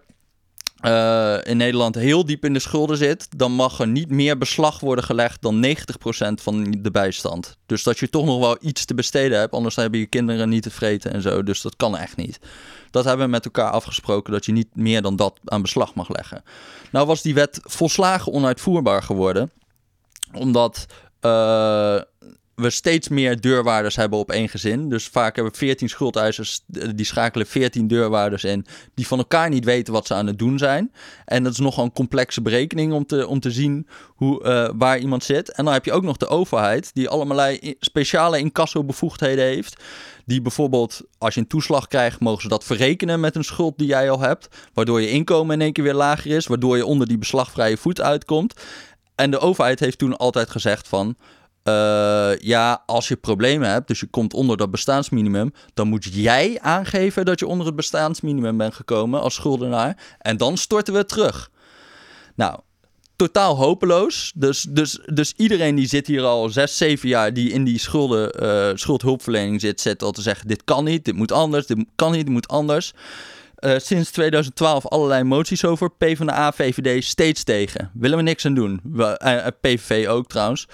uh, 0.86 1.38
in 1.43 1.58
Nederland 1.58 1.96
heel 1.96 2.26
diep 2.26 2.46
in 2.46 2.54
de 2.54 2.60
schulden 2.60 2.98
zit, 2.98 3.28
dan 3.38 3.52
mag 3.52 3.80
er 3.80 3.88
niet 3.88 4.10
meer 4.10 4.38
beslag 4.38 4.80
worden 4.80 5.04
gelegd 5.04 5.41
dan 5.41 5.65
90% 5.65 5.69
van 6.34 6.72
de 6.80 6.91
bijstand. 6.91 7.58
Dus 7.65 7.84
dat 7.84 8.00
je 8.00 8.10
toch 8.10 8.26
nog 8.26 8.39
wel 8.39 8.58
iets 8.62 8.86
te 8.86 8.93
besteden 8.93 9.39
hebt, 9.39 9.54
anders 9.54 9.76
hebben 9.76 10.00
je 10.00 10.06
kinderen 10.06 10.50
niet 10.50 10.63
te 10.63 10.72
vreten 10.72 11.13
en 11.13 11.22
zo. 11.22 11.43
Dus 11.43 11.62
dat 11.62 11.76
kan 11.76 11.98
echt 11.98 12.15
niet. 12.15 12.39
Dat 12.91 13.06
hebben 13.06 13.26
we 13.26 13.32
met 13.32 13.46
elkaar 13.46 13.72
afgesproken, 13.72 14.34
dat 14.34 14.46
je 14.46 14.52
niet 14.52 14.76
meer 14.76 15.02
dan 15.02 15.15
dat 15.15 15.39
aan 15.46 15.62
beslag 15.62 15.96
mag 15.96 16.10
leggen. 16.10 16.43
Nou 16.91 17.08
was 17.08 17.22
die 17.22 17.34
wet 17.34 17.60
volslagen 17.63 18.32
onuitvoerbaar 18.32 19.04
geworden, 19.04 19.52
omdat 20.34 20.86
uh, 21.22 22.02
we 22.56 22.70
steeds 22.70 23.08
meer 23.08 23.42
deurwaarders 23.42 23.96
hebben 23.96 24.20
op 24.20 24.32
één 24.32 24.50
gezin. 24.50 24.89
Dus 24.89 25.08
vaak 25.08 25.36
hebben 25.36 25.54
we 25.54 25.60
14 25.60 25.89
schuldeisers, 25.89 26.63
die 26.96 27.06
schakelen 27.06 27.48
14 27.48 27.88
deurwaarders 27.88 28.44
in, 28.44 28.66
die 28.94 29.08
van 29.08 29.18
elkaar 29.18 29.50
niet 29.50 29.66
weten 29.66 29.94
wat 29.94 30.08
ze 30.08 30.13
aan 30.13 30.28
het 30.28 30.39
doen 30.39 30.58
zijn. 30.58 30.92
En 31.26 31.44
dat 31.44 31.52
is 31.52 31.60
nogal 31.60 31.84
een 31.84 31.94
complexe 31.94 32.42
berekening 32.42 32.94
om 32.94 33.06
te, 33.06 33.28
om 33.28 33.39
te 33.39 33.52
zien 33.52 33.88
hoe, 34.16 34.44
uh, 34.44 34.70
waar 34.76 35.00
iemand 35.00 35.24
zit. 35.24 35.52
En 35.52 35.63
dan 35.63 35.74
heb 35.74 35.86
je 35.86 35.92
ook 35.92 36.04
nog 36.04 36.18
de 36.18 36.28
overheid, 36.28 36.92
die 36.94 37.10
allemaal 37.10 37.56
speciale 37.80 38.39
incassobevoegdheden 38.39 39.46
heeft. 39.46 39.84
Die 40.26 40.42
bijvoorbeeld, 40.42 41.02
als 41.18 41.34
je 41.34 41.39
een 41.39 41.48
toeslag 41.48 41.88
krijgt, 41.88 42.20
mogen 42.20 42.42
ze 42.42 42.48
dat 42.48 42.63
verrekenen 42.63 43.20
met 43.20 43.36
een 43.36 43.44
schuld 43.44 43.78
die 43.78 43.88
jij 43.88 44.10
al 44.10 44.20
hebt. 44.20 44.48
Waardoor 44.74 45.02
je 45.02 45.10
inkomen 45.10 45.56
in 45.56 45.62
één 45.62 45.74
keer 45.74 45.84
weer 45.84 45.94
lager 45.94 46.32
is, 46.32 46.48
waardoor 46.48 46.78
je 46.78 46.86
onder 46.86 47.08
die 47.08 47.18
beslagvrije 47.18 47.78
voet 47.78 48.02
uitkomt. 48.02 48.54
En 49.16 49.32
de 49.32 49.39
overheid 49.39 49.80
heeft 49.80 49.98
toen 49.98 50.18
altijd 50.18 50.50
gezegd 50.50 50.88
van... 50.88 51.16
Uh, 51.63 52.38
ja, 52.38 52.84
als 52.86 53.08
je 53.08 53.15
problemen 53.15 53.69
hebt, 53.69 53.88
dus 53.88 53.99
je 53.99 54.06
komt 54.06 54.34
onder 54.34 54.58
dat 54.58 54.71
bestaansminimum, 54.71 55.54
dan 55.73 55.88
moet 55.88 56.08
jij 56.13 56.58
aangeven 56.62 57.26
dat 57.26 57.39
je 57.39 57.47
onder 57.47 57.65
het 57.65 57.76
bestaansminimum 57.76 58.58
bent 58.58 58.73
gekomen 58.73 59.21
als 59.21 59.34
schuldenaar. 59.34 59.97
En 60.19 60.38
dan 60.38 60.58
storten 60.58 60.93
we 60.93 61.06
terug. 61.06 61.52
Nou, 62.36 62.60
totaal 63.15 63.56
hopeloos. 63.56 64.32
Dus, 64.36 64.65
dus, 64.69 64.99
dus 65.06 65.34
iedereen 65.38 65.76
die 65.76 65.88
zit 65.88 66.08
hier 66.08 66.23
al 66.23 66.49
zes, 66.49 66.78
zeven 66.78 67.10
jaar, 67.10 67.34
die 67.34 67.52
in 67.52 67.63
die 67.63 67.80
schulden, 67.80 68.43
uh, 68.43 68.76
schuldhulpverlening 68.76 69.62
zit, 69.62 69.82
zit 69.82 70.04
al 70.04 70.12
te 70.12 70.21
zeggen: 70.21 70.47
dit 70.47 70.63
kan 70.63 70.84
niet, 70.84 71.06
dit 71.06 71.15
moet 71.15 71.32
anders, 71.32 71.65
dit 71.65 71.86
kan 71.95 72.12
niet, 72.12 72.26
dit 72.26 72.34
moet 72.34 72.47
anders. 72.47 72.93
Uh, 73.60 73.73
sinds 73.78 74.12
2012 74.12 74.88
allerlei 74.88 75.23
moties 75.23 75.65
over. 75.65 75.91
PvdA, 75.91 76.52
VVD 76.52 77.04
steeds 77.04 77.43
tegen. 77.43 77.91
Willen 77.93 78.17
we 78.17 78.23
niks 78.23 78.45
aan 78.45 78.54
doen. 78.54 78.80
We, 78.84 79.52
PVV 79.62 80.08
ook 80.08 80.28
trouwens. 80.28 80.67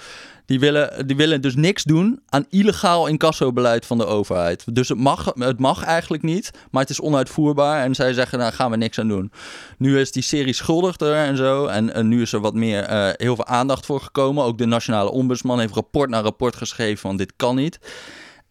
Die 0.50 0.60
willen, 0.60 1.06
die 1.06 1.16
willen 1.16 1.40
dus 1.40 1.54
niks 1.54 1.82
doen 1.82 2.20
aan 2.28 2.46
illegaal 2.48 3.06
incassobeleid 3.06 3.86
van 3.86 3.98
de 3.98 4.06
overheid. 4.06 4.64
Dus 4.74 4.88
het 4.88 4.98
mag, 4.98 5.32
het 5.34 5.58
mag 5.58 5.84
eigenlijk 5.84 6.22
niet, 6.22 6.50
maar 6.70 6.82
het 6.82 6.90
is 6.90 7.00
onuitvoerbaar. 7.00 7.84
En 7.84 7.94
zij 7.94 8.12
zeggen, 8.12 8.38
daar 8.38 8.52
gaan 8.52 8.70
we 8.70 8.76
niks 8.76 8.98
aan 8.98 9.08
doen. 9.08 9.32
Nu 9.78 10.00
is 10.00 10.12
die 10.12 10.22
serie 10.22 10.52
schuldig 10.52 11.00
er 11.00 11.14
en 11.14 11.36
zo. 11.36 11.66
En, 11.66 12.08
nu 12.08 12.22
is 12.22 12.32
er 12.32 12.40
wat 12.40 12.54
meer, 12.54 12.90
uh, 12.90 13.08
heel 13.12 13.34
veel 13.34 13.46
aandacht 13.46 13.86
voor 13.86 14.00
gekomen. 14.00 14.44
Ook 14.44 14.58
de 14.58 14.66
nationale 14.66 15.10
ombudsman 15.10 15.60
heeft 15.60 15.74
rapport 15.74 16.10
na 16.10 16.20
rapport 16.20 16.56
geschreven 16.56 16.98
van 16.98 17.16
dit 17.16 17.32
kan 17.36 17.56
niet. 17.56 17.78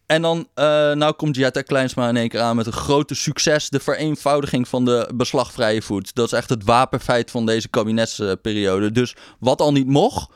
En 0.06 0.22
dan 0.22 0.38
uh, 0.38 0.64
nou 0.92 1.12
komt 1.12 1.36
Jetta 1.36 1.62
Kleinsma 1.62 2.08
in 2.08 2.16
één 2.16 2.28
keer 2.28 2.40
aan 2.40 2.56
met 2.56 2.66
een 2.66 2.72
grote 2.72 3.14
succes. 3.14 3.68
De 3.68 3.80
vereenvoudiging 3.80 4.68
van 4.68 4.84
de 4.84 5.10
beslagvrije 5.14 5.82
voet. 5.82 6.14
Dat 6.14 6.26
is 6.26 6.32
echt 6.32 6.48
het 6.48 6.64
wapenfeit 6.64 7.30
van 7.30 7.46
deze 7.46 7.68
kabinetsperiode. 7.68 8.92
Dus 8.92 9.16
wat 9.38 9.60
al 9.60 9.72
niet 9.72 9.86
mocht, 9.86 10.30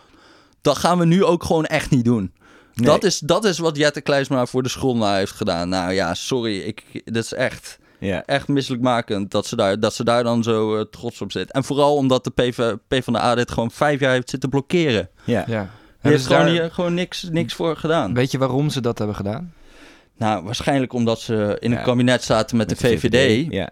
dat 0.65 0.79
gaan 0.79 0.99
we 0.99 1.05
nu 1.05 1.25
ook 1.25 1.45
gewoon 1.45 1.65
echt 1.65 1.91
niet 1.91 2.05
doen. 2.05 2.33
Dat, 2.75 3.05
is, 3.05 3.19
dat 3.19 3.45
is 3.45 3.59
wat 3.59 3.77
Jette 3.77 4.01
Kleisma 4.01 4.47
voor 4.47 4.63
de 4.63 4.69
school 4.69 4.97
nou 4.97 5.17
heeft 5.17 5.33
gedaan. 5.33 5.69
Nou 5.69 5.93
ja, 5.93 6.15
sorry, 6.15 6.61
ik, 6.61 7.03
dat 7.05 7.25
is 7.25 7.33
echt... 7.33 7.79
Ja. 7.99 8.23
echt 8.25 8.49
misselijkmakend 8.49 9.31
dat 9.31 9.47
ze 9.47 9.57
daar, 9.57 9.81
dat 9.81 9.95
ze 9.95 10.05
daar 10.05 10.23
dan 10.25 10.43
zo 10.43 10.77
eh, 10.77 10.85
trots 10.91 11.21
op 11.21 11.33
zit. 11.33 11.53
En 11.53 11.65
vooral 11.65 11.97
omdat 11.97 12.25
de 12.25 12.31
PV, 12.31 12.73
PvdA 12.89 13.35
dit 13.35 13.51
gewoon 13.51 13.71
vijf 13.71 14.01
jaar 14.01 14.13
heeft 14.13 14.31
zitten 14.31 14.49
blokkeren. 14.49 15.09
Ja. 15.25 15.45
Ja. 15.47 15.71
Die 16.03 16.11
heeft 16.13 16.27
gewoon, 16.27 16.43
daar- 16.43 16.51
hier, 16.51 16.71
gewoon 16.71 16.95
niks, 16.95 17.23
niks 17.31 17.55
voor 17.55 17.77
gedaan. 17.77 18.15
Weet 18.15 18.31
je 18.31 18.39
waarom 18.39 18.71
ze 18.71 18.81
dat 18.81 18.99
hebben 18.99 19.17
gedaan? 19.17 19.53
Nou, 20.17 20.45
waarschijnlijk 20.45 20.93
omdat 20.93 21.21
ze 21.21 21.57
in 21.61 21.71
Ja. 21.71 21.79
een 21.79 21.85
kabinet 21.85 22.23
zaten 22.25 22.57
met, 22.57 22.69
de 22.69 22.77
VVD. 22.77 23.53
Ja. 23.53 23.71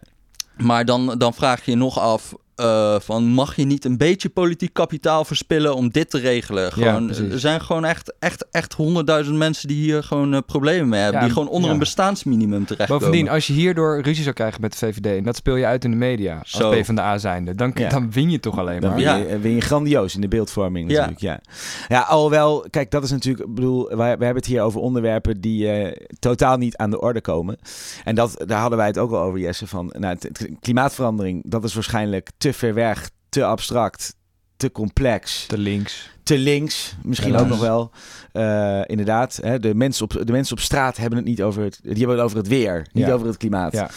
Maar 0.57 0.85
dan, 0.85 1.15
dan 1.19 1.35
vraag 1.35 1.65
je 1.65 1.71
je 1.71 1.77
nog 1.77 1.99
af: 1.99 2.35
eh, 2.63 3.01
van 3.01 3.25
mag 3.25 3.57
je 3.57 3.65
niet 3.65 3.85
een 3.85 3.97
beetje 3.97 4.29
politiek 4.29 4.73
kapitaal 4.73 5.25
verspillen 5.25 5.75
om 5.75 5.91
dit 5.91 6.11
te 6.11 6.19
regelen? 6.19 6.73
Gewoon, 6.73 7.11
er 7.11 7.39
zijn 7.39 7.61
gewoon 7.61 7.85
echt, 7.85 8.15
echt, 8.19 8.47
echt 8.51 8.73
honderdduizend 8.73 9.37
mensen 9.37 9.69
die 9.69 9.83
hier 9.83 10.03
gewoon 10.03 10.35
eh, 10.35 10.41
problemen 10.47 10.89
mee 10.89 11.01
hebben. 11.01 11.21
Ja, 11.21 11.27
die 11.27 11.35
gewoon 11.35 11.49
onder 11.49 11.67
ja. 11.67 11.73
een 11.73 11.79
bestaansminimum 11.79 12.65
terechtkomen. 12.65 13.05
Bovendien, 13.07 13.29
als 13.29 13.47
je 13.47 13.53
hierdoor 13.53 14.01
ruzie 14.01 14.23
zou 14.23 14.35
krijgen 14.35 14.61
met 14.61 14.73
de 14.73 14.79
VVD... 14.79 15.07
en 15.07 15.25
dat 15.25 15.37
speel 15.37 15.57
je 15.57 15.67
uit 15.67 15.85
in 15.85 15.91
de 15.91 15.97
media 15.97 16.39
als 16.39 16.51
Zo. 16.51 16.71
PvdA 16.71 17.19
zijnde... 17.19 17.55
dan, 17.55 17.71
Ja. 17.75 17.89
dan 17.89 18.11
win 18.13 18.31
je 18.31 18.41
toch 18.41 18.59
alleen 18.59 18.81
Dan 18.81 18.91
maar. 18.91 19.19
win 19.19 19.29
je, 19.29 19.39
win 19.39 19.55
je 19.55 19.61
grandioos 19.61 20.15
in 20.15 20.21
de 20.21 20.29
beeldvorming 20.29 20.91
Ja. 20.91 21.07
natuurlijk, 21.07 21.21
ja. 21.21 21.41
Ja, 21.89 22.01
alhoewel, 22.01 22.67
kijk, 22.71 22.91
dat 22.91 23.03
is 23.03 23.11
natuurlijk, 23.11 23.49
ik 23.49 23.55
bedoel, 23.55 23.87
wij, 23.89 23.97
wij 23.97 24.07
hebben 24.09 24.37
het 24.37 24.47
hier 24.47 24.63
over 24.63 24.81
onderwerpen 24.81 25.41
die 25.41 25.69
eh, 25.69 26.07
totaal 26.19 26.57
niet 26.57 26.77
aan 26.77 26.91
de 26.91 27.01
orde 27.01 27.21
komen. 27.21 27.59
En 28.05 28.15
dat, 28.15 28.43
daar 28.47 28.61
hadden 28.61 28.79
wij 28.79 28.87
het 28.87 28.99
ook 28.99 29.13
al 29.13 29.21
over, 29.21 29.39
Jesse, 29.39 29.67
van 29.67 29.93
nou, 29.99 30.17
klimaatverandering, 30.61 31.43
dat 31.47 31.65
is 31.65 31.75
waarschijnlijk 31.75 32.31
te 32.39 32.52
ver 32.55 32.75
weg, 32.75 33.11
te 33.29 33.45
abstract, 33.45 34.15
te 34.57 34.73
complex, 34.73 35.47
Te 35.47 35.59
links. 35.59 36.11
te 36.23 36.39
links, 36.39 36.97
misschien 37.03 37.37
ook 37.37 37.47
nog 37.49 37.61
wel. 37.61 37.91
Eh, 38.33 38.81
inderdaad, 38.87 39.39
hè, 39.43 39.59
de, 39.59 39.75
mensen 39.75 40.05
op, 40.05 40.27
de 40.27 40.33
mensen 40.33 40.57
op 40.57 40.63
straat 40.63 40.97
hebben 40.97 41.19
het 41.19 41.27
niet 41.29 41.43
over 41.43 41.63
het, 41.63 41.79
die 41.83 41.97
hebben 41.97 42.17
het 42.17 42.25
over 42.25 42.37
het 42.37 42.49
weer, 42.49 42.87
niet 42.93 43.07
Ja. 43.07 43.13
over 43.13 43.27
het 43.27 43.37
klimaat. 43.37 43.73
Ja. 43.73 43.91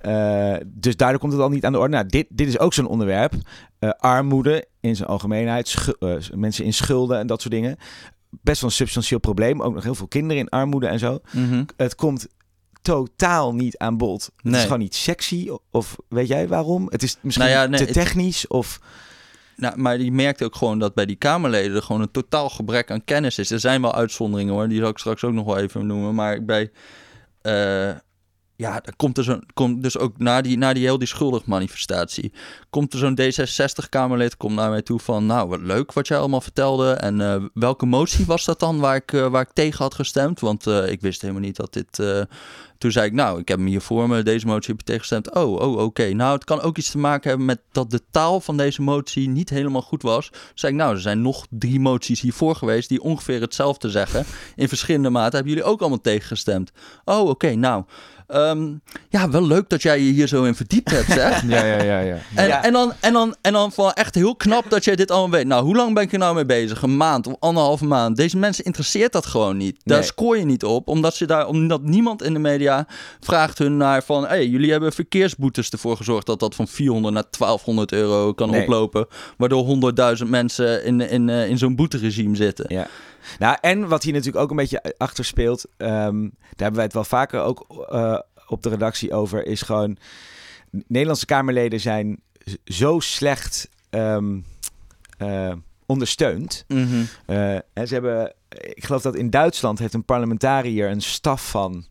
Eh, 0.00 0.60
dus 0.66 0.96
daardoor 0.96 1.20
komt 1.20 1.32
het 1.32 1.42
al 1.42 1.48
niet 1.48 1.64
aan 1.64 1.72
de 1.72 1.78
orde. 1.78 1.94
Nou, 1.94 2.06
dit, 2.06 2.26
dit 2.30 2.48
is 2.48 2.58
ook 2.58 2.74
zo'n 2.74 2.86
onderwerp. 2.88 3.32
Eh, 3.78 3.90
armoede 3.98 4.64
in 4.80 4.96
zijn 4.96 5.08
algemeenheid, 5.08 5.76
mensen 6.34 6.64
in 6.64 6.72
schulden 6.74 7.18
en 7.18 7.26
dat 7.26 7.40
soort 7.40 7.54
dingen. 7.54 7.76
Best 8.30 8.60
wel 8.60 8.70
een 8.70 8.76
substantieel 8.76 9.20
probleem. 9.20 9.62
Ook 9.62 9.74
nog 9.74 9.82
heel 9.82 9.94
veel 9.94 10.08
kinderen 10.08 10.42
in 10.42 10.48
armoede 10.48 10.86
en 10.86 10.98
zo. 10.98 11.18
Mhm. 11.32 11.64
Het 11.76 11.94
komt 11.94 12.26
totaal 12.82 13.54
niet 13.54 13.78
aan 13.78 13.96
bod. 13.96 14.30
Het 14.42 14.54
is 14.54 14.62
gewoon 14.62 14.78
niet 14.78 14.94
sexy. 14.94 15.50
Of 15.70 15.96
weet 16.08 16.28
jij 16.28 16.48
waarom? 16.48 16.86
Het 16.90 17.02
is 17.02 17.16
misschien 17.20 17.46
Nou 17.48 17.58
ja, 17.58 17.66
nee, 17.66 17.78
te 17.78 17.84
het- 17.84 17.92
technisch. 17.92 18.46
Of 18.46 18.80
Nou, 19.56 19.76
maar 19.78 19.98
je 20.00 20.12
merkt 20.12 20.42
ook 20.42 20.56
gewoon 20.56 20.78
dat 20.78 20.94
bij 20.94 21.06
die 21.06 21.16
Kamerleden 21.16 21.76
er 21.76 21.82
gewoon 21.82 22.00
een 22.02 22.10
totaal 22.10 22.48
gebrek 22.50 22.90
aan 22.90 23.04
kennis 23.04 23.38
is. 23.38 23.50
Er 23.50 23.60
zijn 23.60 23.82
wel 23.82 23.94
uitzonderingen 23.94 24.54
hoor, 24.54 24.68
die 24.68 24.78
zal 24.80 24.88
ik 24.88 24.98
straks 24.98 25.24
ook 25.24 25.32
nog 25.32 25.44
wel 25.46 25.58
even 25.58 25.86
noemen. 25.86 26.14
Maar 26.14 26.44
bij. 26.44 26.70
eh, 27.42 27.90
ja, 28.58 28.84
er 28.84 28.96
komt 28.96 29.18
er 29.18 29.24
zo'n. 29.24 29.42
Komt 29.54 29.82
dus 29.82 29.98
ook 29.98 30.18
na 30.18 30.40
die, 30.40 30.58
na 30.58 30.72
die 30.72 30.82
heel 30.82 30.98
die 30.98 31.08
schuldig 31.08 31.46
manifestatie. 31.46 32.32
Komt 32.70 32.92
er 32.92 32.98
zo'n 32.98 33.18
D66-Kamerlid 33.20 34.36
komt 34.36 34.54
naar 34.54 34.70
mij 34.70 34.82
toe 34.82 34.98
van. 34.98 35.26
Nou, 35.26 35.48
wat 35.48 35.60
leuk 35.60 35.92
wat 35.92 36.08
jij 36.08 36.18
allemaal 36.18 36.40
vertelde. 36.40 36.92
En 36.92 37.20
eh, 37.20 37.44
welke 37.54 37.86
motie 37.86 38.26
was 38.26 38.44
dat 38.44 38.60
dan 38.60 38.78
waar 38.78 38.96
ik, 38.96 39.12
eh, 39.12 39.26
waar 39.26 39.42
ik 39.42 39.52
tegen 39.52 39.78
had 39.78 39.94
gestemd? 39.94 40.40
Want 40.40 40.66
eh, 40.66 40.90
ik 40.90 41.00
wist 41.00 41.20
helemaal 41.20 41.42
niet 41.42 41.56
dat 41.56 41.72
dit. 41.72 42.02
toen 42.78 42.92
zei 42.92 43.06
ik, 43.06 43.12
nou, 43.12 43.40
ik 43.40 43.48
heb 43.48 43.58
hem 43.58 43.66
hier 43.66 43.80
voor 43.80 44.08
me. 44.08 44.22
Deze 44.22 44.46
motie 44.46 44.70
heb 44.70 44.78
je 44.78 44.84
tegengestemd. 44.84 45.34
Oh, 45.34 45.52
oh, 45.52 45.76
oké. 45.78 46.12
Nou, 46.12 46.34
het 46.34 46.44
kan 46.44 46.60
ook 46.60 46.78
iets 46.78 46.90
te 46.90 46.98
maken 46.98 47.28
hebben 47.28 47.46
met 47.46 47.60
dat 47.72 47.90
de 47.90 48.00
taal 48.10 48.40
van 48.40 48.56
deze 48.56 48.82
motie 48.82 49.28
niet 49.28 49.50
helemaal 49.50 49.82
goed 49.82 50.02
was. 50.02 50.30
Toen 50.30 50.40
zei 50.54 50.72
ik, 50.72 50.78
nou, 50.78 50.94
er 50.94 51.00
zijn 51.00 51.22
nog 51.22 51.46
drie 51.50 51.80
moties 51.80 52.20
hiervoor 52.20 52.56
geweest 52.56 52.88
die 52.88 53.02
ongeveer 53.02 53.40
hetzelfde 53.40 53.90
zeggen. 53.90 54.24
In 54.56 54.68
verschillende 54.68 55.10
maten 55.10 55.34
hebben 55.34 55.52
jullie 55.52 55.68
ook 55.68 55.80
allemaal 55.80 56.00
tegengestemd. 56.00 56.72
Oh, 57.04 57.28
oké. 57.28 57.54
nou, 57.54 57.84
ehm, 58.28 58.68
ja, 59.08 59.30
wel 59.30 59.46
leuk 59.46 59.68
dat 59.68 59.82
jij 59.82 60.00
je 60.00 60.12
hier 60.12 60.26
zo 60.28 60.44
in 60.44 60.54
verdiept 60.54 60.90
hebt, 60.90 61.06
zeg. 61.12 61.42
Ja, 61.48 61.64
ja, 61.64 61.82
ja. 61.82 61.98
ja. 62.00 62.18
En, 62.34 62.46
Ja. 62.48 62.64
en, 62.64 62.72
dan, 62.72 62.92
en, 63.00 63.12
dan, 63.12 63.34
en 63.40 63.52
dan 63.52 63.72
van 63.72 63.92
echt 63.92 64.14
heel 64.14 64.36
knap 64.36 64.70
dat 64.70 64.84
jij 64.84 64.96
dit 64.96 65.10
allemaal 65.10 65.30
weet. 65.38 65.46
Nou, 65.46 65.64
hoe 65.64 65.76
lang 65.76 65.94
ben 65.94 66.02
ik 66.02 66.12
er 66.12 66.18
nou 66.18 66.34
mee 66.34 66.46
bezig? 66.46 66.82
Een 66.82 66.96
maand 66.96 67.26
of 67.26 67.34
anderhalve 67.38 67.84
maand. 67.84 68.16
Deze 68.16 68.36
mensen 68.36 68.64
interesseert 68.64 69.12
dat 69.12 69.26
gewoon 69.26 69.56
niet. 69.56 69.80
Daar 69.84 69.98
Nee. 69.98 70.06
scoor 70.06 70.38
je 70.38 70.44
niet 70.44 70.64
op, 70.64 70.88
omdat, 70.88 71.14
ze 71.14 71.26
daar, 71.26 71.46
omdat 71.46 71.82
niemand 71.82 72.22
in 72.22 72.32
de 72.32 72.38
media 72.38 72.86
vraagt 73.20 73.58
hun 73.58 73.76
naar 73.76 74.02
van... 74.02 74.26
Hey, 74.26 74.46
jullie 74.46 74.70
hebben 74.70 74.92
verkeersboetes 74.92 75.70
ervoor 75.70 75.96
gezorgd 75.96 76.26
dat 76.26 76.40
dat 76.40 76.54
van 76.54 76.68
400 76.68 77.14
naar 77.14 77.24
1200 77.38 77.92
euro 77.92 78.32
kan 78.32 78.50
Nee. 78.50 78.62
oplopen. 78.62 79.06
Waardoor 79.36 79.64
100.000 80.18 80.26
mensen 80.28 80.84
in, 80.84 81.00
in, 81.00 81.28
eh, 81.28 81.48
in 81.48 81.58
zo'n 81.58 81.76
boeteregime 81.76 82.36
zitten. 82.36 82.64
Ja. 82.68 82.86
Nou, 83.38 83.56
en 83.60 83.88
wat 83.88 84.02
hier 84.02 84.12
natuurlijk 84.12 84.42
ook 84.44 84.50
een 84.50 84.56
beetje 84.56 84.94
achter 84.98 85.24
speelt, 85.24 85.64
ehm, 85.76 86.20
daar 86.20 86.32
hebben 86.56 86.74
wij 86.74 86.84
het 86.84 86.92
wel 86.92 87.04
vaker 87.04 87.40
ook 87.40 87.86
eh, 87.90 88.18
op 88.46 88.62
de 88.62 88.68
redactie 88.68 89.12
over, 89.12 89.46
is 89.46 89.62
gewoon 89.62 89.98
Nederlandse 90.70 91.26
Kamerleden 91.26 91.80
zijn 91.80 92.20
zo 92.64 93.00
slecht 93.00 93.68
ehm, 93.90 94.38
eh, 95.18 95.52
ondersteund. 95.86 96.64
Mhm. 96.68 97.02
Eh, 97.26 97.54
en 97.54 97.88
ze 97.88 97.94
hebben, 97.94 98.34
ik 98.48 98.84
geloof 98.84 99.02
dat 99.02 99.14
in 99.14 99.30
Duitsland 99.30 99.78
heeft 99.78 99.94
een 99.94 100.04
parlementariër 100.04 100.90
een 100.90 101.02
staf 101.02 101.50
van 101.50 101.86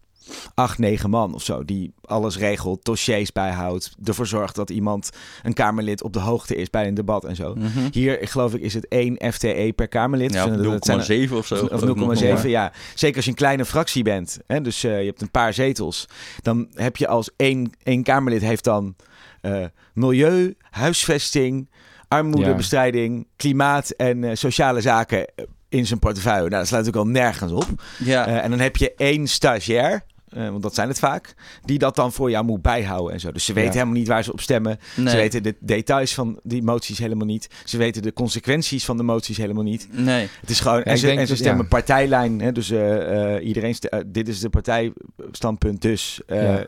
acht, 0.53 0.77
negen 0.77 1.09
man 1.09 1.33
of 1.33 1.43
zo, 1.43 1.65
die 1.65 1.93
alles 2.05 2.37
regelt, 2.37 2.85
dossiers 2.85 3.31
bijhoudt, 3.31 3.95
ervoor 4.03 4.27
zorgt 4.27 4.55
dat 4.55 4.69
iemand, 4.69 5.09
een 5.43 5.53
Kamerlid, 5.53 6.03
op 6.03 6.13
de 6.13 6.19
hoogte 6.19 6.55
is 6.55 6.69
bij 6.69 6.87
een 6.87 6.93
debat 6.93 7.25
en 7.25 7.35
zo. 7.35 7.55
Mhm. 7.55 7.87
Hier, 7.91 8.17
geloof 8.21 8.53
ik, 8.53 8.61
is 8.61 8.73
het 8.73 8.87
één 8.87 9.31
FTE 9.33 9.73
per 9.75 9.87
Kamerlid. 9.87 10.33
Ja, 10.33 10.45
Dus, 10.45 10.55
eh, 10.55 10.61
0,7 10.61 11.37
of 11.37 11.45
zo. 11.47 11.53
of 11.55 11.59
geloof 11.59 11.81
ik 11.81 11.95
nog 11.95 11.95
0,7, 12.19 12.33
maar. 12.33 12.47
ja. 12.47 12.71
Zeker 12.95 13.15
als 13.15 13.25
je 13.25 13.31
een 13.31 13.37
kleine 13.37 13.65
fractie 13.65 14.03
bent. 14.03 14.39
Hè? 14.47 14.61
Dus 14.61 14.83
eh, 14.83 14.99
je 14.99 15.05
hebt 15.05 15.21
een 15.21 15.31
paar 15.31 15.53
zetels. 15.53 16.05
Dan 16.41 16.67
heb 16.73 16.97
je 16.97 17.07
als 17.07 17.29
één, 17.35 17.71
één 17.83 18.03
Kamerlid 18.03 18.41
heeft 18.41 18.63
dan 18.63 18.95
eh, 19.41 19.65
milieu, 19.93 20.55
huisvesting, 20.69 21.69
armoedebestrijding, 22.07 23.27
klimaat 23.35 23.89
en 23.89 24.37
sociale 24.37 24.81
zaken 24.81 25.25
in 25.69 25.85
zijn 25.85 25.99
portefeuille. 25.99 26.39
Nou, 26.49 26.51
dat 26.51 26.67
slaat 26.67 26.85
natuurlijk 26.85 27.05
al 27.05 27.11
nergens 27.21 27.51
op. 27.51 27.67
Ja. 27.97 28.25
En 28.41 28.49
dan 28.49 28.59
heb 28.59 28.75
je 28.77 28.93
één 28.95 29.27
stagiair. 29.27 30.03
Eh, 30.29 30.49
want 30.49 30.63
dat 30.63 30.73
zijn 30.75 30.87
het 30.87 30.99
vaak. 30.99 31.33
Die 31.65 31.77
dat 31.79 31.95
dan 31.95 32.11
voor 32.13 32.29
jou 32.29 32.45
moet 32.45 32.61
bijhouden 32.61 33.13
en 33.13 33.19
zo. 33.19 33.31
Dus 33.31 33.45
ze 33.45 33.53
weten 33.53 33.69
Ja. 33.71 33.77
helemaal 33.77 33.97
niet 33.99 34.07
waar 34.07 34.23
ze 34.23 34.31
op 34.31 34.41
stemmen. 34.41 34.79
nee. 34.95 35.09
Ze 35.09 35.15
weten 35.15 35.43
de 35.43 35.55
details 35.59 36.13
van 36.13 36.39
die 36.43 36.63
moties 36.63 36.97
helemaal 36.97 37.25
niet. 37.27 37.49
Ze 37.65 37.77
weten 37.77 38.01
de 38.01 38.13
consequenties 38.13 38.85
van 38.85 38.97
de 38.97 39.03
moties 39.03 39.37
helemaal 39.37 39.63
niet. 39.63 39.87
Nee. 39.91 40.27
Het 40.41 40.49
is 40.49 40.59
gewoon, 40.59 40.83
en, 40.83 40.97
ze, 40.97 41.05
denk 41.05 41.17
en 41.19 41.23
ze 41.25 41.31
dat- 41.31 41.41
stemmen 41.41 41.63
ja. 41.63 41.69
partijlijn. 41.69 42.41
Hè, 42.41 42.51
dus 42.51 42.69
eh, 42.71 43.35
eh, 43.35 43.45
iedereen, 43.47 43.75
dit 44.07 44.27
is 44.27 44.39
de 44.39 44.49
partijstandpunt, 44.49 45.81
dus 45.81 46.21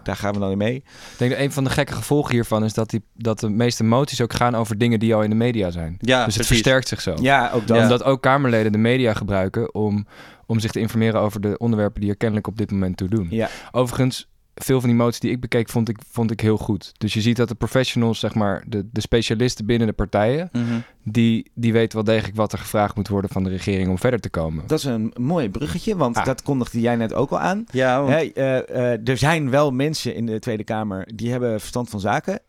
daar 0.03 0.15
gaan 0.15 0.33
we 0.33 0.39
dan 0.39 0.51
in 0.51 0.57
mee. 0.57 0.75
Ik 0.75 0.83
denk 1.17 1.31
dat 1.31 1.39
een 1.39 1.51
van 1.51 1.63
de 1.63 1.69
gekke 1.69 1.93
gevolgen 1.93 2.31
hiervan 2.33 2.63
is 2.63 2.73
dat, 2.73 2.89
die, 2.89 3.01
dat 3.13 3.39
de 3.39 3.49
meeste 3.49 3.83
moties 3.83 4.21
ook 4.21 4.33
gaan 4.33 4.55
over 4.55 4.77
dingen 4.77 4.99
die 4.99 5.15
al 5.15 5.23
in 5.23 5.29
de 5.29 5.35
media 5.35 5.71
zijn. 5.71 5.97
Ja, 5.99 6.25
dus 6.25 6.35
het 6.35 6.45
versterkt 6.47 6.87
zich 6.87 7.01
zo. 7.01 7.13
Ja, 7.21 7.51
ook 7.53 7.67
dat. 7.67 7.77
Omdat 7.81 8.03
ook 8.03 8.21
Kamerleden 8.21 8.71
de 8.71 8.77
media 8.77 9.13
gebruiken 9.13 9.73
om, 9.73 10.07
om 10.49 10.59
zich 10.59 10.71
te 10.71 10.79
informeren 10.79 11.21
over 11.21 11.41
de 11.41 11.57
onderwerpen 11.57 12.01
die 12.01 12.09
er 12.09 12.17
kennelijk 12.17 12.47
op 12.47 12.57
dit 12.57 12.71
moment 12.71 12.97
toe 12.97 13.07
doen. 13.07 13.27
Ja, 13.29 13.49
Overigens, 13.71 14.27
veel 14.55 14.79
van 14.79 14.89
die 14.89 14.97
moties 14.97 15.19
die 15.19 15.31
ik 15.31 15.39
bekeek, 15.39 15.69
vond 15.69 15.89
ik, 15.89 15.97
vond 16.11 16.31
ik 16.31 16.39
heel 16.41 16.57
goed. 16.57 16.91
Dus 16.97 17.13
je 17.13 17.21
ziet 17.21 17.37
dat 17.37 17.47
de 17.47 17.55
professionals, 17.55 18.19
zeg 18.19 18.33
maar, 18.35 18.63
de, 18.67 18.87
de 18.91 19.01
specialisten 19.01 19.65
binnen 19.65 19.87
de 19.87 19.93
partijen, 19.93 20.49
Mhm. 20.51 20.63
die, 21.03 21.51
die 21.55 21.73
weten 21.73 21.95
wel 21.95 22.13
degelijk 22.15 22.35
wat 22.37 22.51
er 22.51 22.57
gevraagd 22.57 22.95
moet 22.95 23.07
worden 23.07 23.29
van 23.29 23.43
de 23.43 23.49
regering 23.49 23.89
om 23.89 23.97
verder 23.97 24.19
te 24.19 24.29
komen. 24.29 24.67
dat 24.67 24.79
is 24.79 24.85
een 24.85 25.13
mooi 25.19 25.49
bruggetje, 25.49 25.95
want 25.95 26.17
Ah. 26.17 26.25
dat 26.25 26.41
kondigde 26.43 26.79
jij 26.79 26.95
net 26.95 27.13
ook 27.13 27.29
al 27.31 27.39
aan. 27.39 27.63
Ja, 27.71 28.01
want- 28.01 28.33
eh, 28.33 28.57
eh, 28.93 29.07
er 29.07 29.17
zijn 29.17 29.49
wel 29.49 29.71
mensen 29.71 30.15
in 30.15 30.25
de 30.25 30.39
Tweede 30.39 30.63
Kamer 30.63 31.07
die 31.15 31.31
hebben 31.31 31.59
verstand 31.59 31.89
van 31.89 31.99
zaken. 31.99 32.39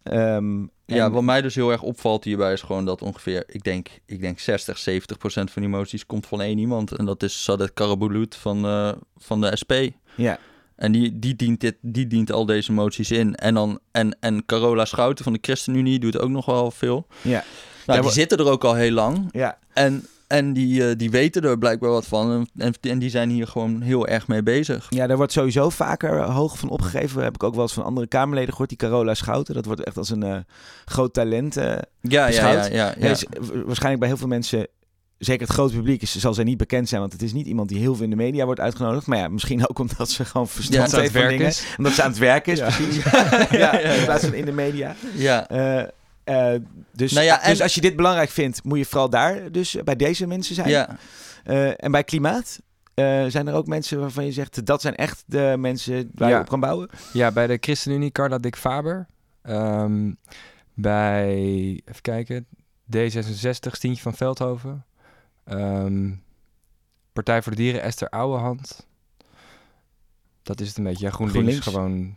Ja, 0.95 1.11
wat 1.11 1.23
mij 1.23 1.43
dus 1.43 1.55
heel 1.55 1.71
erg 1.71 1.83
opvalt 1.83 2.25
hierbij 2.25 2.53
is 2.53 2.63
gewoon 2.63 2.85
dat 2.85 3.03
ongeveer, 3.03 3.45
ik 3.47 3.63
denk, 3.63 3.89
ik 4.07 4.21
denk 4.21 4.39
60, 4.39 4.79
70 4.79 5.19
procent 5.19 5.51
van 5.51 5.63
die 5.63 5.71
moties 5.71 6.07
komt 6.07 6.27
van 6.27 6.41
één 6.41 6.59
iemand. 6.59 6.93
En 6.93 7.05
dat 7.05 7.23
is 7.23 7.43
Sadet 7.43 7.75
Karabulut 7.75 8.35
van, 8.35 8.65
eh, 8.65 8.93
van 9.19 9.41
de 9.41 9.57
SP. 9.61 9.73
ja. 10.15 10.39
En 10.77 10.93
die, 10.93 11.19
die, 11.19 11.37
dient 11.37 11.61
dit, 11.61 11.77
die 11.81 12.07
dient 12.07 12.33
al 12.33 12.47
deze 12.47 12.73
moties 12.73 13.11
in. 13.11 13.35
En, 13.35 13.55
dan, 13.55 13.79
en, 13.91 14.17
en 14.21 14.47
Carola 14.47 14.85
Schouten 14.85 15.25
van 15.25 15.33
de 15.33 15.39
ChristenUnie 15.43 15.99
doet 15.99 16.19
ook 16.19 16.31
nog 16.31 16.47
wel 16.47 16.71
veel. 16.71 17.07
Ja. 17.23 17.45
Nou, 17.87 17.99
Ja, 17.99 18.05
die 18.05 18.11
zitten 18.15 18.39
er 18.39 18.49
ook 18.51 18.65
al 18.65 18.75
heel 18.75 18.93
lang. 18.93 19.29
ja. 19.33 19.59
En, 19.73 20.07
en 20.31 20.53
die, 20.53 20.89
eh, 20.89 20.97
die 20.97 21.11
weten 21.11 21.43
er 21.43 21.59
blijkbaar 21.59 21.91
wat 21.91 22.07
van. 22.07 22.49
En, 22.57 22.75
en 22.81 22.99
die 22.99 23.11
zijn 23.11 23.31
hier 23.31 23.47
gewoon 23.47 23.81
heel 23.81 24.07
erg 24.07 24.29
mee 24.29 24.43
bezig. 24.43 24.87
Ja, 24.89 25.07
daar 25.07 25.17
wordt 25.17 25.33
sowieso 25.33 25.69
vaker 25.71 26.23
hoog 26.23 26.59
van 26.59 26.69
opgegeven. 26.69 27.23
heb 27.23 27.35
ik 27.35 27.43
ook 27.43 27.55
wel 27.55 27.63
eens 27.63 27.73
van 27.73 27.85
andere 27.85 28.07
Kamerleden 28.07 28.51
gehoord. 28.51 28.69
Die 28.69 28.79
Carola 28.79 29.15
Schouten, 29.15 29.55
dat 29.55 29.65
wordt 29.65 29.85
echt 29.85 29.97
als 29.97 30.11
een 30.11 30.23
eh, 30.23 30.37
groot 30.85 31.13
talent. 31.15 31.57
eh, 31.57 31.65
Ja, 31.65 31.79
ja, 32.01 32.27
ja. 32.29 32.51
Ja, 32.53 32.65
ja. 32.67 32.95
Ja, 32.99 33.11
is 33.11 33.25
wa- 33.41 33.47
waarschijnlijk 33.65 33.99
bij 33.99 34.09
heel 34.09 34.17
veel 34.19 34.29
mensen, 34.29 34.67
zeker 35.19 35.47
het 35.47 35.55
grote 35.57 35.75
publiek, 35.75 36.03
is, 36.03 36.17
zal 36.19 36.35
zij 36.35 36.45
niet 36.45 36.57
bekend 36.59 36.89
zijn. 36.89 37.01
Want 37.01 37.13
het 37.13 37.23
is 37.23 37.33
niet 37.33 37.47
iemand 37.47 37.69
die 37.69 37.79
heel 37.79 37.95
veel 37.95 38.05
in 38.05 38.11
de 38.11 38.17
media 38.17 38.45
wordt 38.45 38.61
uitgenodigd. 38.61 39.07
Maar 39.07 39.19
ja, 39.19 39.29
misschien 39.29 39.69
ook 39.69 39.79
omdat 39.79 40.11
ze 40.11 40.25
gewoon 40.25 40.47
Ja, 40.47 40.53
verstand 40.53 40.81
dat 40.83 40.91
het 40.91 41.01
heeft 41.01 41.13
van 41.13 41.21
werk 41.21 41.33
dingen. 41.33 41.47
is. 41.47 41.65
Omdat 41.79 41.93
ze 41.93 42.03
aan 42.03 42.11
het 42.11 42.19
werken 42.19 42.53
is, 42.53 42.59
Ja. 42.59 42.65
precies. 42.65 43.03
Ja, 43.05 43.47
ja, 43.51 43.59
ja, 43.59 43.79
in 43.79 43.99
ja. 43.99 44.05
plaats 44.05 44.25
van 44.25 44.35
in 44.35 44.45
de 44.45 44.53
media. 44.53 44.95
ja. 45.15 45.49
Eh, 45.49 45.89
eh, 46.25 46.55
dus, 46.93 47.13
Nou 47.13 47.25
ja, 47.25 47.43
en- 47.43 47.51
dus 47.51 47.63
als 47.63 47.75
je 47.75 47.81
dit 47.81 47.97
belangrijk 47.97 48.31
vindt, 48.31 48.65
moet 48.65 48.79
je 48.79 48.85
vooral 48.85 49.11
daar 49.11 49.53
dus 49.53 49.77
bij 49.85 49.97
deze 49.97 50.27
mensen 50.27 50.55
zijn. 50.55 50.69
ja. 50.69 50.97
Eh, 51.45 51.85
en 51.85 51.91
bij 51.91 52.05
klimaat, 52.05 52.61
Eh, 52.95 53.25
zijn 53.27 53.49
er 53.49 53.55
ook 53.55 53.67
mensen 53.67 54.01
waarvan 54.01 54.25
je 54.25 54.33
zegt, 54.33 54.67
dat 54.67 54.81
zijn 54.81 54.95
echt 54.97 55.23
de 55.27 55.55
mensen 55.59 56.11
waar 56.15 56.29
Ja. 56.29 56.35
je 56.37 56.41
op 56.43 56.49
kan 56.49 56.61
bouwen? 56.61 56.89
Ja, 57.13 57.33
bij 57.33 57.47
de 57.47 57.57
ChristenUnie 57.61 58.11
Carla 58.11 58.39
Dick 58.39 58.57
Faber. 58.57 59.07
Ehm, 59.43 60.13
bij, 60.75 61.29
even 61.85 62.03
kijken, 62.03 62.47
D66 62.97 63.75
Stientje 63.77 64.03
van 64.03 64.15
Veldhoven. 64.15 64.85
Ehm, 65.45 66.11
Partij 67.13 67.43
voor 67.43 67.53
de 67.53 67.59
Dieren 67.59 67.83
Esther 67.83 68.09
Ouwehand. 68.09 68.87
Dat 70.43 70.61
is 70.61 70.69
het 70.69 70.77
een 70.79 70.85
beetje. 70.85 71.05
Ja, 71.07 71.11
GroenLinks, 71.11 71.39
GroenLinks. 71.61 71.67
gewoon... 71.67 72.17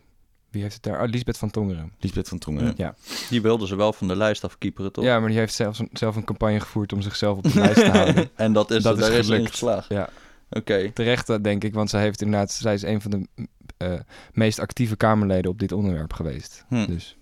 Wie 0.54 0.62
heeft 0.62 0.74
het 0.74 0.82
daar? 0.82 1.02
Oh, 1.02 1.08
Lisbeth 1.08 1.38
van 1.38 1.50
Tongeren. 1.50 1.92
Lisbeth 1.98 2.28
van 2.28 2.38
Tongeren. 2.38 2.74
Ja. 2.76 2.94
Die 3.30 3.42
wilden 3.42 3.68
ze 3.68 3.76
wel 3.76 3.92
van 3.92 4.08
de 4.08 4.16
lijst 4.16 4.44
afkieperen, 4.44 4.92
toch? 4.92 5.04
Ja, 5.04 5.20
maar 5.20 5.28
die 5.28 5.38
heeft 5.38 5.54
zelfs 5.54 5.78
een, 5.78 5.88
zelf 5.92 6.16
een 6.16 6.24
campagne 6.24 6.60
gevoerd 6.60 6.92
om 6.92 7.02
zichzelf 7.02 7.36
op 7.36 7.42
de 7.42 7.54
lijst 7.54 7.74
te 7.84 7.90
houden. 7.90 8.30
en 8.36 8.52
dat 8.52 8.70
is, 8.70 8.82
Dat 8.82 8.98
daar 8.98 9.12
is 9.12 9.26
gelukt. 9.26 9.50
geslaagd. 9.50 9.88
Ja. 9.88 10.08
Oké. 10.50 10.90
Terecht, 10.92 11.28
eh, 11.30 11.36
denk 11.42 11.64
ik, 11.64 11.74
want 11.74 11.90
zij 11.90 12.00
heeft 12.00 12.22
inderdaad... 12.22 12.52
Zij 12.52 12.74
is 12.74 12.82
een 12.82 13.00
van 13.00 13.10
de 13.10 13.48
eh, 13.76 13.92
meest 14.32 14.58
actieve 14.58 14.96
Kamerleden 14.96 15.50
op 15.50 15.58
dit 15.58 15.72
onderwerp 15.72 16.12
geweest. 16.12 16.64
Hm. 16.68 16.86
Dus 16.86 17.16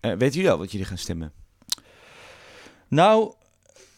Eh, 0.00 0.10
weten 0.10 0.34
jullie 0.34 0.50
al 0.50 0.58
wat 0.58 0.70
jullie 0.72 0.86
gaan 0.86 0.98
stemmen? 0.98 1.32
Nou, 2.88 3.32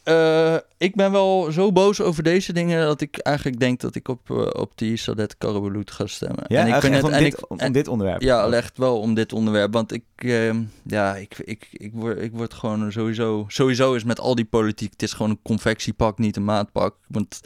eh, 0.05 0.57
ik 0.79 0.95
ben 0.95 1.13
wel 1.13 1.53
zo 1.53 1.73
boos 1.73 2.01
over 2.01 2.23
deze 2.23 2.53
dingen 2.53 2.87
dat 2.87 3.01
ik 3.01 3.19
eigenlijk 3.19 3.59
denk 3.61 3.81
dat 3.81 3.95
ik 3.95 4.09
op, 4.09 4.31
eh, 4.31 4.37
op 4.61 4.73
die 4.75 4.97
Sadet 4.97 5.39
Karabulut 5.39 5.91
ga 5.91 6.07
stemmen. 6.07 6.45
Ja, 6.49 6.61
en 6.61 6.67
ik 6.75 6.91
net, 6.91 7.03
om, 7.03 7.11
en 7.11 7.23
dit, 7.25 7.33
ik, 7.33 7.51
om 7.51 7.59
en- 7.59 7.73
dit 7.73 7.89
onderwerp? 7.89 8.23
ja, 8.23 8.51
echt 8.51 8.79
wel 8.79 9.01
om 9.01 9.15
dit 9.15 9.33
onderwerp. 9.33 9.73
Want 9.73 9.93
ik, 9.93 10.03
eh, 10.17 10.51
ja, 10.83 11.17
ik, 11.17 11.39
ik, 11.39 11.69
ik, 11.73 11.91
word, 11.95 12.21
ik 12.23 12.33
word 12.33 12.55
gewoon 12.55 12.93
sowieso... 12.93 13.45
Sowieso 13.49 13.95
is 13.95 14.05
met 14.05 14.21
al 14.21 14.35
die 14.35 14.45
politiek, 14.45 14.93
het 14.93 15.03
is 15.03 15.13
gewoon 15.13 15.31
een 15.31 15.43
confectiepak, 15.43 16.19
niet 16.19 16.37
een 16.37 16.45
maatpak. 16.45 16.95
Want 17.09 17.41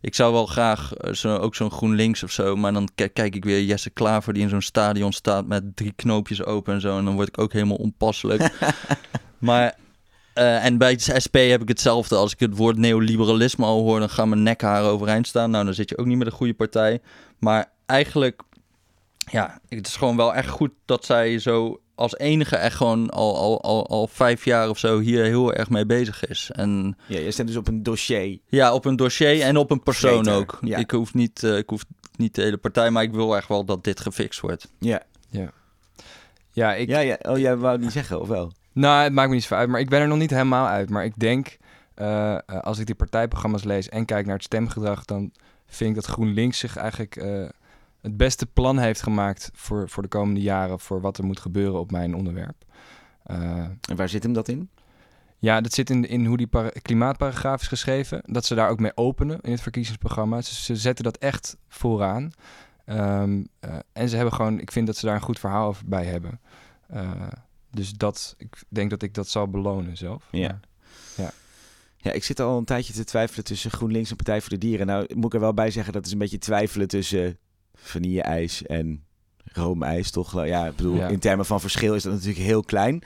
ik 0.00 0.14
zou 0.14 0.32
wel 0.32 0.46
graag 0.46 0.94
eh, 0.94 1.12
zo, 1.12 1.36
ook 1.36 1.54
zo'n 1.54 1.70
GroenLinks 1.70 2.22
of 2.22 2.30
zo... 2.30 2.56
maar 2.56 2.72
dan 2.72 2.88
ki- 2.94 3.08
kijk 3.08 3.34
ik 3.34 3.44
weer 3.44 3.62
Jesse 3.62 3.90
Klaver 3.90 4.32
die 4.32 4.42
in 4.42 4.48
zo'n 4.48 4.62
stadion 4.62 5.12
staat... 5.12 5.46
met 5.46 5.76
drie 5.76 5.92
knoopjes 5.96 6.44
open 6.44 6.74
en 6.74 6.80
zo. 6.80 6.98
En 6.98 7.04
dan 7.04 7.14
word 7.14 7.28
ik 7.28 7.38
ook 7.40 7.52
helemaal 7.52 7.76
onpasselijk. 7.76 8.52
maar... 9.38 9.80
eh, 10.34 10.64
en 10.64 10.78
bij 10.78 10.90
het 10.90 11.12
SP 11.24 11.34
heb 11.36 11.62
ik 11.62 11.68
hetzelfde. 11.68 12.16
Als 12.16 12.32
ik 12.32 12.40
het 12.40 12.56
woord 12.56 12.76
neoliberalisme 12.76 13.64
al 13.64 13.82
hoor, 13.82 13.98
dan 13.98 14.10
gaan 14.10 14.28
mijn 14.28 14.42
nekharen 14.42 14.90
overeind 14.90 15.26
staan. 15.26 15.50
Nou, 15.50 15.64
dan 15.64 15.74
zit 15.74 15.88
je 15.88 15.98
ook 15.98 16.06
niet 16.06 16.18
met 16.18 16.26
een 16.26 16.32
goede 16.32 16.54
partij. 16.54 17.00
Maar 17.38 17.72
eigenlijk, 17.86 18.42
ja, 19.30 19.60
het 19.68 19.86
is 19.86 19.96
gewoon 19.96 20.16
wel 20.16 20.34
echt 20.34 20.48
goed 20.48 20.70
dat 20.84 21.04
zij 21.04 21.38
zo 21.38 21.80
als 21.94 22.16
enige 22.18 22.56
echt 22.56 22.76
gewoon 22.76 23.10
al, 23.10 23.36
al, 23.36 23.62
al, 23.62 23.86
al 23.88 24.06
vijf 24.06 24.44
jaar 24.44 24.68
of 24.68 24.78
zo 24.78 24.98
hier 24.98 25.24
heel 25.24 25.52
erg 25.52 25.70
mee 25.70 25.86
bezig 25.86 26.24
is. 26.26 26.50
En 26.52 26.96
Ja, 27.06 27.18
je 27.18 27.30
stemt 27.30 27.48
dus 27.48 27.56
op 27.56 27.68
een 27.68 27.82
dossier. 27.82 28.38
ja, 28.46 28.74
op 28.74 28.84
een 28.84 28.96
dossier 28.96 29.40
en 29.40 29.56
op 29.56 29.70
een 29.70 29.82
persoon 29.82 30.28
ook. 30.28 30.58
ja. 30.60 30.78
Ik, 30.78 30.90
hoef 30.90 31.14
niet, 31.14 31.42
eh, 31.44 31.56
ik 31.56 31.68
hoef 31.68 31.84
niet 32.16 32.34
de 32.34 32.42
hele 32.42 32.56
partij, 32.56 32.90
maar 32.90 33.02
ik 33.02 33.12
wil 33.12 33.36
echt 33.36 33.48
wel 33.48 33.64
dat 33.64 33.84
dit 33.84 34.00
gefixt 34.00 34.40
wordt. 34.40 34.68
Ja, 34.78 35.02
ja, 36.54 36.74
ik, 36.74 36.88
ja, 36.88 36.98
ja. 36.98 37.18
Oh, 37.22 37.38
jij 37.38 37.56
wou 37.56 37.72
het 37.72 37.80
niet 37.80 37.92
zeggen, 37.92 38.20
of 38.20 38.28
wel? 38.28 38.52
Nou, 38.72 39.02
het 39.02 39.12
maakt 39.12 39.28
me 39.28 39.34
niet 39.34 39.42
zoveel 39.42 39.56
uit, 39.56 39.68
maar 39.68 39.80
ik 39.80 39.88
ben 39.88 40.00
er 40.00 40.08
nog 40.08 40.18
niet 40.18 40.30
helemaal 40.30 40.66
uit. 40.66 40.90
Maar 40.90 41.04
ik 41.04 41.18
denk, 41.18 41.56
eh, 41.94 42.34
eh, 42.34 42.40
als 42.46 42.78
ik 42.78 42.86
die 42.86 42.94
partijprogramma's 42.94 43.64
lees 43.64 43.88
en 43.88 44.04
kijk 44.04 44.26
naar 44.26 44.34
het 44.34 44.44
stemgedrag, 44.44 45.04
dan 45.04 45.32
vind 45.66 45.90
ik 45.90 45.96
dat 45.96 46.06
GroenLinks 46.06 46.58
zich 46.58 46.76
eigenlijk 46.76 47.16
eh, 47.16 47.48
het 48.00 48.16
beste 48.16 48.46
plan 48.46 48.78
heeft 48.78 49.02
gemaakt 49.02 49.50
voor, 49.54 49.88
voor 49.88 50.02
de 50.02 50.08
komende 50.08 50.40
jaren, 50.40 50.80
voor 50.80 51.00
wat 51.00 51.18
er 51.18 51.24
moet 51.24 51.40
gebeuren 51.40 51.80
op 51.80 51.90
mijn 51.90 52.14
onderwerp. 52.14 52.64
En 53.88 53.96
waar 53.96 54.08
zit 54.08 54.22
hem 54.22 54.32
dat 54.32 54.48
in? 54.48 54.70
ja, 55.42 55.60
dat 55.60 55.72
zit 55.72 55.90
in, 55.90 56.08
in 56.08 56.26
hoe 56.26 56.36
die 56.36 56.46
para- 56.46 56.70
klimaatparagraaf 56.82 57.60
is 57.60 57.68
geschreven. 57.68 58.22
Dat 58.24 58.44
ze 58.44 58.54
daar 58.54 58.68
ook 58.68 58.80
mee 58.80 58.96
openen 58.96 59.40
in 59.40 59.50
het 59.50 59.60
verkiezingsprogramma. 59.60 60.40
Ze, 60.40 60.54
ze 60.54 60.76
zetten 60.76 61.04
dat 61.04 61.16
echt 61.16 61.56
vooraan. 61.68 62.32
Ehm, 62.84 63.44
eh, 63.60 63.74
en 63.92 64.08
ze 64.08 64.16
hebben 64.16 64.34
gewoon, 64.34 64.60
ik 64.60 64.72
vind 64.72 64.86
dat 64.86 64.96
ze 64.96 65.06
daar 65.06 65.14
een 65.14 65.20
goed 65.20 65.38
verhaal 65.38 65.66
over 65.66 65.84
bij 65.86 66.04
hebben. 66.04 66.40
Dus 67.72 67.92
dat, 67.92 68.34
ik 68.38 68.62
denk 68.68 68.90
dat 68.90 69.02
ik 69.02 69.14
dat 69.14 69.28
zal 69.28 69.48
belonen 69.48 69.96
zelf. 69.96 70.28
Ja. 70.30 70.60
Maar- 71.16 71.34
Ja, 71.96 72.12
ik 72.12 72.24
zit 72.24 72.40
al 72.40 72.58
een 72.58 72.64
tijdje 72.64 72.92
te 72.92 73.04
twijfelen 73.04 73.44
tussen 73.44 73.70
GroenLinks 73.70 74.10
en 74.10 74.16
Partij 74.16 74.40
voor 74.40 74.48
de 74.50 74.58
Dieren. 74.58 74.86
Nou, 74.86 75.14
moet 75.14 75.24
ik 75.24 75.34
er 75.34 75.40
wel 75.40 75.54
bij 75.54 75.70
zeggen, 75.70 75.92
dat 75.92 76.06
is 76.06 76.12
een 76.12 76.18
beetje 76.18 76.38
twijfelen 76.38 76.88
tussen 76.88 77.38
vanille-ijs 77.74 78.62
en 78.66 79.04
roomijs, 79.44 80.10
toch? 80.10 80.44
Ja, 80.46 80.66
ik 80.66 80.76
bedoel, 80.76 80.94
Ja. 80.96 81.08
in 81.08 81.18
termen 81.18 81.46
van 81.46 81.60
verschil 81.60 81.94
is 81.94 82.02
dat 82.02 82.12
natuurlijk 82.12 82.40
heel 82.44 82.62
klein. 82.62 83.02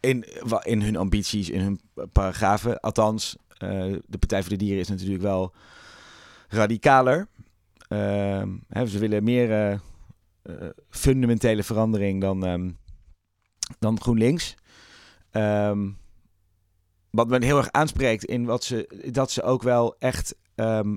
In, 0.00 0.24
in 0.62 0.82
hun 0.82 0.96
ambities, 0.96 1.50
in 1.50 1.60
hun 1.60 1.80
paragrafen. 2.12 2.80
Althans, 2.80 3.36
eh, 3.48 3.68
de 4.06 4.18
Partij 4.18 4.40
voor 4.40 4.50
de 4.50 4.56
Dieren 4.56 4.80
is 4.80 4.88
natuurlijk 4.88 5.22
wel 5.22 5.52
radicaler. 6.48 7.28
Ehm, 7.88 8.48
hè, 8.68 8.86
ze 8.86 8.98
willen 8.98 9.24
meer 9.24 9.50
eh, 9.50 9.72
eh, 9.72 10.68
fundamentele 10.90 11.62
verandering 11.62 12.20
dan, 12.20 12.44
ehm, 12.46 12.70
dan 13.78 14.00
GroenLinks. 14.00 14.54
Ehm, 15.30 15.88
wat 17.10 17.28
me 17.28 17.44
heel 17.44 17.56
erg 17.56 17.70
aanspreekt 17.70 18.24
in 18.24 18.44
wat 18.44 18.64
ze, 18.64 19.08
dat 19.12 19.30
ze 19.30 19.42
ook 19.42 19.62
wel 19.62 19.96
echt 19.98 20.34
ehm, 20.54 20.96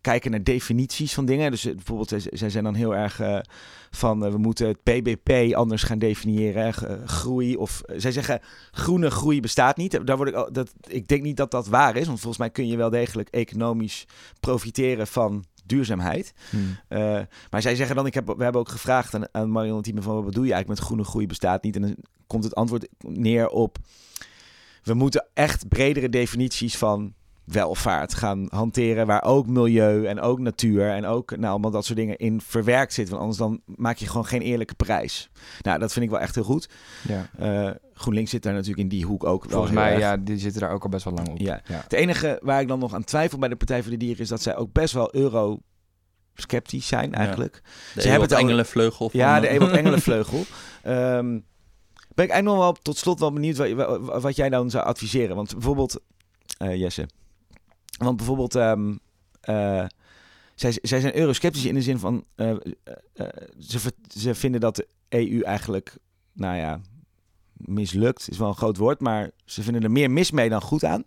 kijken 0.00 0.30
naar 0.30 0.42
definities 0.42 1.14
van 1.14 1.24
dingen. 1.24 1.50
Dus 1.50 1.64
eh, 1.64 1.74
bijvoorbeeld, 1.74 2.08
zij, 2.08 2.20
zij 2.32 2.50
zijn 2.50 2.64
dan 2.64 2.74
heel 2.74 2.94
erg 2.94 3.20
eh, 3.20 3.38
van 3.90 4.24
eh, 4.24 4.30
we 4.30 4.38
moeten 4.38 4.66
het 4.66 4.82
PBP 4.82 5.54
anders 5.54 5.82
gaan 5.82 5.98
definiëren. 5.98 6.74
groei 7.08 7.56
of 7.56 7.82
zij 7.96 8.12
zeggen 8.12 8.40
groene 8.70 9.10
groei 9.10 9.40
bestaat 9.40 9.76
niet. 9.76 10.06
Daar 10.06 10.16
word 10.16 10.28
ik, 10.28 10.54
dat, 10.54 10.72
ik 10.88 11.08
denk 11.08 11.22
niet 11.22 11.36
dat 11.36 11.50
dat 11.50 11.66
waar 11.66 11.96
is, 11.96 12.06
want 12.06 12.18
volgens 12.20 12.38
mij 12.38 12.50
kun 12.50 12.66
je 12.66 12.76
wel 12.76 12.90
degelijk 12.90 13.28
economisch 13.28 14.04
profiteren 14.40 15.06
van 15.06 15.44
duurzaamheid. 15.68 16.32
Hmm. 16.50 16.78
Eh, 16.88 17.20
maar 17.50 17.62
zij 17.62 17.76
zeggen 17.76 17.96
dan, 17.96 18.06
ik 18.06 18.14
heb, 18.14 18.26
we 18.26 18.42
hebben 18.42 18.60
ook 18.60 18.68
gevraagd 18.68 19.14
aan, 19.14 19.24
aan 19.32 19.50
Marion 19.50 19.82
Thieme 19.82 20.02
van 20.02 20.14
wat 20.14 20.24
bedoel 20.24 20.44
je 20.44 20.52
eigenlijk 20.52 20.80
met 20.80 20.88
groene 20.88 21.08
groei 21.08 21.26
bestaat 21.26 21.62
niet. 21.62 21.76
En 21.76 21.82
dan 21.82 21.96
komt 22.26 22.44
het 22.44 22.54
antwoord 22.54 22.88
neer 22.98 23.48
op, 23.48 23.78
we 24.82 24.94
moeten 24.94 25.26
echt 25.34 25.68
bredere 25.68 26.08
definities 26.08 26.76
van 26.76 27.14
welvaart 27.50 28.14
gaan 28.14 28.46
hanteren, 28.50 29.06
waar 29.06 29.22
ook 29.22 29.46
milieu 29.46 30.06
en 30.06 30.20
ook 30.20 30.38
natuur 30.38 30.90
en 30.90 31.04
ook 31.04 31.30
nou, 31.36 31.50
allemaal 31.50 31.70
dat 31.70 31.84
soort 31.84 31.98
dingen 31.98 32.16
in 32.16 32.40
verwerkt 32.40 32.92
zitten. 32.92 33.16
Want 33.16 33.26
anders 33.26 33.48
dan 33.48 33.76
maak 33.76 33.96
je 33.96 34.06
gewoon 34.06 34.26
geen 34.26 34.40
eerlijke 34.40 34.74
prijs. 34.74 35.30
Nou, 35.60 35.78
dat 35.78 35.92
vind 35.92 36.04
ik 36.04 36.10
wel 36.10 36.20
echt 36.20 36.34
heel 36.34 36.44
goed. 36.44 36.68
Ja. 37.08 37.28
Eh, 37.38 37.74
GroenLinks 37.94 38.30
zit 38.30 38.42
daar 38.42 38.52
natuurlijk 38.52 38.80
in 38.80 38.88
die 38.88 39.04
hoek 39.04 39.24
ook 39.24 39.42
wel 39.42 39.52
Volgens 39.52 39.74
mij, 39.74 39.90
erg. 39.90 40.00
ja, 40.00 40.16
die 40.16 40.38
zitten 40.38 40.60
daar 40.60 40.72
ook 40.72 40.82
al 40.82 40.88
best 40.88 41.04
wel 41.04 41.14
lang 41.14 41.28
op. 41.28 41.38
Ja. 41.38 41.60
ja. 41.66 41.80
Het 41.82 41.92
enige 41.92 42.38
waar 42.42 42.60
ik 42.60 42.68
dan 42.68 42.78
nog 42.78 42.94
aan 42.94 43.04
twijfel 43.04 43.38
bij 43.38 43.48
de 43.48 43.56
Partij 43.56 43.82
voor 43.82 43.90
de 43.90 43.96
Dieren 43.96 44.22
is 44.22 44.28
dat 44.28 44.42
zij 44.42 44.56
ook 44.56 44.72
best 44.72 44.94
wel 44.94 45.14
euro-sceptisch 45.14 46.86
zijn 46.86 47.14
eigenlijk. 47.14 47.60
De 47.94 48.00
Ze 48.00 48.08
hebben 48.08 48.28
het 48.28 48.38
engelenvleugel 48.38 49.10
van... 49.10 49.20
Ja, 49.20 49.40
de 49.40 49.48
Ewald 49.48 49.70
Engelenvleugel. 49.80 50.44
Ehm 50.82 51.38
ben 52.18 52.26
ik 52.26 52.32
eigenlijk 52.32 52.62
nog 52.62 52.72
wel 52.72 52.82
tot 52.82 52.96
slot 52.96 53.20
wel 53.20 53.32
benieuwd 53.32 53.56
wat, 53.56 53.70
wat, 53.70 54.22
wat 54.22 54.36
jij 54.36 54.48
dan 54.48 54.70
zou 54.70 54.84
adviseren. 54.84 55.36
Want 55.36 55.52
bijvoorbeeld, 55.52 56.00
eh, 56.58 56.76
Jesse. 56.76 57.06
Want 57.98 58.16
bijvoorbeeld, 58.16 58.54
ehm, 58.54 58.96
eh, 59.40 59.86
zij, 60.54 60.78
zij 60.82 61.00
zijn 61.00 61.16
eurosceptisch 61.16 61.64
in 61.64 61.74
de 61.74 61.82
zin 61.82 61.98
van, 61.98 62.24
eh, 62.34 62.50
eh, 62.50 63.26
ze, 63.58 63.92
ze 64.16 64.34
vinden 64.34 64.60
dat 64.60 64.76
de 64.76 64.88
EU 65.08 65.40
eigenlijk, 65.40 65.96
nou 66.32 66.56
ja, 66.56 66.80
mislukt 67.52 68.30
is 68.30 68.38
wel 68.38 68.48
een 68.48 68.54
groot 68.54 68.76
woord, 68.76 69.00
maar 69.00 69.30
ze 69.44 69.62
vinden 69.62 69.82
er 69.82 69.90
meer 69.90 70.10
mis 70.10 70.30
mee 70.30 70.48
dan 70.48 70.62
goed 70.62 70.84
aan. 70.84 71.04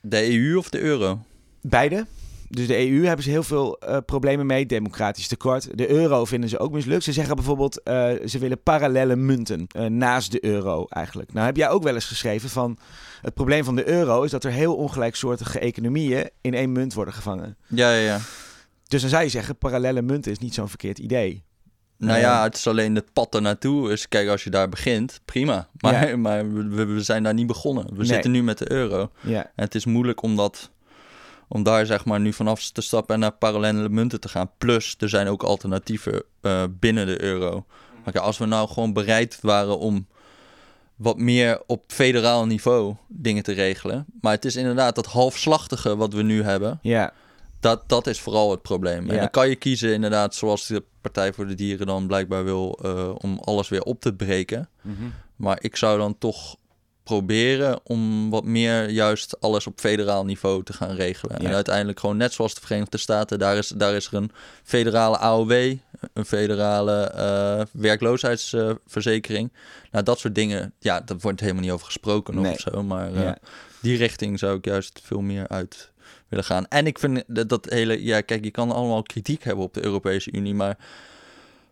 De 0.00 0.32
EU 0.32 0.56
of 0.56 0.70
de 0.70 0.80
euro? 0.80 1.18
Beide. 1.60 2.06
Dus 2.48 2.66
de 2.66 2.90
EU 2.90 3.04
hebben 3.06 3.24
ze 3.24 3.30
heel 3.30 3.42
veel 3.42 3.78
eh, 3.78 3.96
problemen 4.06 4.46
mee. 4.46 4.66
Democratisch 4.66 5.28
tekort. 5.28 5.78
De 5.78 5.90
euro 5.90 6.24
vinden 6.24 6.48
ze 6.48 6.58
ook 6.58 6.72
mislukt. 6.72 7.04
Ze 7.04 7.12
zeggen 7.12 7.36
bijvoorbeeld, 7.36 7.82
eh, 7.82 8.10
ze 8.26 8.38
willen 8.38 8.62
parallele 8.62 9.16
munten 9.16 9.66
eh, 9.68 9.86
naast 9.86 10.32
de 10.32 10.44
euro 10.44 10.86
eigenlijk. 10.88 11.32
Nou 11.32 11.46
heb 11.46 11.56
jij 11.56 11.68
ook 11.68 11.82
wel 11.82 11.94
eens 11.94 12.04
geschreven 12.04 12.48
van... 12.50 12.78
Het 13.22 13.34
probleem 13.34 13.64
van 13.64 13.76
de 13.76 13.88
euro 13.88 14.22
is 14.22 14.30
dat 14.30 14.44
er 14.44 14.50
heel 14.50 14.74
ongelijksoortige 14.76 15.58
economieën 15.58 16.30
in 16.40 16.54
één 16.54 16.72
munt 16.72 16.94
worden 16.94 17.14
gevangen. 17.14 17.56
Ja, 17.66 17.92
ja, 17.94 18.00
ja. 18.04 18.18
Dus 18.88 19.00
dan 19.00 19.10
zou 19.10 19.22
je 19.22 19.28
zeggen, 19.28 19.56
parallele 19.58 20.02
munten 20.02 20.32
is 20.32 20.38
niet 20.38 20.54
zo'n 20.54 20.68
verkeerd 20.68 20.98
idee. 20.98 21.44
Nou 21.98 22.18
ja, 22.18 22.42
het 22.42 22.54
is 22.56 22.66
alleen 22.66 22.94
het 22.94 23.12
pad 23.12 23.34
ernaartoe. 23.34 23.88
Dus 23.88 24.08
kijk, 24.08 24.28
als 24.28 24.44
je 24.44 24.50
daar 24.50 24.68
begint, 24.68 25.20
prima. 25.24 25.68
Maar, 25.80 26.08
Ja. 26.08 26.16
maar 26.26 26.52
we, 26.52 26.84
we 26.84 27.02
zijn 27.02 27.22
daar 27.22 27.34
niet 27.34 27.46
begonnen. 27.46 27.84
We 27.86 27.96
Nee. 27.96 28.06
zitten 28.06 28.30
nu 28.30 28.42
met 28.42 28.58
de 28.58 28.72
euro. 28.72 29.10
Ja, 29.20 29.42
En 29.42 29.64
het 29.64 29.74
is 29.74 29.84
moeilijk 29.84 30.22
om, 30.22 30.36
dat, 30.36 30.70
om 31.48 31.62
daar 31.62 31.86
zeg 31.86 32.04
maar 32.04 32.20
nu 32.20 32.32
vanaf 32.32 32.70
te 32.70 32.80
stappen 32.80 33.14
en 33.14 33.20
naar 33.20 33.32
parallele 33.32 33.88
munten 33.88 34.20
te 34.20 34.28
gaan. 34.28 34.50
Plus, 34.58 34.94
er 34.98 35.08
zijn 35.08 35.28
ook 35.28 35.42
alternatieven 35.42 36.22
eh, 36.40 36.62
binnen 36.70 37.06
de 37.06 37.22
euro. 37.22 37.64
Maar 38.04 38.20
als 38.20 38.38
we 38.38 38.46
nou 38.46 38.68
gewoon 38.68 38.92
bereid 38.92 39.38
waren 39.40 39.78
om 39.78 40.06
wat 40.96 41.18
meer 41.18 41.62
op 41.66 41.84
federaal 41.86 42.46
niveau 42.46 42.94
dingen 43.08 43.42
te 43.42 43.52
regelen. 43.52 44.06
Maar 44.20 44.32
het 44.32 44.44
is 44.44 44.56
inderdaad 44.56 44.94
dat 44.94 45.06
halfslachtige 45.06 45.96
wat 45.96 46.12
we 46.12 46.22
nu 46.22 46.42
hebben. 46.42 46.78
ja, 46.82 47.12
Dat, 47.60 47.88
dat 47.88 48.06
is 48.06 48.20
vooral 48.20 48.50
het 48.50 48.62
probleem. 48.62 48.98
En 49.10 49.18
dan 49.18 49.30
kan 49.30 49.48
je 49.48 49.56
kiezen 49.56 49.92
inderdaad, 49.92 50.34
zoals 50.34 50.66
de 50.66 50.82
Partij 51.00 51.32
voor 51.32 51.46
de 51.46 51.54
Dieren 51.54 51.86
dan 51.86 52.06
blijkbaar 52.06 52.44
wil, 52.44 52.78
eh, 52.82 53.10
om 53.14 53.38
alles 53.38 53.68
weer 53.68 53.82
op 53.82 54.00
te 54.00 54.14
breken. 54.14 54.68
Maar 55.36 55.58
ik 55.60 55.76
zou 55.76 55.98
dan 55.98 56.18
toch 56.18 56.56
proberen 57.04 57.80
om 57.84 58.30
wat 58.30 58.44
meer 58.44 58.88
juist 58.90 59.40
alles 59.40 59.66
op 59.66 59.80
federaal 59.80 60.24
niveau 60.24 60.62
te 60.62 60.72
gaan 60.72 60.94
regelen. 60.94 61.42
Ja. 61.42 61.48
En 61.48 61.54
uiteindelijk 61.54 62.00
gewoon 62.00 62.16
net 62.16 62.32
zoals 62.32 62.54
de 62.54 62.60
Verenigde 62.60 62.98
Staten, 62.98 63.38
daar 63.38 63.56
is, 63.56 63.68
daar 63.68 63.94
is 63.94 64.06
er 64.06 64.14
een 64.14 64.30
federale 64.62 65.18
AOW, 65.18 65.52
een 66.12 66.24
federale 66.24 67.02
eh, 67.02 67.62
werkloosheidsverzekering. 67.72 69.52
nou, 69.90 70.04
dat 70.04 70.18
soort 70.18 70.34
dingen, 70.34 70.72
ja, 70.78 71.00
daar 71.00 71.16
wordt 71.20 71.40
helemaal 71.40 71.62
niet 71.62 71.70
over 71.70 71.86
gesproken 71.86 72.40
Nee. 72.40 72.52
of 72.52 72.58
zo. 72.60 72.82
Maar 72.82 73.14
eh, 73.14 73.22
Ja. 73.22 73.38
die 73.80 73.96
richting 73.96 74.38
zou 74.38 74.56
ik 74.56 74.64
juist 74.64 75.00
veel 75.02 75.20
meer 75.20 75.48
uit 75.48 75.92
willen 76.28 76.44
gaan. 76.44 76.66
En 76.68 76.86
ik 76.86 76.98
vind 76.98 77.22
dat, 77.26 77.48
dat 77.48 77.66
hele, 77.70 78.04
ja, 78.04 78.20
kijk, 78.20 78.44
je 78.44 78.50
kan 78.50 78.72
allemaal 78.72 79.02
kritiek 79.02 79.44
hebben 79.44 79.64
op 79.64 79.74
de 79.74 79.84
Europese 79.84 80.32
Unie, 80.32 80.54
maar 80.54 80.76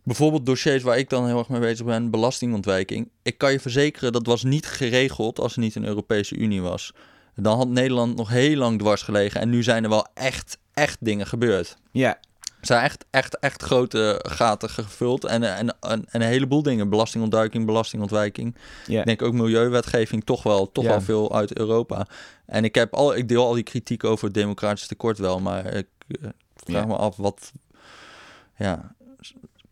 bijvoorbeeld 0.02 0.46
dossiers 0.46 0.82
waar 0.82 0.98
ik 0.98 1.08
dan 1.10 1.26
heel 1.26 1.38
erg 1.38 1.48
mee 1.48 1.60
bezig 1.60 1.86
ben, 1.86 2.10
belastingontwijking. 2.10 3.08
Ik 3.22 3.38
kan 3.38 3.52
je 3.52 3.60
verzekeren, 3.60 4.12
dat 4.12 4.26
was 4.26 4.42
niet 4.42 4.66
geregeld 4.66 5.38
als 5.40 5.52
er 5.54 5.60
niet 5.60 5.74
een 5.74 5.84
Europese 5.86 6.34
Unie 6.36 6.62
was. 6.62 6.92
Dan 7.34 7.56
had 7.56 7.68
Nederland 7.68 8.16
nog 8.16 8.28
heel 8.28 8.56
lang 8.56 8.78
dwars 8.78 9.02
gelegen 9.02 9.40
en 9.40 9.50
nu 9.50 9.62
zijn 9.62 9.84
er 9.84 9.90
wel 9.90 10.06
echt, 10.14 10.58
echt 10.74 10.96
dingen 11.00 11.26
gebeurd. 11.26 11.76
Ja, 11.90 12.18
Er 12.60 12.66
zijn 12.68 12.82
echt, 12.82 13.04
echt, 13.10 13.38
echt 13.38 13.62
grote 13.62 14.20
gaten 14.28 14.68
gevuld 14.70 15.24
en, 15.24 15.42
en, 15.42 15.68
en, 15.68 15.76
en 15.80 16.04
een 16.10 16.20
heleboel 16.22 16.62
dingen. 16.62 16.88
Belastingontduiking, 16.90 17.66
belastingontwijking. 17.66 18.56
ja. 18.86 19.00
Ik 19.00 19.06
denk 19.06 19.22
ook 19.22 19.32
milieuwetgeving 19.32 20.24
toch 20.24 20.42
wel, 20.42 20.72
toch 20.72 20.84
Ja. 20.84 20.90
wel 20.90 21.00
veel 21.00 21.34
uit 21.34 21.56
Europa. 21.58 22.06
En 22.46 22.64
ik, 22.64 22.74
heb 22.74 22.94
al, 22.94 23.16
ik 23.16 23.28
deel 23.28 23.46
al 23.46 23.52
die 23.52 23.62
kritiek 23.62 24.04
over 24.04 24.24
het 24.24 24.34
democratisch 24.34 24.86
tekort 24.86 25.18
wel, 25.18 25.40
maar 25.40 25.66
ik 25.74 25.86
eh, 26.08 26.28
vraag 26.56 26.80
Ja. 26.82 26.86
me 26.86 26.96
af 26.96 27.16
wat. 27.16 27.52
Ja, 28.56 28.94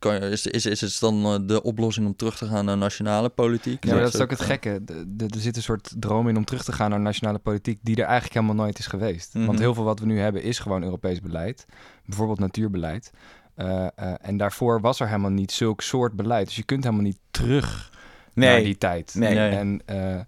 kan 0.01 0.15
je, 0.15 0.21
is, 0.21 0.47
is, 0.47 0.67
is 0.67 0.81
het 0.81 0.97
dan 1.01 1.25
eh, 1.25 1.35
de 1.43 1.63
oplossing 1.63 2.07
om 2.07 2.17
terug 2.17 2.37
te 2.37 2.47
gaan 2.47 2.65
naar 2.65 2.77
nationale 2.77 3.29
politiek? 3.29 3.85
Ja, 3.85 3.93
maar 3.93 4.03
dat 4.03 4.15
is 4.15 4.21
ook 4.21 4.31
het 4.31 4.41
gekke. 4.41 4.81
De- 4.85 5.05
de- 5.17 5.25
Er 5.29 5.41
zit 5.41 5.57
een 5.57 5.63
soort 5.63 5.95
droom 5.99 6.29
in 6.29 6.37
om 6.37 6.45
terug 6.45 6.65
te 6.65 6.73
gaan 6.73 6.91
naar 6.91 7.01
nationale 7.01 7.39
politiek 7.39 7.79
die 7.83 7.97
er 7.97 8.05
eigenlijk 8.05 8.35
helemaal 8.35 8.65
nooit 8.65 8.79
is 8.79 8.87
geweest. 8.87 9.35
Mhm. 9.35 9.47
Want 9.47 9.59
heel 9.59 9.75
veel 9.75 9.85
wat 9.85 9.99
we 10.01 10.07
nu 10.07 10.19
hebben 10.21 10.43
is 10.43 10.59
gewoon 10.59 10.83
Europees 10.83 11.21
beleid. 11.21 11.67
Bijvoorbeeld 12.07 12.39
natuurbeleid. 12.39 13.11
Eh, 13.55 13.87
eh, 13.95 14.13
en 14.21 14.37
daarvoor 14.37 14.81
was 14.81 15.01
er 15.01 15.07
helemaal 15.07 15.31
niet 15.31 15.53
zulk 15.53 15.81
soort 15.81 16.13
beleid. 16.17 16.47
Dus 16.47 16.57
je 16.57 16.63
kunt 16.65 16.85
helemaal 16.85 17.05
niet 17.05 17.19
terug 17.31 17.91
naar 18.35 18.61
die 18.61 18.79
tijd. 18.79 19.15
Nee. 19.15 19.35
Nee. 19.35 19.51
En 19.51 19.83
eh, 19.87 20.21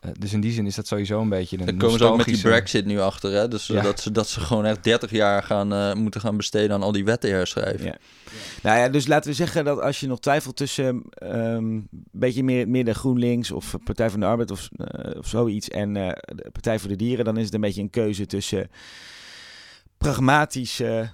eh, 0.00 0.10
dus 0.18 0.32
in 0.32 0.40
die 0.40 0.52
zin 0.52 0.66
is 0.66 0.74
dat 0.74 0.86
sowieso 0.86 1.20
een 1.20 1.28
beetje 1.28 1.58
een 1.58 1.64
Daar 1.66 1.74
komen 1.74 1.98
ze 1.98 2.04
ook 2.04 2.16
met 2.16 2.26
die 2.26 2.40
Brexit 2.40 2.84
nu 2.86 3.00
achter, 3.00 3.32
hè? 3.32 3.48
Dus 3.48 3.70
eh, 3.70 3.76
Ja. 3.76 3.82
dat, 3.82 4.00
ze, 4.00 4.12
dat 4.12 4.28
ze 4.28 4.40
gewoon 4.40 4.64
echt 4.64 4.84
30 4.84 5.10
jaar 5.10 5.42
gaan, 5.42 5.72
eh, 5.72 5.94
moeten 5.94 6.20
gaan 6.20 6.36
besteden 6.36 6.72
aan 6.72 6.82
al 6.82 6.92
die 6.92 7.04
wetten 7.04 7.30
herschrijven. 7.30 7.84
Ja. 7.84 7.96
Nou 8.62 8.78
ja, 8.78 8.88
dus 8.88 9.06
laten 9.06 9.30
we 9.30 9.36
zeggen 9.36 9.64
dat 9.64 9.80
als 9.80 10.00
je 10.00 10.06
nog 10.06 10.20
twijfelt 10.20 10.56
tussen 10.56 11.02
ehm, 11.10 11.34
een 11.56 11.88
beetje 12.12 12.42
meer 12.42 12.68
midden 12.68 12.94
GroenLinks 12.94 13.50
of 13.50 13.74
Partij 13.84 14.10
van 14.10 14.20
de 14.20 14.26
Arbeid 14.26 14.50
of, 14.50 14.68
eh, 14.76 15.18
of 15.18 15.26
zoiets 15.28 15.68
en 15.68 15.96
eh, 15.96 16.08
de 16.34 16.50
Partij 16.52 16.78
voor 16.78 16.88
de 16.88 16.96
Dieren, 16.96 17.24
dan 17.24 17.36
is 17.36 17.44
het 17.44 17.54
een 17.54 17.60
beetje 17.60 17.80
een 17.80 17.90
keuze 17.90 18.26
tussen 18.26 18.70
pragmatische 19.98 21.10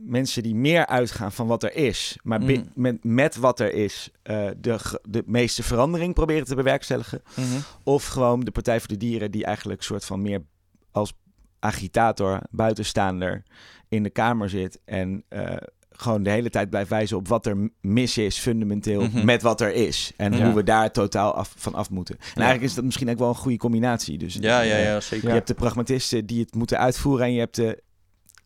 mensen 0.00 0.42
die 0.42 0.54
meer 0.54 0.86
uitgaan 0.86 1.32
van 1.32 1.46
wat 1.46 1.62
er 1.62 1.74
is, 1.76 2.18
maar 2.22 2.40
Mm. 2.40 2.64
met, 2.74 3.04
met 3.04 3.36
wat 3.36 3.60
er 3.60 3.72
is 3.74 4.10
eh, 4.22 4.48
de, 4.60 4.98
de 5.08 5.22
meeste 5.26 5.62
verandering 5.62 6.14
proberen 6.14 6.46
te 6.46 6.54
bewerkstelligen. 6.54 7.22
Mhm. 7.36 7.46
Of 7.82 8.06
gewoon 8.06 8.40
de 8.40 8.50
Partij 8.50 8.78
voor 8.78 8.88
de 8.88 8.96
Dieren, 8.96 9.30
die 9.30 9.44
eigenlijk 9.44 9.82
soort 9.82 10.04
van 10.04 10.22
meer 10.22 10.42
als 10.90 11.12
agitator, 11.58 12.40
buitenstaander 12.50 13.42
in 13.88 14.02
de 14.02 14.10
Kamer 14.10 14.48
zit. 14.50 14.80
En 14.84 15.24
eh, 15.28 15.56
gewoon 15.90 16.22
de 16.22 16.30
hele 16.30 16.50
tijd 16.50 16.70
blijft 16.70 16.90
wijzen 16.90 17.16
op 17.16 17.28
wat 17.28 17.46
er 17.46 17.70
mis 17.80 18.18
is, 18.18 18.38
fundamenteel, 18.38 19.00
Mhm. 19.02 19.24
met 19.24 19.42
wat 19.42 19.60
er 19.60 19.72
is. 19.74 20.12
En 20.16 20.32
Ja. 20.36 20.44
hoe 20.44 20.54
we 20.54 20.62
daar 20.62 20.92
totaal 20.92 21.32
af, 21.34 21.54
van 21.56 21.74
af 21.74 21.90
moeten. 21.90 22.14
En 22.18 22.20
Ja. 22.24 22.32
eigenlijk 22.34 22.62
is 22.68 22.74
dat 22.74 22.84
misschien 22.84 23.10
ook 23.10 23.18
wel 23.18 23.28
een 23.28 23.34
goede 23.34 23.56
combinatie. 23.56 24.18
Dus, 24.18 24.34
Ja, 24.34 24.60
ja, 24.60 24.74
eh, 24.74 24.84
ja, 24.84 25.00
zeker. 25.00 25.28
Je 25.28 25.34
hebt 25.34 25.46
de 25.46 25.54
pragmatisten 25.54 26.26
die 26.26 26.40
het 26.40 26.54
moeten 26.54 26.78
uitvoeren 26.78 27.26
en 27.26 27.32
je 27.32 27.38
hebt 27.38 27.56
de, 27.56 27.82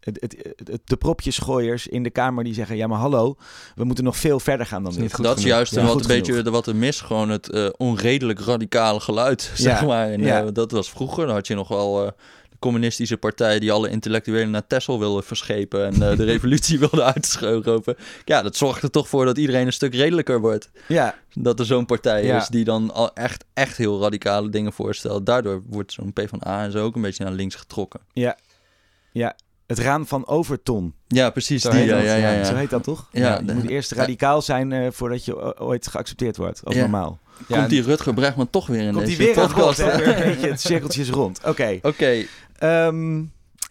het, 0.01 0.17
het, 0.21 0.37
het- 0.65 0.81
de 0.85 0.97
propjesgooiers 0.97 1.87
in 1.87 2.03
de 2.03 2.11
Kamer 2.11 2.45
die 2.45 2.55
zeggen... 2.55 2.77
ja, 2.77 2.87
maar 2.87 2.99
hallo, 2.99 3.37
we 3.75 3.85
moeten 3.85 4.05
nog 4.05 4.17
veel 4.17 4.41
verder 4.41 4.67
gaan 4.67 4.83
dan 4.83 4.95
dit. 4.95 5.23
dat 5.23 5.39
is 5.39 5.45
juist 5.45 5.75
Ja, 5.75 5.85
wat 5.85 6.01
een 6.01 6.07
beetje 6.07 6.43
de- 6.43 6.51
wat 6.51 6.67
er 6.67 6.77
mis, 6.77 7.01
gewoon 7.01 7.29
het 7.29 7.51
eh, 7.51 7.67
onredelijk 7.77 8.41
radicale 8.41 9.01
geluid, 9.01 9.51
zeg 9.55 9.81
Ja, 9.81 9.87
maar. 9.87 10.09
En, 10.11 10.21
ja. 10.21 10.43
eh, 10.45 10.49
dat 10.53 10.71
was 10.71 10.91
vroeger, 10.91 11.27
dan 11.27 11.35
had 11.35 11.47
je 11.47 11.55
nog 11.55 11.69
wel 11.69 12.05
eh, 12.07 12.11
de 12.51 12.57
communistische 12.59 13.17
partij 13.17 13.59
die 13.59 13.73
alle 13.73 13.89
intellectuelen 13.91 14.51
naar 14.51 14.67
Texel 14.67 14.99
wilde 14.99 15.23
verschepen 15.23 15.85
en 15.87 16.17
de 16.17 16.25
revolutie 16.35 16.79
wilde 16.79 17.03
uitschoven. 17.03 17.97
Ja, 18.25 18.43
dat 18.43 18.57
zorgt 18.57 18.83
er 18.83 18.91
toch 18.91 19.09
voor 19.09 19.25
dat 19.25 19.39
iedereen 19.39 19.67
een 19.67 19.73
stuk 19.73 19.95
redelijker 19.95 20.41
wordt. 20.41 20.71
Ja, 20.89 21.15
Dat 21.35 21.59
er 21.59 21.67
zo'n 21.67 21.87
partij 21.87 22.25
Ja. 22.25 22.37
is 22.41 22.49
die 22.49 22.65
dan 22.65 22.93
al 22.93 23.15
echt, 23.15 23.45
echt 23.55 23.77
heel 23.77 24.01
radicale 24.01 24.49
dingen 24.49 24.73
voorstelt. 24.73 25.27
Daardoor 25.27 25.63
wordt 25.67 25.93
zo'n 25.93 26.13
PvdA 26.13 26.63
en 26.63 26.73
zo 26.73 26.85
ook 26.85 26.95
een 26.97 27.03
beetje 27.03 27.25
naar 27.25 27.33
links 27.33 27.55
getrokken. 27.55 28.01
Het 29.71 29.79
raan 29.79 30.07
van 30.07 30.27
Overton. 30.27 30.95
Ja, 31.07 31.31
precies. 31.31 31.63
Zo 31.63 31.71
die, 31.71 31.79
heet 31.81 31.89
ja, 31.89 31.95
dat, 31.97 32.05
ja, 32.05 32.17
ja. 32.17 32.45
Zo 32.45 32.55
heet 32.55 32.71
dat 32.71 32.83
toch? 32.83 33.09
Ja, 33.13 33.39
je 33.39 33.45
de- 33.45 33.55
moet 33.55 33.69
eerst 33.69 33.93
radicaal 33.93 34.43
zijn 34.43 34.73
eh, 34.73 34.91
voordat 34.91 35.25
je 35.25 35.37
o- 35.41 35.65
ooit 35.67 35.87
geaccepteerd 35.87 36.37
wordt, 36.37 36.61
als 36.65 36.75
Ja. 36.75 36.81
normaal. 36.81 37.19
Ja, 37.49 37.57
Komt 37.57 37.69
die 37.71 37.83
Rutger 37.83 38.15
Bregman 38.15 38.51
toch 38.51 38.67
weer 38.67 38.81
in 38.81 38.93
Komt 38.93 39.07
die 39.07 39.17
deze 39.17 39.35
weer 39.35 39.43
aan 39.43 39.49
podcast? 39.53 39.79
Weer 39.79 40.09
een 40.19 40.29
beetje 40.35 40.49
het 40.51 40.61
cirkeltje 40.61 41.01
is 41.01 41.11
rond. 41.11 41.41
Oké, 41.47 41.79
Oké, 41.83 42.25
ehm, 42.59 43.23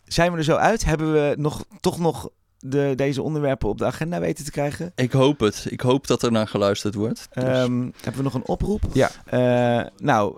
zijn 0.06 0.32
we 0.32 0.38
er 0.38 0.43
zo 0.43 0.56
uit? 0.56 0.86
Hebben 0.86 1.14
we 1.14 1.34
nog, 1.38 1.66
toch 1.80 2.00
nog 2.00 2.30
de, 2.60 2.93
deze 2.95 3.22
onderwerpen 3.22 3.70
op 3.70 3.78
de 3.78 3.86
agenda 3.86 4.20
weten 4.20 4.45
te 4.45 4.52
krijgen? 4.52 4.91
ik 4.95 5.12
hoop 5.12 5.39
het. 5.39 5.66
Ik 5.70 5.82
hoop 5.82 6.08
dat 6.08 6.24
er 6.24 6.32
naar 6.32 6.47
geluisterd 6.47 6.95
wordt. 6.95 7.28
Dus- 7.34 7.43
Ehm, 7.43 7.82
hebben 8.02 8.16
we 8.18 8.22
nog 8.24 8.34
een 8.34 8.45
oproep? 8.47 8.82
Ja. 8.93 9.10
Eh, 9.26 9.86
nou, 9.97 10.38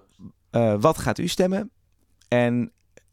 eh, 0.51 0.73
wat 0.79 0.97
gaat 0.97 1.17
u 1.17 1.27
stemmen? 1.27 1.69
En 2.27 2.71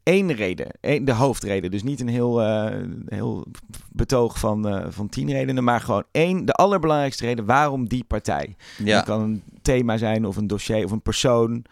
één 0.09 0.31
reden, 0.33 0.67
één, 0.81 1.05
de 1.05 1.13
hoofdreden. 1.13 1.71
Dus 1.71 1.83
niet 1.83 1.99
een 2.01 2.07
heel, 2.07 2.41
eh, 2.41 2.75
heel 3.07 3.45
betoog 3.91 4.39
van, 4.39 4.67
eh, 4.67 4.85
van 4.89 5.09
tien 5.09 5.31
redenen, 5.31 5.63
maar 5.63 5.81
gewoon 5.81 6.03
één, 6.11 6.45
de 6.45 6.53
allerbelangrijkste 6.53 7.25
reden 7.25 7.45
waarom 7.45 7.87
die 7.87 8.03
partij. 8.03 8.55
ja. 8.83 8.95
Het 8.97 9.05
kan 9.05 9.21
een 9.21 9.43
thema 9.61 9.97
zijn 9.97 10.25
of 10.25 10.37
een 10.37 10.47
dossier 10.47 10.83
of 10.85 10.91
een 10.91 11.01
persoon 11.01 11.63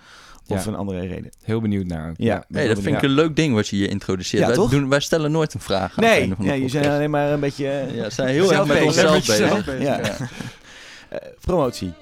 of 0.47 0.63
Ja. 0.65 0.71
een 0.71 0.75
andere 0.77 0.99
reden. 1.07 1.29
Heel 1.43 1.61
benieuwd 1.61 1.85
naar. 1.85 2.13
Ja. 2.17 2.45
Nee, 2.47 2.67
dat 2.67 2.79
vind 2.79 2.95
ik 2.95 3.01
een 3.01 3.09
leuk 3.09 3.35
ding 3.35 3.53
wat 3.53 3.67
je 3.67 3.75
hier 3.75 3.89
introduceert. 3.89 4.41
Ja, 4.41 4.47
wij, 4.47 4.55
toch? 4.55 4.69
doen, 4.69 4.89
wij 4.89 4.99
stellen 4.99 5.31
nooit 5.31 5.53
een 5.53 5.59
vraag. 5.59 5.97
aan 5.97 6.03
Nee, 6.03 6.19
ja, 6.39 6.53
je 6.53 6.61
podcast. 6.61 6.71
zijn 6.71 6.85
alleen 6.89 7.09
maar 7.09 7.31
een 7.31 7.39
beetje 7.39 7.69
eh, 7.69 7.95
Ja, 7.95 8.03
ze 8.03 8.09
zijn 8.15 8.27
heel 8.27 8.53
erg 8.53 8.65
met 8.65 8.93
Zelf 8.93 9.15
onszelf 9.15 9.65
bezig. 9.65 9.81
Ja. 9.81 9.99
eh, 9.99 11.17
promotie. 11.41 11.93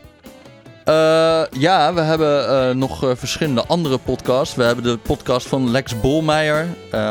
Eh, 0.86 1.42
ja, 1.52 1.94
we 1.94 2.02
hebben 2.02 2.50
eh, 2.50 2.76
nog 2.76 3.04
eh, 3.04 3.10
verschillende 3.16 3.66
andere 3.68 3.98
podcasts. 3.98 4.56
We 4.56 4.64
hebben 4.64 4.84
de 4.84 4.98
podcast 4.98 5.48
van 5.48 5.72
Lex 5.72 6.00
Bolmeijer. 6.00 6.68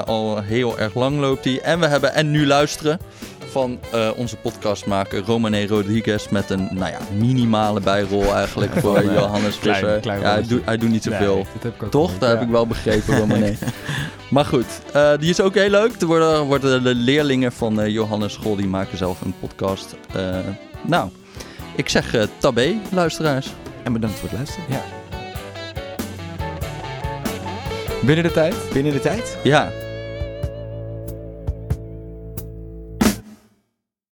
Al 0.06 0.40
heel 0.40 0.78
erg 0.78 0.94
lang 0.94 1.20
loopt 1.20 1.42
die. 1.42 1.60
En 1.60 1.80
we 1.80 1.86
hebben 1.86 2.14
En 2.14 2.30
Nu 2.30 2.46
Luisteren 2.46 2.98
van 3.50 3.78
onze 4.16 4.36
podcastmaker 4.36 5.22
Romane 5.24 5.66
Rodriguez. 5.66 6.28
Met 6.28 6.50
een 6.50 6.68
nou 6.70 6.90
ja, 6.90 6.98
minimale 7.16 7.80
bijrol 7.80 8.34
eigenlijk 8.34 8.72
voor 8.80 9.04
Johannes 9.04 9.58
klein- 9.58 9.76
Visser. 9.76 10.00
klein 10.00 10.20
ja, 10.20 10.32
hij, 10.32 10.42
doet, 10.42 10.64
hij 10.64 10.76
doet 10.76 10.90
niet 10.90 11.02
zoveel. 11.02 11.34
Nee, 11.34 11.44
dat 11.52 11.62
heb 11.62 11.74
ik 11.74 11.82
ook 11.82 11.90
Toch? 11.90 12.18
Dat 12.18 12.28
heb 12.28 12.42
ik 12.42 12.48
wel 12.48 12.66
begrepen, 12.66 13.18
Romane. 13.18 13.54
maar 14.30 14.44
goed, 14.44 14.66
die 15.18 15.30
is 15.30 15.40
ook 15.40 15.54
heel 15.54 15.70
leuk. 15.70 16.00
Er 16.00 16.06
worden, 16.06 16.42
worden 16.44 16.82
de 16.82 16.94
leerlingen 16.94 17.52
van 17.52 17.90
Johannes 17.90 18.32
School, 18.32 18.56
die 18.56 18.66
maken 18.66 18.98
zelf 18.98 19.20
een 19.20 19.34
podcast. 19.40 19.94
Nou, 20.86 21.10
ik 21.76 21.88
zeg 21.88 22.28
tabé, 22.38 22.74
luisteraars. 22.90 23.52
En 23.85 23.93
bedankt 23.93 24.18
voor 24.18 24.28
het 24.28 24.39
luisteren. 24.39 24.82
Binnen 28.03 28.24
de 28.24 28.32
tijd? 28.32 28.55
Binnen 28.72 28.93
de 28.93 29.01
tijd? 29.01 29.39
Ja, 29.43 29.72